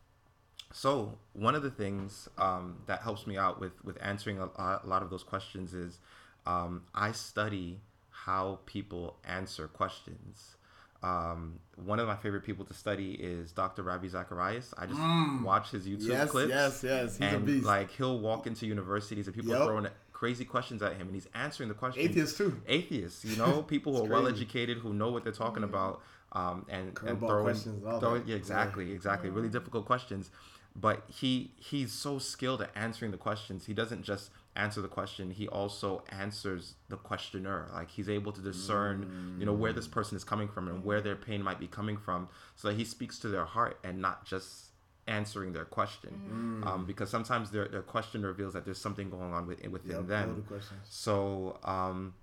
so 0.72 1.18
one 1.32 1.54
of 1.54 1.62
the 1.62 1.70
things 1.70 2.28
um, 2.38 2.78
that 2.86 3.02
helps 3.02 3.26
me 3.26 3.36
out 3.36 3.60
with 3.60 3.72
with 3.84 3.98
answering 4.00 4.38
a, 4.38 4.46
a 4.56 4.80
lot 4.84 5.02
of 5.02 5.10
those 5.10 5.22
questions 5.22 5.74
is 5.74 5.98
um, 6.46 6.82
I 6.94 7.12
study 7.12 7.80
how 8.24 8.58
people 8.66 9.16
answer 9.24 9.68
questions. 9.68 10.56
Um, 11.02 11.60
one 11.82 11.98
of 11.98 12.06
my 12.06 12.16
favorite 12.16 12.44
people 12.44 12.64
to 12.66 12.74
study 12.74 13.12
is 13.12 13.52
Dr. 13.52 13.82
Ravi 13.82 14.08
Zacharias. 14.08 14.74
I 14.76 14.84
just 14.86 15.00
watch 15.42 15.70
his 15.70 15.86
YouTube 15.86 16.02
Mm. 16.02 16.08
Yes, 16.08 16.30
clips. 16.30 16.50
yes, 16.50 16.82
yes. 16.84 17.16
He's 17.16 17.32
a 17.32 17.36
and 17.36 17.46
beast. 17.46 17.64
like 17.64 17.90
he'll 17.92 18.18
walk 18.18 18.46
into 18.46 18.66
universities 18.66 19.26
and 19.26 19.34
people 19.34 19.54
are 19.54 19.64
throwing 19.64 19.86
crazy 20.12 20.44
questions 20.44 20.82
at 20.82 20.92
him 20.96 21.06
and 21.06 21.14
he's 21.14 21.28
answering 21.34 21.70
the 21.70 21.74
questions. 21.74 22.04
Atheists 22.06 22.36
too. 22.36 22.60
Atheists, 22.66 23.24
you 23.24 23.36
know, 23.42 23.62
people 23.62 23.96
who 23.96 24.04
are 24.04 24.08
well 24.08 24.26
educated 24.28 24.76
who 24.78 24.92
know 24.92 25.10
what 25.10 25.24
they're 25.24 25.32
talking 25.32 25.62
about, 25.64 26.02
um, 26.32 26.66
and 26.68 26.88
and 27.06 27.18
throwing, 27.18 27.44
questions, 27.44 27.84
all 27.86 27.98
throwing 27.98 28.24
yeah, 28.26 28.36
exactly, 28.36 28.92
exactly, 28.92 29.30
really 29.30 29.48
difficult 29.48 29.86
questions. 29.86 30.30
But 30.76 31.02
he 31.08 31.52
he's 31.56 31.92
so 31.92 32.18
skilled 32.18 32.60
at 32.60 32.70
answering 32.76 33.10
the 33.10 33.16
questions. 33.16 33.64
He 33.64 33.72
doesn't 33.72 34.02
just 34.02 34.30
answer 34.56 34.80
the 34.80 34.88
question; 34.88 35.30
he 35.30 35.48
also 35.48 36.02
answers 36.10 36.74
the 36.88 36.96
questioner. 36.96 37.68
Like 37.72 37.90
he's 37.90 38.08
able 38.08 38.32
to 38.32 38.40
discern, 38.40 39.36
you 39.38 39.46
know, 39.46 39.52
where 39.52 39.72
this 39.72 39.86
person 39.88 40.16
is 40.16 40.24
coming 40.24 40.48
from 40.48 40.68
and 40.68 40.84
where 40.84 41.00
their 41.00 41.16
pain 41.16 41.42
might 41.42 41.58
be 41.60 41.66
coming 41.66 41.96
from, 41.96 42.28
so 42.56 42.68
that 42.68 42.76
he 42.76 42.84
speaks 42.84 43.18
to 43.20 43.28
their 43.28 43.44
heart 43.44 43.78
and 43.84 44.00
not 44.00 44.24
just 44.24 44.66
answering 45.06 45.52
their 45.52 45.64
question. 45.64 46.62
Mm. 46.62 46.66
Um, 46.66 46.86
because 46.86 47.10
sometimes 47.10 47.50
their 47.50 47.66
their 47.68 47.82
question 47.82 48.22
reveals 48.24 48.52
that 48.54 48.64
there's 48.64 48.80
something 48.80 49.10
going 49.10 49.32
on 49.32 49.46
within, 49.46 49.72
within 49.72 49.96
Yep, 49.96 50.06
them. 50.06 50.44
So, 50.88 51.58
um, 51.64 52.14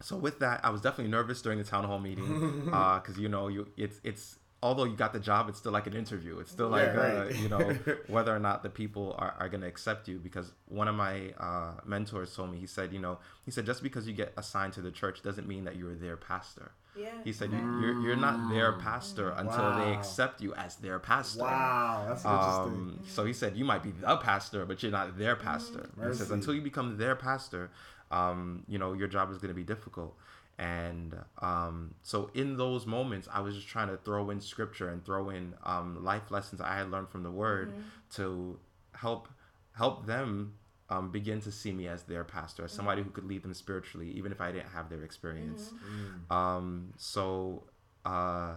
so 0.00 0.16
with 0.16 0.38
that, 0.40 0.64
I 0.64 0.70
was 0.70 0.80
definitely 0.80 1.10
nervous 1.10 1.42
during 1.42 1.58
the 1.58 1.64
town 1.64 1.84
hall 1.84 1.98
meeting 1.98 2.62
because 2.66 3.18
you 3.18 3.28
know 3.28 3.48
you 3.48 3.68
it's 3.76 4.00
it's 4.04 4.36
although 4.62 4.84
you 4.84 4.94
got 4.94 5.12
the 5.12 5.20
job, 5.20 5.48
it's 5.48 5.58
still 5.58 5.72
like 5.72 5.86
an 5.86 5.94
interview. 5.94 6.38
It's 6.38 6.50
still 6.50 6.68
like 6.68 6.86
Yeah, 6.94 7.00
uh, 7.00 7.24
you 7.34 7.48
know 7.48 7.58
whether 8.06 8.34
or 8.34 8.38
not 8.38 8.62
the 8.62 8.70
people 8.70 9.14
are, 9.18 9.34
are 9.38 9.48
going 9.48 9.62
to 9.62 9.66
accept 9.66 10.08
you. 10.08 10.18
Because 10.18 10.52
one 10.68 10.88
of 10.88 10.94
my 10.94 11.32
uh, 11.38 11.72
mentors 11.84 12.34
told 12.34 12.52
me 12.52 12.58
he 12.58 12.66
said 12.66 12.92
you 12.92 13.00
know 13.00 13.18
he 13.44 13.50
said 13.50 13.66
just 13.66 13.82
because 13.82 14.06
you 14.06 14.14
get 14.14 14.32
assigned 14.36 14.72
to 14.74 14.80
the 14.80 14.90
church 14.90 15.22
doesn't 15.22 15.48
mean 15.48 15.64
that 15.64 15.76
you're 15.76 15.94
their 15.94 16.16
pastor. 16.16 16.72
Yeah. 16.94 17.08
He 17.24 17.32
said 17.32 17.50
you 17.50 17.58
you're, 17.80 18.00
you're 18.02 18.16
not 18.16 18.50
their 18.50 18.74
pastor 18.74 19.30
until 19.30 19.74
they 19.76 19.92
accept 19.94 20.40
you 20.40 20.54
as 20.54 20.76
their 20.76 20.98
pastor. 20.98 21.42
Wow, 21.42 22.04
that's 22.06 22.24
interesting. 22.24 22.74
Um, 22.74 23.00
so 23.06 23.24
he 23.24 23.32
said, 23.32 23.56
you 23.56 23.64
might 23.64 23.82
be 23.82 23.92
the 23.92 24.16
pastor, 24.18 24.66
but 24.66 24.82
you're 24.82 24.92
not 24.92 25.16
their 25.18 25.34
pastor. 25.34 25.88
He 25.96 26.14
says, 26.14 26.30
until 26.30 26.52
you 26.52 26.60
become 26.60 26.98
their 26.98 27.16
pastor, 27.16 27.70
um, 28.10 28.64
you 28.68 28.78
know, 28.78 28.92
your 28.92 29.08
job 29.08 29.30
is 29.30 29.38
going 29.38 29.48
to 29.48 29.54
be 29.54 29.62
difficult. 29.62 30.14
And 30.58 31.14
um, 31.40 31.94
so 32.02 32.30
in 32.34 32.56
those 32.56 32.86
moments, 32.86 33.28
I 33.32 33.40
was 33.40 33.54
just 33.56 33.66
trying 33.68 33.88
to 33.88 33.96
throw 33.96 34.30
in 34.30 34.40
scripture 34.40 34.88
and 34.90 35.04
throw 35.04 35.30
in 35.30 35.54
um, 35.64 36.04
life 36.04 36.30
lessons 36.30 36.60
I 36.60 36.76
had 36.76 36.90
learned 36.90 37.08
from 37.08 37.22
the 37.22 37.30
word 37.30 37.72
to 38.16 38.58
help 38.94 39.28
help 39.72 40.06
them 40.06 40.54
um, 40.90 41.10
begin 41.10 41.40
to 41.40 41.50
see 41.50 41.72
me 41.72 41.88
as 41.88 42.02
their 42.02 42.22
pastor, 42.22 42.64
as 42.64 42.72
somebody 42.72 43.02
who 43.02 43.10
could 43.10 43.24
lead 43.24 43.42
them 43.42 43.54
spiritually, 43.54 44.10
even 44.10 44.30
if 44.30 44.40
I 44.40 44.52
didn't 44.52 44.68
have 44.68 44.88
their 44.90 45.02
experience. 45.02 45.72
Um, 46.30 46.92
so, 46.98 47.64
uh, 48.04 48.54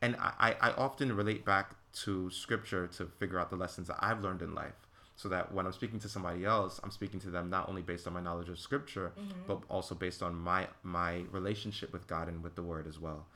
and 0.00 0.16
I, 0.16 0.32
I 0.60 0.70
I 0.70 0.72
often 0.74 1.14
relate 1.14 1.44
back 1.44 1.74
to 2.04 2.30
scripture 2.30 2.86
to 2.86 3.06
figure 3.18 3.38
out 3.38 3.50
the 3.50 3.56
lessons 3.56 3.88
that 3.88 3.96
I've 4.00 4.22
learned 4.22 4.42
in 4.42 4.54
life. 4.54 4.86
So 5.20 5.28
that 5.28 5.52
when 5.52 5.66
I'm 5.66 5.72
speaking 5.74 5.98
to 6.00 6.08
somebody 6.08 6.46
else, 6.46 6.80
I'm 6.82 6.90
speaking 6.90 7.20
to 7.20 7.30
them 7.30 7.50
not 7.50 7.68
only 7.68 7.82
based 7.82 8.06
on 8.06 8.14
my 8.14 8.22
knowledge 8.22 8.48
of 8.48 8.58
scripture, 8.58 9.12
but 9.46 9.58
also 9.68 9.94
based 9.94 10.22
on 10.22 10.34
my 10.34 10.66
my 10.82 11.24
relationship 11.30 11.92
with 11.92 12.06
God 12.06 12.28
and 12.28 12.42
with 12.42 12.54
the 12.54 12.62
Word 12.62 12.86
as 12.86 12.98
well. 12.98 13.26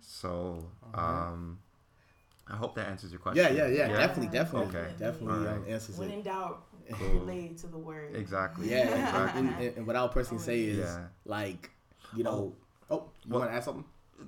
So, 0.00 0.64
um, 0.94 1.58
I 2.48 2.56
hope 2.56 2.74
that 2.76 2.88
answers 2.88 3.10
your 3.12 3.20
question. 3.20 3.44
yeah, 3.44 3.66
yeah, 3.66 3.66
yeah, 3.66 3.88
Definitely, 3.88 4.32
definitely. 4.32 4.68
Okay. 4.78 4.88
Definitely 4.98 5.46
Alright. 5.46 5.56
um, 5.58 5.64
answers 5.68 5.98
When 5.98 6.10
it. 6.10 6.14
in 6.14 6.22
doubt, 6.22 6.64
Cool. 6.92 7.08
relate 7.20 7.58
to 7.58 7.66
the 7.66 7.78
word. 7.78 8.14
Exactly. 8.16 8.70
Yeah, 8.70 8.88
Exactly. 8.88 9.40
and, 9.40 9.48
and, 9.62 9.76
and 9.76 9.86
what 9.86 9.96
I'll 9.96 10.08
personally 10.08 10.42
say 10.50 10.60
is 10.62 10.78
Yeah. 10.78 11.04
like, 11.26 11.70
you 12.16 12.24
know, 12.24 12.54
oh, 12.90 13.04
you 13.24 13.30
Well- 13.32 13.40
want 13.40 13.50
to 13.50 13.56
add 13.56 13.64
something? 13.64 13.84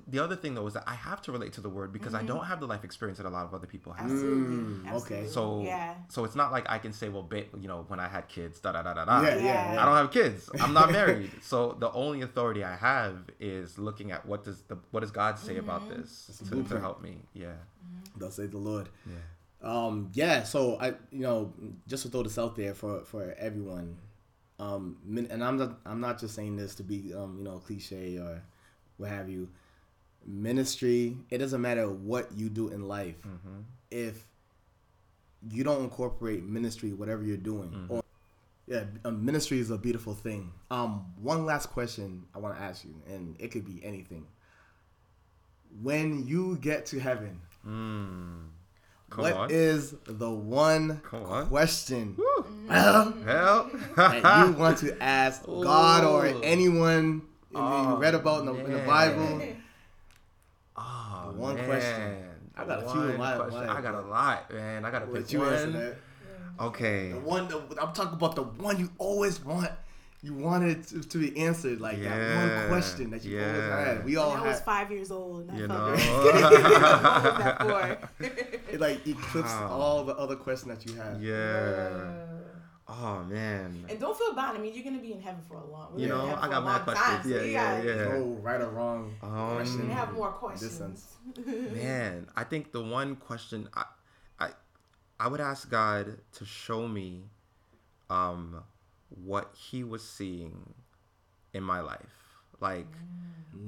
The 0.09 0.19
other 0.19 0.35
thing 0.35 0.53
though 0.53 0.67
is 0.67 0.73
that 0.73 0.83
I 0.87 0.93
have 0.93 1.21
to 1.23 1.31
relate 1.31 1.53
to 1.53 1.61
the 1.61 1.69
Word 1.69 1.91
because 1.91 2.13
I 2.13 2.23
don't 2.23 2.45
have 2.45 2.59
the 2.59 2.67
life 2.67 2.83
experience 2.83 3.17
that 3.17 3.25
a 3.27 3.29
lot 3.29 3.45
of 3.45 3.53
other 3.53 3.67
people 3.67 3.93
have. 3.93 4.09
Absolutely. 4.11 4.55
Mm, 4.55 4.93
okay. 5.01 5.27
So 5.27 5.61
yeah. 5.63 5.95
so 6.09 6.23
it's 6.23 6.35
not 6.35 6.51
like 6.51 6.65
I 6.69 6.77
can 6.77 6.93
say, 6.93 7.09
well, 7.09 7.23
ba- 7.23 7.45
you 7.59 7.67
know, 7.67 7.83
when 7.87 7.99
I 7.99 8.07
had 8.07 8.27
kids, 8.27 8.59
da 8.59 8.71
da 8.71 8.83
da 8.83 8.93
da 8.93 9.05
da. 9.05 9.21
Yeah, 9.21 9.29
yeah, 9.29 9.35
Yeah. 9.43 9.73
yeah. 9.73 9.81
I 9.81 9.85
don't 9.85 9.95
have 9.95 10.11
kids. 10.11 10.49
I'm 10.61 10.73
not 10.73 10.91
married. 10.91 11.31
so 11.41 11.75
the 11.79 11.91
only 11.91 12.21
authority 12.21 12.63
I 12.63 12.75
have 12.75 13.15
is 13.39 13.77
looking 13.77 14.11
at 14.11 14.25
what 14.25 14.43
does 14.43 14.61
the 14.63 14.77
what 14.91 14.99
does 15.01 15.11
God 15.11 15.39
say 15.39 15.57
about 15.57 15.89
this 15.89 16.41
to, 16.49 16.63
to 16.63 16.79
help 16.79 17.01
me. 17.01 17.17
Yeah. 17.33 17.53
Thus 18.15 18.35
say 18.35 18.47
the 18.47 18.57
Lord. 18.57 18.89
Yeah. 19.05 19.15
Um, 19.61 20.11
yeah, 20.13 20.43
so 20.43 20.77
I, 20.79 20.89
you 21.11 21.21
know, 21.21 21.51
just 21.87 22.03
to 22.03 22.09
throw 22.09 22.23
this 22.23 22.37
out 22.37 22.55
there 22.55 22.73
for 22.75 23.01
for 23.05 23.33
everyone, 23.39 23.97
um, 24.59 24.97
and 25.31 25.43
I'm 25.43 25.57
not 25.57 25.79
I'm 25.85 25.99
not 25.99 26.19
just 26.19 26.35
saying 26.35 26.55
this 26.57 26.75
to 26.75 26.83
be 26.83 27.13
um, 27.13 27.37
you 27.39 27.43
know, 27.43 27.57
cliche 27.59 28.17
or 28.17 28.43
what 28.97 29.09
have 29.09 29.29
you. 29.29 29.49
Ministry, 30.27 31.17
it 31.29 31.37
doesn't 31.37 31.61
matter 31.61 31.89
what 31.89 32.29
you 32.35 32.49
do 32.49 32.67
in 32.69 32.87
life, 32.87 33.15
if 33.89 34.25
you 35.49 35.63
don't 35.63 35.81
incorporate 35.83 36.43
ministry, 36.43 36.91
whatever 36.91 37.23
you're 37.23 37.37
doing, 37.37 37.85
or 37.89 38.03
yeah, 38.67 38.83
ministry 39.09 39.59
is 39.59 39.71
a 39.71 39.77
beautiful 39.77 40.13
thing. 40.13 40.51
Um, 40.69 41.05
one 41.21 41.45
last 41.45 41.67
question 41.67 42.25
I 42.35 42.39
want 42.39 42.57
to 42.57 42.61
ask 42.61 42.83
you, 42.83 42.93
and 43.07 43.37
it 43.39 43.51
could 43.51 43.63
be 43.65 43.79
anything. 43.83 44.27
When 45.81 46.27
you 46.27 46.57
get 46.57 46.85
to 46.87 46.99
heaven, 46.99 47.39
Mm. 47.65 48.47
What 49.15 49.33
on. 49.33 49.51
is 49.51 49.95
the 50.05 50.29
one 50.29 51.01
on. 51.13 51.47
question 51.47 52.17
Hell. 52.69 53.13
that 53.95 54.45
you 54.47 54.53
want 54.53 54.77
to 54.79 55.01
ask 55.01 55.45
God 55.45 56.03
or 56.03 56.25
anyone 56.43 57.21
Oh, 57.55 57.91
you 57.91 57.95
read 57.95 58.13
about 58.15 58.41
in 58.41 58.45
the, 58.47 58.53
in 58.55 58.71
the 58.71 58.77
man. 58.79 58.85
Bible? 58.87 59.41
Oh, 60.77 61.33
one 61.35 61.55
man. 61.55 61.65
question. 61.65 62.23
I 62.55 62.65
got 62.65 62.83
a 62.83 62.89
few 62.91 63.01
in 63.03 63.07
One 63.09 63.17
my- 63.17 63.35
question. 63.37 63.67
my- 63.67 63.77
I 63.77 63.81
got 63.81 63.93
a 63.95 64.01
lot, 64.01 64.53
man. 64.53 64.85
I 64.85 64.91
got 64.91 64.99
to 64.99 65.07
pick 65.07 65.31
you 65.31 65.39
one. 65.39 65.53
answer 65.53 65.71
that. 65.71 65.95
Okay. 66.59 67.11
The 67.11 67.19
one 67.19 67.47
that, 67.49 67.61
I'm 67.81 67.93
talking 67.93 68.13
about 68.13 68.35
the 68.35 68.43
one 68.43 68.79
you 68.79 68.89
always 68.97 69.43
want. 69.43 69.69
You 70.23 70.33
wanted 70.33 70.83
to, 70.87 71.01
to 71.03 71.17
be 71.19 71.37
answered 71.39 71.79
like 71.79 72.01
that 72.01 72.35
one 72.59 72.67
question 72.69 73.11
that 73.11 73.23
you 73.23 73.39
always 73.39 73.61
had. 73.61 74.03
We 74.03 74.15
all 74.17 74.31
When 74.31 74.39
I 74.39 74.47
was 74.47 74.61
five 74.61 74.91
years 74.91 75.11
old. 75.11 75.47
And 75.49 75.51
I 75.51 75.57
You 75.59 75.67
felt 75.67 75.79
know. 75.79 75.95
very- 75.95 76.41
that 77.37 77.61
for? 77.61 78.23
it 78.73 78.79
like 78.79 79.05
eclipsed 79.05 79.55
Wow. 79.55 79.67
all 79.69 80.03
the 80.05 80.15
other 80.17 80.35
questions 80.35 80.75
that 80.75 80.89
you 80.89 80.97
had. 80.99 81.21
Yeah. 81.21 82.36
Oh 82.89 83.21
man. 83.27 83.85
And 83.89 83.99
don't 83.99 84.17
feel 84.17 84.33
bad. 84.33 84.55
I 84.55 84.59
mean, 84.59 84.73
you're 84.73 84.83
gonna 84.83 85.01
be 85.01 85.11
in 85.11 85.19
heaven 85.21 85.41
for 85.47 85.57
a 85.57 85.65
long. 85.65 85.89
we're 85.93 85.99
You 86.01 86.07
know, 86.07 86.37
I 86.39 86.47
got 86.47 86.61
for 86.61 86.69
mad 86.69 86.83
questions. 86.83 87.23
time, 87.23 87.31
Yeah, 87.31 87.37
so 87.37 87.43
you 87.43 87.51
yeah, 87.51 87.81
yeah. 87.83 88.03
No 88.17 88.39
right 88.41 88.61
or 88.61 88.69
wrong 88.69 89.13
Um, 89.21 89.55
question. 89.55 89.87
You 89.87 89.93
have 89.93 90.13
more 90.13 90.31
questions. 90.31 91.05
Man, 91.45 92.27
I 92.35 92.43
think 92.45 92.71
the 92.71 92.81
one 92.81 93.17
question 93.17 93.67
I, 93.73 93.83
I, 94.39 94.49
I 95.19 95.27
would 95.27 95.41
ask 95.41 95.69
God 95.69 96.17
to 96.33 96.45
show 96.45 96.87
me, 96.87 97.23
um, 98.09 98.63
what 99.09 99.53
He 99.55 99.83
was 99.83 100.07
seeing 100.07 100.73
in 101.53 101.63
my 101.63 101.81
life, 101.81 102.15
like, 102.61 102.87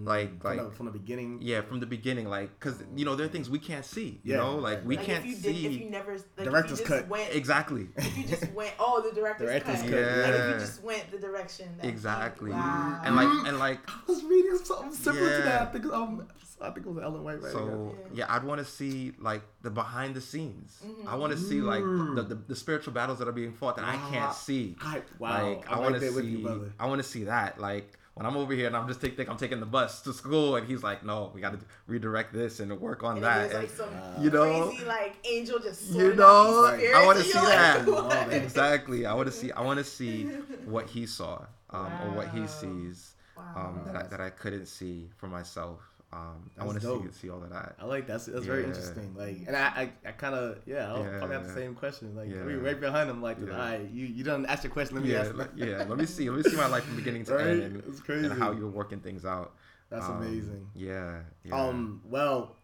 like, 0.03 0.41
From, 0.41 0.57
like, 0.57 0.65
the, 0.69 0.71
from 0.75 0.85
the 0.87 0.91
beginning. 0.91 1.39
yeah, 1.41 1.61
from 1.61 1.79
the 1.79 1.85
beginning, 1.85 2.27
like, 2.27 2.59
cause 2.59 2.83
you 2.95 3.05
know 3.05 3.15
there 3.15 3.25
are 3.25 3.29
things 3.29 3.49
we 3.49 3.59
can't 3.59 3.85
see, 3.85 4.19
you 4.23 4.33
Yeah, 4.33 4.37
know, 4.37 4.55
like 4.55 4.77
right, 4.77 4.85
we 4.85 4.97
Like 4.97 5.05
can't 5.05 5.19
if 5.25 5.29
you 5.29 5.35
see 5.35 5.63
did, 5.63 5.71
if 5.73 5.81
you 5.81 5.89
never, 5.89 6.13
like 6.13 6.45
Director's 6.47 6.79
if 6.81 6.89
you 6.89 6.95
just 6.95 7.01
cut. 7.03 7.07
Went, 7.09 7.33
exactly, 7.35 7.87
If 7.97 8.17
you 8.17 8.23
just 8.25 8.51
went, 8.53 8.73
oh, 8.79 9.01
the 9.07 9.13
director's, 9.15 9.47
Director's 9.47 9.81
cut. 9.81 9.89
cut, 9.91 9.99
Like 9.99 10.33
if 10.41 10.53
you 10.53 10.59
just 10.59 10.83
went 10.83 11.11
the 11.11 11.17
direction. 11.19 11.67
That 11.81 11.87
exactly, 11.87 12.51
Wow. 12.51 13.01
and 13.03 13.15
like, 13.15 13.47
and 13.47 13.59
like, 13.59 13.79
I 13.89 13.99
was 14.07 14.23
reading 14.23 14.57
something 14.63 14.91
similar 14.93 15.37
to 15.37 15.43
that. 15.43 15.61
Yeah. 15.61 15.63
I 15.63 15.65
think 15.71 15.85
um, 15.93 16.27
I 16.61 16.69
think 16.71 16.85
it 16.85 16.89
was 16.89 17.01
Ellen 17.03 17.23
White. 17.23 17.41
Right 17.41 17.51
So 17.53 17.95
yeah, 18.13 18.25
I'd 18.27 18.43
want 18.43 18.59
to 18.59 18.65
see 18.65 19.13
like 19.19 19.41
the 19.61 19.69
behind 19.69 20.13
the 20.15 20.21
scenes. 20.21 20.77
Mm-hmm. 20.85 21.07
I 21.07 21.15
want 21.15 21.31
to 21.31 21.37
see 21.39 21.61
like 21.61 21.81
the, 21.83 22.25
the, 22.27 22.35
the 22.35 22.55
spiritual 22.55 22.91
battles 22.93 23.19
that 23.19 23.27
are 23.27 23.31
being 23.33 23.53
fought 23.53 23.77
that 23.77 23.85
I 23.85 23.95
can't 24.11 24.33
see. 24.33 24.75
I, 24.81 25.01
wow, 25.19 25.47
Like 25.49 25.71
I'm 25.71 25.77
I 25.77 25.79
want 25.81 25.95
to 25.95 26.01
see. 26.01 26.15
with 26.15 26.25
you. 26.25 26.71
I 26.79 26.85
want 26.87 27.01
to 27.01 27.07
see 27.07 27.23
that. 27.25 27.59
Like 27.61 27.97
when 28.19 28.25
I'm 28.25 28.35
over 28.35 28.53
here 28.53 28.67
and 28.67 28.75
I'm 28.75 28.85
just 28.87 28.99
take, 28.99 29.15
think 29.15 29.29
I'm 29.29 29.37
taking 29.37 29.61
the 29.61 29.65
bus 29.65 30.01
to 30.01 30.11
school 30.13 30.57
and 30.57 30.67
he's 30.67 30.83
like, 30.83 31.05
no, 31.05 31.31
we 31.33 31.39
got 31.39 31.57
to 31.57 31.65
redirect 31.87 32.33
this 32.33 32.59
and 32.59 32.77
work 32.79 33.01
on 33.01 33.15
And 33.15 33.23
that. 33.23 33.53
like 33.53 33.69
And, 33.71 34.23
you 34.23 34.29
know, 34.29 34.65
crazy 34.65 34.85
like 34.85 35.15
angel 35.23 35.59
just 35.59 35.95
you 35.95 36.13
know, 36.13 36.65
I 36.93 37.05
want 37.05 37.17
to 37.17 37.23
see 37.23 37.39
that. 37.39 37.87
like, 37.87 38.33
exactly. 38.33 39.05
I 39.05 39.13
want 39.13 39.27
to 39.27 39.31
see. 39.31 39.51
I 39.53 39.61
want 39.61 39.77
to 39.79 39.85
see 39.85 40.25
what 40.65 40.87
he 40.89 41.05
saw 41.05 41.45
um, 41.69 41.97
or 42.01 42.09
what 42.09 42.27
he 42.27 42.41
Wow. 42.41 42.47
sees 42.47 43.13
um, 43.55 43.81
that 43.85 43.95
I, 43.95 44.03
that 44.07 44.19
I 44.21 44.29
couldn't 44.31 44.65
see 44.65 45.09
for 45.17 45.27
myself. 45.27 45.79
Um, 46.11 46.49
I 46.57 46.65
want 46.65 46.81
to 46.81 46.87
see 47.11 47.11
see 47.21 47.29
all 47.29 47.43
of 47.43 47.49
that. 47.51 47.75
I 47.79 47.85
like 47.85 48.07
that. 48.07 48.25
That's 48.25 48.45
very 48.45 48.61
Yeah. 48.61 48.67
interesting. 48.69 49.13
Like, 49.15 49.37
and 49.45 49.55
I, 49.55 49.67
I, 49.67 49.91
I 50.07 50.11
kind 50.13 50.33
of, 50.33 50.57
yeah, 50.65 50.87
I'll 50.91 51.03
probably 51.03 51.35
have 51.35 51.47
the 51.47 51.53
same 51.53 51.75
question. 51.75 52.15
Like, 52.15 52.29
Yeah. 52.31 52.43
we 52.45 52.55
right 52.55 52.79
behind 52.79 53.09
him. 53.11 53.21
Like, 53.21 53.37
Yeah. 53.39 53.51
all 53.53 53.59
right, 53.59 53.87
you, 53.91 54.07
you 54.07 54.23
done 54.23 54.45
ask 54.47 54.63
your 54.63 54.73
question. 54.73 54.95
Let 54.95 55.05
me 55.05 55.11
yeah, 55.11 55.19
ask. 55.21 55.35
like- 55.35 55.51
yeah. 55.55 55.85
Let 55.87 55.99
me 55.99 56.07
see. 56.07 56.27
Let 56.29 56.43
me 56.43 56.49
see 56.51 56.57
my 56.57 56.65
life 56.67 56.83
from 56.83 56.95
beginning 56.95 57.25
to 57.25 57.35
Right? 57.35 57.47
end 57.47 57.61
and, 57.61 57.83
It's 57.87 57.99
crazy. 57.99 58.25
and 58.25 58.33
how 58.41 58.51
you're 58.53 58.69
working 58.71 58.99
things 59.01 59.23
out. 59.23 59.53
That's 59.91 60.05
Um, 60.05 60.17
amazing. 60.17 60.67
Yeah. 60.73 61.19
yeah. 61.43 61.55
Um, 61.55 62.01
well, 62.05 62.55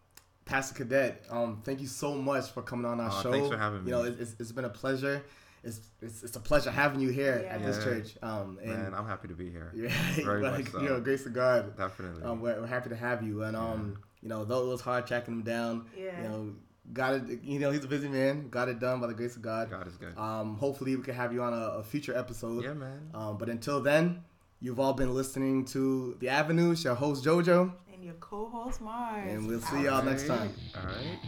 Pastor 0.45 0.73
Cadet, 0.75 1.23
um, 1.29 1.61
thank 1.63 1.81
you 1.81 1.87
so 1.87 2.15
much 2.15 2.49
for 2.51 2.61
coming 2.63 2.85
on 2.85 2.99
our 2.99 3.09
Aw, 3.09 3.21
show. 3.21 3.31
thanks 3.31 3.47
for 3.49 3.57
having 3.57 3.83
me. 3.83 3.91
You 3.91 3.97
know, 3.97 4.03
it's, 4.05 4.35
it's 4.39 4.51
been 4.51 4.65
a 4.65 4.69
pleasure. 4.69 5.23
It's, 5.65 5.81
it's, 6.01 6.23
it's 6.23 6.35
a 6.35 6.39
pleasure 6.39 6.69
having 6.71 6.99
you 7.01 7.09
here 7.09 7.41
Yeah. 7.43 7.55
at 7.55 7.65
this 7.65 7.83
church. 7.83 8.15
Um, 8.21 8.59
and 8.61 8.71
Man, 8.71 8.93
I'm 8.93 9.07
happy 9.07 9.27
to 9.27 9.33
be 9.33 9.49
here. 9.49 9.71
yeah, 9.75 9.89
Very 10.23 10.41
like, 10.43 10.63
much 10.65 10.71
so. 10.71 10.81
you 10.81 10.89
know, 10.89 10.99
grace 11.01 11.25
of 11.25 11.33
God. 11.33 11.75
Definitely. 11.75 12.23
Um, 12.23 12.39
we're, 12.39 12.59
we're 12.61 12.67
happy 12.67 12.89
to 12.89 12.95
have 12.95 13.23
you. 13.23 13.41
And 13.43 13.55
um, 13.57 13.97
you 14.21 14.29
know, 14.29 14.45
though 14.45 14.63
it 14.65 14.67
was 14.69 14.81
hard 14.81 15.07
tracking 15.07 15.33
him 15.33 15.43
down, 15.43 15.87
Yeah. 15.97 16.21
you 16.21 16.29
know, 16.29 16.53
got 16.93 17.15
it. 17.15 17.41
You 17.43 17.57
know, 17.59 17.71
he's 17.71 17.83
a 17.83 17.87
busy 17.87 18.07
man. 18.07 18.49
Got 18.49 18.69
it 18.69 18.79
done 18.79 18.99
by 19.01 19.07
the 19.07 19.13
grace 19.15 19.35
of 19.35 19.41
God. 19.41 19.69
God 19.71 19.87
is 19.87 19.97
good. 19.97 20.15
Um, 20.17 20.55
hopefully, 20.57 20.95
we 20.95 21.01
can 21.03 21.15
have 21.15 21.33
you 21.33 21.41
on 21.41 21.53
a, 21.53 21.79
a 21.79 21.83
future 21.83 22.15
episode. 22.15 22.63
yeah, 22.63 22.73
man. 22.73 23.09
Um, 23.13 23.37
but 23.39 23.49
until 23.49 23.81
then, 23.81 24.23
you've 24.61 24.79
all 24.79 24.93
been 24.93 25.13
listening 25.15 25.65
to 25.65 26.15
The 26.19 26.29
Avenue. 26.29 26.71
It's 26.71 26.83
your 26.83 26.93
host 26.95 27.25
JoJo, 27.25 27.73
And 27.93 28.03
your 28.03 28.13
co-host 28.15 28.81
Mars. 28.81 29.27
and 29.31 29.47
we'll 29.47 29.61
see 29.61 29.83
y'all 29.85 30.03
next 30.03 30.27
time. 30.27 30.51
All 30.75 30.85
right. 30.85 31.19